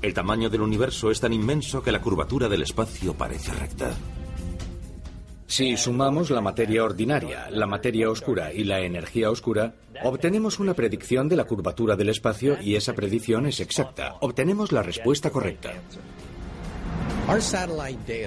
el 0.00 0.14
tamaño 0.14 0.48
del 0.48 0.62
universo 0.62 1.10
es 1.10 1.20
tan 1.20 1.34
inmenso 1.34 1.82
que 1.82 1.92
la 1.92 2.00
curvatura 2.00 2.48
del 2.48 2.62
espacio 2.62 3.12
parece 3.12 3.52
recta. 3.52 3.90
Si 5.48 5.78
sumamos 5.78 6.28
la 6.28 6.42
materia 6.42 6.84
ordinaria, 6.84 7.48
la 7.50 7.66
materia 7.66 8.10
oscura 8.10 8.52
y 8.52 8.64
la 8.64 8.80
energía 8.80 9.30
oscura, 9.30 9.74
obtenemos 10.04 10.58
una 10.60 10.74
predicción 10.74 11.26
de 11.26 11.36
la 11.36 11.44
curvatura 11.44 11.96
del 11.96 12.10
espacio 12.10 12.58
y 12.60 12.76
esa 12.76 12.92
predicción 12.92 13.46
es 13.46 13.58
exacta. 13.60 14.16
Obtenemos 14.20 14.72
la 14.72 14.82
respuesta 14.82 15.30
correcta. 15.30 15.72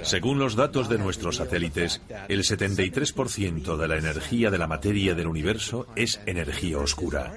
Según 0.02 0.40
los 0.40 0.56
datos 0.56 0.88
de 0.88 0.98
nuestros 0.98 1.36
satélites, 1.36 2.02
el 2.28 2.42
73% 2.42 3.76
de 3.76 3.88
la 3.88 3.98
energía 3.98 4.50
de 4.50 4.58
la 4.58 4.66
materia 4.66 5.14
del 5.14 5.28
universo 5.28 5.86
es 5.94 6.20
energía 6.26 6.78
oscura. 6.78 7.34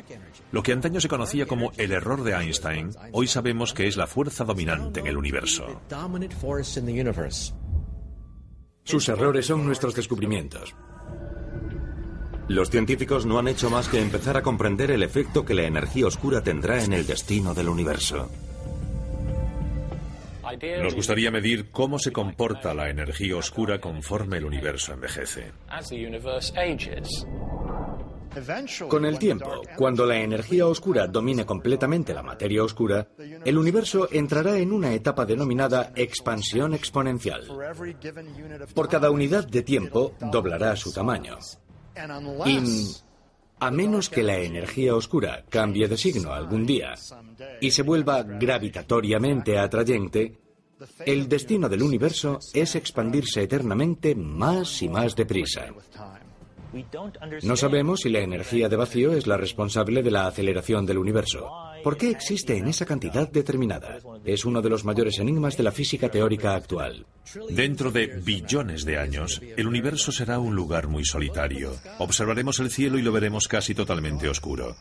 Lo 0.51 0.63
que 0.63 0.73
antaño 0.73 0.99
se 0.99 1.07
conocía 1.07 1.45
como 1.45 1.71
el 1.77 1.91
error 1.91 2.23
de 2.23 2.33
Einstein, 2.33 2.89
hoy 3.11 3.27
sabemos 3.27 3.73
que 3.73 3.87
es 3.87 3.97
la 3.97 4.07
fuerza 4.07 4.45
dominante 4.45 5.01
en 5.01 5.07
el 5.07 5.17
universo. 5.17 5.81
Sus 8.85 9.09
errores 9.09 9.47
son 9.47 9.65
nuestros 9.65 9.95
descubrimientos. 9.95 10.75
Los 12.47 12.69
científicos 12.69 13.25
no 13.25 13.39
han 13.39 13.47
hecho 13.47 13.71
más 13.71 13.89
que 13.89 13.99
empezar 13.99 14.37
a 14.37 14.43
comprender 14.43 14.91
el 14.91 15.01
efecto 15.01 15.43
que 15.43 15.55
la 15.55 15.63
energía 15.63 16.05
oscura 16.05 16.41
tendrá 16.41 16.83
en 16.83 16.93
el 16.93 17.07
destino 17.07 17.55
del 17.55 17.67
universo. 17.67 18.29
Nos 20.83 20.93
gustaría 20.93 21.31
medir 21.31 21.71
cómo 21.71 21.97
se 21.97 22.11
comporta 22.11 22.75
la 22.75 22.89
energía 22.89 23.35
oscura 23.35 23.81
conforme 23.81 24.37
el 24.37 24.45
universo 24.45 24.93
envejece. 24.93 25.51
Con 28.87 29.05
el 29.05 29.19
tiempo, 29.19 29.61
cuando 29.75 30.05
la 30.05 30.17
energía 30.17 30.67
oscura 30.67 31.07
domine 31.07 31.45
completamente 31.45 32.13
la 32.13 32.23
materia 32.23 32.63
oscura, 32.63 33.07
el 33.17 33.57
universo 33.57 34.07
entrará 34.11 34.57
en 34.57 34.71
una 34.71 34.93
etapa 34.93 35.25
denominada 35.25 35.91
expansión 35.95 36.73
exponencial. 36.73 37.47
Por 38.73 38.89
cada 38.89 39.11
unidad 39.11 39.47
de 39.47 39.61
tiempo 39.61 40.13
doblará 40.31 40.75
su 40.75 40.91
tamaño. 40.91 41.37
Y 42.45 42.59
a 43.59 43.71
menos 43.71 44.09
que 44.09 44.23
la 44.23 44.37
energía 44.37 44.95
oscura 44.95 45.45
cambie 45.49 45.87
de 45.87 45.97
signo 45.97 46.33
algún 46.33 46.65
día 46.65 46.93
y 47.61 47.71
se 47.71 47.83
vuelva 47.83 48.21
gravitatoriamente 48.23 49.57
atrayente, 49.57 50.39
el 51.05 51.29
destino 51.29 51.69
del 51.69 51.83
universo 51.83 52.39
es 52.53 52.75
expandirse 52.75 53.43
eternamente 53.43 54.13
más 54.13 54.81
y 54.81 54.89
más 54.89 55.15
deprisa. 55.15 55.67
No 57.43 57.55
sabemos 57.55 58.01
si 58.01 58.09
la 58.09 58.19
energía 58.19 58.69
de 58.69 58.75
vacío 58.75 59.13
es 59.13 59.27
la 59.27 59.37
responsable 59.37 60.03
de 60.03 60.11
la 60.11 60.27
aceleración 60.27 60.85
del 60.85 60.97
universo. 60.97 61.49
¿Por 61.83 61.97
qué 61.97 62.09
existe 62.09 62.57
en 62.57 62.67
esa 62.67 62.85
cantidad 62.85 63.29
determinada? 63.29 63.99
Es 64.23 64.45
uno 64.45 64.61
de 64.61 64.69
los 64.69 64.85
mayores 64.85 65.19
enigmas 65.19 65.55
de 65.55 65.63
la 65.63 65.71
física 65.71 66.09
teórica 66.09 66.55
actual. 66.55 67.05
Dentro 67.49 67.91
de 67.91 68.07
billones 68.07 68.85
de 68.85 68.97
años, 68.97 69.41
el 69.55 69.67
universo 69.67 70.11
será 70.11 70.39
un 70.39 70.55
lugar 70.55 70.87
muy 70.87 71.05
solitario. 71.05 71.73
Observaremos 71.99 72.59
el 72.59 72.71
cielo 72.71 72.97
y 72.97 73.01
lo 73.01 73.11
veremos 73.11 73.47
casi 73.47 73.75
totalmente 73.75 74.27
oscuro. 74.27 74.75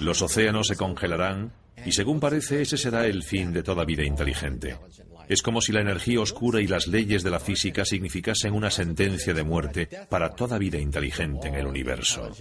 Los 0.00 0.22
océanos 0.22 0.66
se 0.66 0.76
congelarán 0.76 1.52
y 1.84 1.92
según 1.92 2.20
parece 2.20 2.62
ese 2.62 2.76
será 2.76 3.06
el 3.06 3.22
fin 3.22 3.52
de 3.52 3.62
toda 3.62 3.84
vida 3.84 4.04
inteligente. 4.04 4.76
Es 5.30 5.42
como 5.42 5.60
si 5.60 5.70
la 5.70 5.80
energía 5.80 6.20
oscura 6.20 6.60
y 6.60 6.66
las 6.66 6.88
leyes 6.88 7.22
de 7.22 7.30
la 7.30 7.38
física 7.38 7.84
significasen 7.84 8.52
una 8.52 8.68
sentencia 8.68 9.32
de 9.32 9.44
muerte 9.44 9.88
para 10.08 10.30
toda 10.30 10.58
vida 10.58 10.76
inteligente 10.76 11.46
en 11.46 11.54
el 11.54 11.68
universo. 11.68 12.32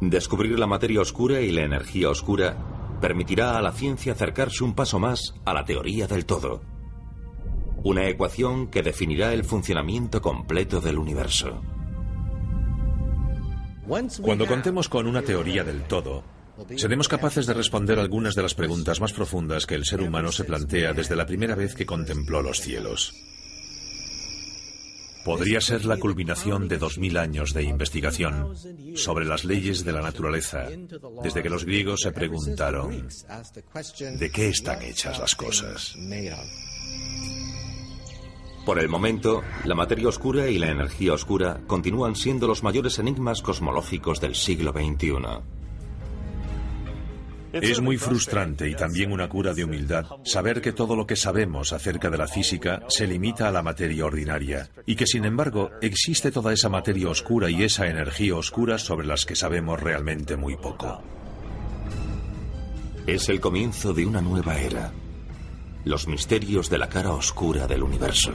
Descubrir 0.00 0.58
la 0.58 0.66
materia 0.66 1.00
oscura 1.00 1.40
y 1.40 1.52
la 1.52 1.62
energía 1.62 2.10
oscura 2.10 2.98
permitirá 3.00 3.56
a 3.56 3.62
la 3.62 3.70
ciencia 3.70 4.14
acercarse 4.14 4.64
un 4.64 4.74
paso 4.74 4.98
más 4.98 5.32
a 5.44 5.54
la 5.54 5.64
teoría 5.64 6.08
del 6.08 6.26
todo. 6.26 6.60
Una 7.84 8.08
ecuación 8.08 8.66
que 8.66 8.82
definirá 8.82 9.32
el 9.32 9.44
funcionamiento 9.44 10.20
completo 10.20 10.80
del 10.80 10.98
universo. 10.98 11.62
Cuando 14.20 14.46
contemos 14.46 14.88
con 14.88 15.06
una 15.06 15.22
teoría 15.22 15.62
del 15.62 15.84
todo, 15.84 16.24
seremos 16.76 17.08
capaces 17.08 17.46
de 17.46 17.54
responder 17.54 17.98
algunas 17.98 18.34
de 18.34 18.42
las 18.42 18.54
preguntas 18.54 19.00
más 19.00 19.12
profundas 19.12 19.66
que 19.66 19.74
el 19.74 19.84
ser 19.84 20.00
humano 20.00 20.32
se 20.32 20.44
plantea 20.44 20.92
desde 20.92 21.16
la 21.16 21.26
primera 21.26 21.54
vez 21.54 21.74
que 21.74 21.86
contempló 21.86 22.42
los 22.42 22.60
cielos. 22.60 23.14
Podría 25.24 25.60
ser 25.60 25.84
la 25.84 25.98
culminación 25.98 26.68
de 26.68 26.78
dos 26.78 26.96
mil 26.96 27.18
años 27.18 27.52
de 27.52 27.62
investigación 27.62 28.54
sobre 28.94 29.26
las 29.26 29.44
leyes 29.44 29.84
de 29.84 29.92
la 29.92 30.00
naturaleza, 30.00 30.68
desde 31.22 31.42
que 31.42 31.50
los 31.50 31.64
griegos 31.64 32.00
se 32.00 32.12
preguntaron, 32.12 33.08
¿de 34.18 34.30
qué 34.30 34.48
están 34.48 34.82
hechas 34.82 35.18
las 35.18 35.34
cosas? 35.34 35.94
Por 38.64 38.78
el 38.78 38.88
momento, 38.88 39.42
la 39.64 39.74
materia 39.74 40.08
oscura 40.08 40.48
y 40.48 40.58
la 40.58 40.70
energía 40.70 41.12
oscura 41.12 41.60
continúan 41.66 42.16
siendo 42.16 42.46
los 42.46 42.62
mayores 42.62 42.98
enigmas 42.98 43.42
cosmológicos 43.42 44.20
del 44.20 44.34
siglo 44.34 44.72
XXI. 44.72 45.57
Es 47.60 47.80
muy 47.80 47.96
frustrante 47.96 48.68
y 48.68 48.74
también 48.74 49.12
una 49.12 49.28
cura 49.28 49.54
de 49.54 49.64
humildad 49.64 50.06
saber 50.24 50.60
que 50.60 50.72
todo 50.72 50.96
lo 50.96 51.06
que 51.06 51.16
sabemos 51.16 51.72
acerca 51.72 52.10
de 52.10 52.18
la 52.18 52.26
física 52.26 52.82
se 52.88 53.06
limita 53.06 53.48
a 53.48 53.52
la 53.52 53.62
materia 53.62 54.04
ordinaria 54.04 54.70
y 54.86 54.96
que 54.96 55.06
sin 55.06 55.24
embargo 55.24 55.70
existe 55.80 56.30
toda 56.30 56.52
esa 56.52 56.68
materia 56.68 57.08
oscura 57.08 57.50
y 57.50 57.62
esa 57.62 57.86
energía 57.86 58.36
oscura 58.36 58.78
sobre 58.78 59.06
las 59.06 59.24
que 59.24 59.36
sabemos 59.36 59.80
realmente 59.80 60.36
muy 60.36 60.56
poco. 60.56 61.02
Es 63.06 63.28
el 63.28 63.40
comienzo 63.40 63.94
de 63.94 64.04
una 64.04 64.20
nueva 64.20 64.58
era. 64.58 64.92
Los 65.84 66.06
misterios 66.06 66.68
de 66.68 66.78
la 66.78 66.88
cara 66.88 67.12
oscura 67.12 67.66
del 67.66 67.82
universo. 67.82 68.34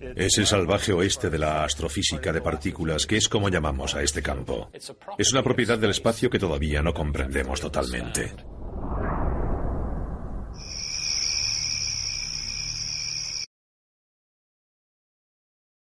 Es 0.00 0.38
el 0.38 0.46
salvaje 0.46 0.92
oeste 0.92 1.28
de 1.28 1.38
la 1.38 1.64
astrofísica 1.64 2.32
de 2.32 2.40
partículas, 2.40 3.06
que 3.06 3.16
es 3.16 3.28
como 3.28 3.48
llamamos 3.48 3.94
a 3.94 4.02
este 4.02 4.22
campo. 4.22 4.70
Es 5.18 5.32
una 5.32 5.42
propiedad 5.42 5.78
del 5.78 5.90
espacio 5.90 6.30
que 6.30 6.38
todavía 6.38 6.82
no 6.82 6.94
comprendemos 6.94 7.60
totalmente. 7.60 8.32